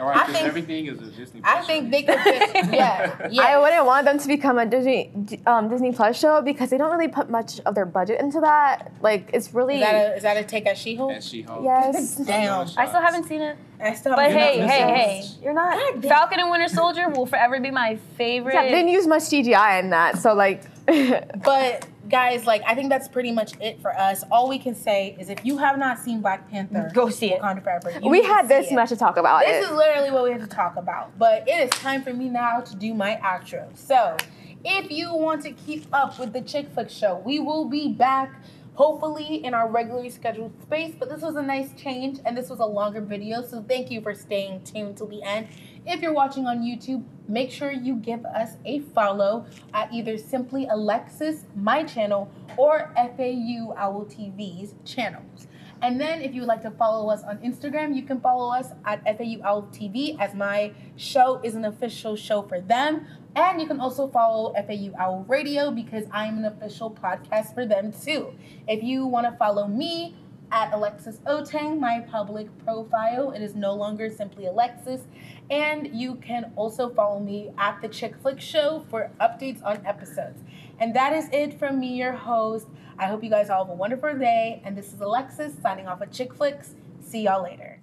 All 0.00 0.08
I 0.08 0.24
think- 0.26 0.46
everything 0.46 0.86
is 0.86 1.00
a 1.00 1.06
Disney. 1.10 1.40
I 1.44 1.54
Plus 1.56 1.66
think 1.66 1.90
they 1.90 2.02
could. 2.04 2.18
Fit, 2.20 2.50
yeah. 2.72 3.28
Yeah. 3.30 3.42
I 3.42 3.58
wouldn't 3.58 3.84
want 3.84 4.04
them 4.06 4.18
to 4.18 4.26
become 4.28 4.58
a 4.58 4.64
Disney 4.64 5.10
um, 5.46 5.68
Disney 5.68 5.92
Plus 5.92 6.18
show 6.18 6.40
because 6.40 6.70
they 6.70 6.78
don't 6.78 6.90
really 6.90 7.08
put 7.08 7.28
much 7.28 7.60
of 7.66 7.74
their 7.74 7.84
budget 7.84 8.20
into 8.20 8.40
that. 8.40 8.92
Like 9.02 9.28
it's 9.34 9.52
really 9.52 9.74
Is 9.76 9.80
that 9.82 9.94
a 9.94 10.16
is 10.16 10.22
that 10.22 10.36
a 10.36 10.44
take 10.44 10.66
at 10.66 10.78
She-Hulk? 10.78 11.12
As 11.12 11.28
She-Hulk. 11.28 11.62
yes. 11.64 12.16
Damn. 12.16 12.68
I 12.76 12.86
still 12.86 13.00
haven't 13.00 13.24
seen 13.26 13.42
it. 13.42 13.56
I 13.82 13.94
still 13.94 14.14
But 14.14 14.30
haven't 14.30 14.38
hey, 14.38 14.60
hey, 14.66 15.22
hey. 15.22 15.24
You're 15.42 15.52
not. 15.54 16.02
Falcon 16.04 16.38
and 16.40 16.50
Winter 16.50 16.68
Soldier 16.68 17.08
will 17.08 17.26
forever 17.26 17.58
be 17.60 17.70
my 17.70 17.96
favorite. 18.16 18.54
Yeah, 18.54 18.62
they 18.62 18.70
didn't 18.70 18.88
use 18.90 19.06
much 19.06 19.22
CGI 19.24 19.80
in 19.80 19.90
that, 19.90 20.18
so 20.18 20.32
like. 20.32 20.62
But 21.44 21.86
guys, 22.10 22.46
like 22.46 22.62
I 22.66 22.74
think 22.74 22.90
that's 22.90 23.08
pretty 23.08 23.32
much 23.32 23.52
it 23.60 23.80
for 23.80 23.96
us. 23.96 24.24
All 24.30 24.48
we 24.48 24.58
can 24.58 24.74
say 24.74 25.16
is 25.18 25.30
if 25.30 25.44
you 25.44 25.56
have 25.58 25.78
not 25.78 25.98
seen 25.98 26.20
Black 26.20 26.50
Panther, 26.50 26.90
Go 26.92 27.08
see 27.08 27.32
it. 27.32 27.40
Wakanda 27.40 27.62
Forever. 27.62 28.00
we 28.08 28.22
had 28.22 28.48
this 28.48 28.70
much 28.72 28.88
to 28.90 28.96
talk 28.96 29.16
about 29.16 29.40
This 29.44 29.64
it. 29.64 29.70
is 29.70 29.76
literally 29.76 30.10
what 30.10 30.24
we 30.24 30.30
have 30.32 30.40
to 30.42 30.46
talk 30.46 30.76
about. 30.76 31.16
But 31.18 31.48
it 31.48 31.52
is 31.52 31.70
time 31.70 32.02
for 32.02 32.12
me 32.12 32.28
now 32.28 32.60
to 32.60 32.76
do 32.76 32.92
my 32.94 33.18
outro. 33.22 33.76
So, 33.76 34.16
if 34.64 34.90
you 34.90 35.14
want 35.14 35.42
to 35.44 35.52
keep 35.52 35.86
up 35.92 36.18
with 36.18 36.32
the 36.34 36.42
Chick 36.42 36.68
Flick 36.74 36.90
Show, 36.90 37.22
we 37.24 37.38
will 37.40 37.64
be 37.64 37.88
back 37.88 38.34
hopefully 38.80 39.44
in 39.44 39.52
our 39.52 39.68
regularly 39.68 40.08
scheduled 40.08 40.50
space. 40.62 40.94
But 40.98 41.10
this 41.10 41.20
was 41.20 41.36
a 41.36 41.42
nice 41.42 41.74
change 41.74 42.18
and 42.24 42.34
this 42.34 42.48
was 42.48 42.60
a 42.60 42.64
longer 42.64 43.02
video. 43.02 43.42
So 43.42 43.62
thank 43.62 43.90
you 43.90 44.00
for 44.00 44.14
staying 44.14 44.62
tuned 44.64 44.96
till 44.96 45.06
the 45.06 45.22
end. 45.22 45.48
If 45.84 46.00
you're 46.00 46.14
watching 46.14 46.46
on 46.46 46.60
YouTube, 46.60 47.04
make 47.28 47.50
sure 47.50 47.70
you 47.70 47.96
give 47.96 48.24
us 48.24 48.52
a 48.64 48.78
follow 48.94 49.44
at 49.74 49.92
either 49.92 50.16
simply 50.16 50.66
Alexis, 50.66 51.44
my 51.54 51.84
channel, 51.84 52.30
or 52.56 52.90
FAU 52.96 53.74
Owl 53.76 54.06
TV's 54.06 54.74
channels. 54.86 55.46
And 55.82 56.00
then 56.00 56.22
if 56.22 56.34
you 56.34 56.40
would 56.40 56.48
like 56.48 56.62
to 56.62 56.70
follow 56.70 57.10
us 57.10 57.22
on 57.22 57.36
Instagram, 57.38 57.94
you 57.94 58.02
can 58.02 58.18
follow 58.18 58.50
us 58.50 58.68
at 58.86 59.02
FAU 59.04 59.42
Owl 59.44 59.68
TV 59.72 60.18
as 60.18 60.34
my 60.34 60.72
show 60.96 61.38
is 61.42 61.54
an 61.54 61.66
official 61.66 62.16
show 62.16 62.40
for 62.42 62.62
them. 62.62 63.06
And 63.36 63.60
you 63.60 63.66
can 63.66 63.78
also 63.78 64.08
follow 64.08 64.52
FAU 64.54 64.92
Owl 64.98 65.24
Radio 65.28 65.70
because 65.70 66.04
I'm 66.10 66.38
an 66.38 66.44
official 66.46 66.90
podcast 66.90 67.54
for 67.54 67.64
them 67.64 67.92
too. 67.92 68.34
If 68.66 68.82
you 68.82 69.06
want 69.06 69.26
to 69.30 69.36
follow 69.36 69.68
me 69.68 70.16
at 70.52 70.72
Alexis 70.72 71.18
Otang, 71.26 71.78
my 71.78 72.00
public 72.00 72.48
profile, 72.64 73.30
it 73.30 73.40
is 73.40 73.54
no 73.54 73.72
longer 73.72 74.10
simply 74.10 74.46
Alexis. 74.46 75.02
And 75.48 75.94
you 75.94 76.16
can 76.16 76.52
also 76.56 76.92
follow 76.92 77.20
me 77.20 77.52
at 77.56 77.80
the 77.80 77.88
Chick 77.88 78.16
Flick 78.20 78.40
Show 78.40 78.84
for 78.90 79.10
updates 79.20 79.64
on 79.64 79.84
episodes. 79.86 80.42
And 80.80 80.94
that 80.96 81.12
is 81.12 81.28
it 81.32 81.58
from 81.58 81.78
me, 81.78 81.94
your 81.96 82.12
host. 82.12 82.66
I 82.98 83.06
hope 83.06 83.22
you 83.22 83.30
guys 83.30 83.48
all 83.48 83.64
have 83.64 83.72
a 83.72 83.76
wonderful 83.76 84.18
day. 84.18 84.60
And 84.64 84.76
this 84.76 84.92
is 84.92 85.00
Alexis 85.00 85.54
signing 85.62 85.86
off 85.86 86.02
at 86.02 86.10
Chick 86.12 86.34
Flicks. 86.34 86.74
See 87.00 87.22
y'all 87.22 87.42
later. 87.42 87.79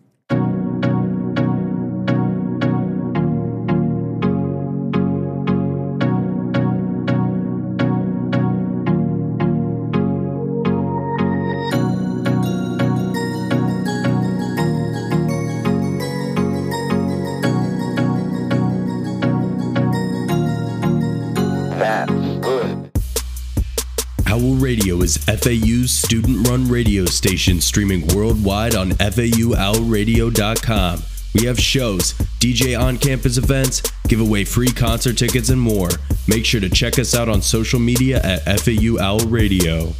Is 25.07 25.17
FAU's 25.23 25.91
student 25.91 26.45
run 26.49 26.67
radio 26.67 27.05
station 27.05 27.61
streaming 27.61 28.05
worldwide 28.07 28.75
on 28.75 28.91
FAUOwlradio.com. 28.91 31.01
We 31.33 31.45
have 31.45 31.57
shows, 31.57 32.11
DJ 32.39 32.77
on 32.77 32.97
campus 32.97 33.37
events, 33.37 33.81
give 34.09 34.19
away 34.19 34.43
free 34.43 34.67
concert 34.67 35.17
tickets, 35.17 35.49
and 35.49 35.61
more. 35.61 35.87
Make 36.27 36.45
sure 36.45 36.59
to 36.59 36.69
check 36.69 36.99
us 36.99 37.15
out 37.15 37.29
on 37.29 37.41
social 37.41 37.79
media 37.79 38.21
at 38.21 38.59
FAU 38.59 38.99
Owl 38.99 39.19
Radio. 39.27 39.93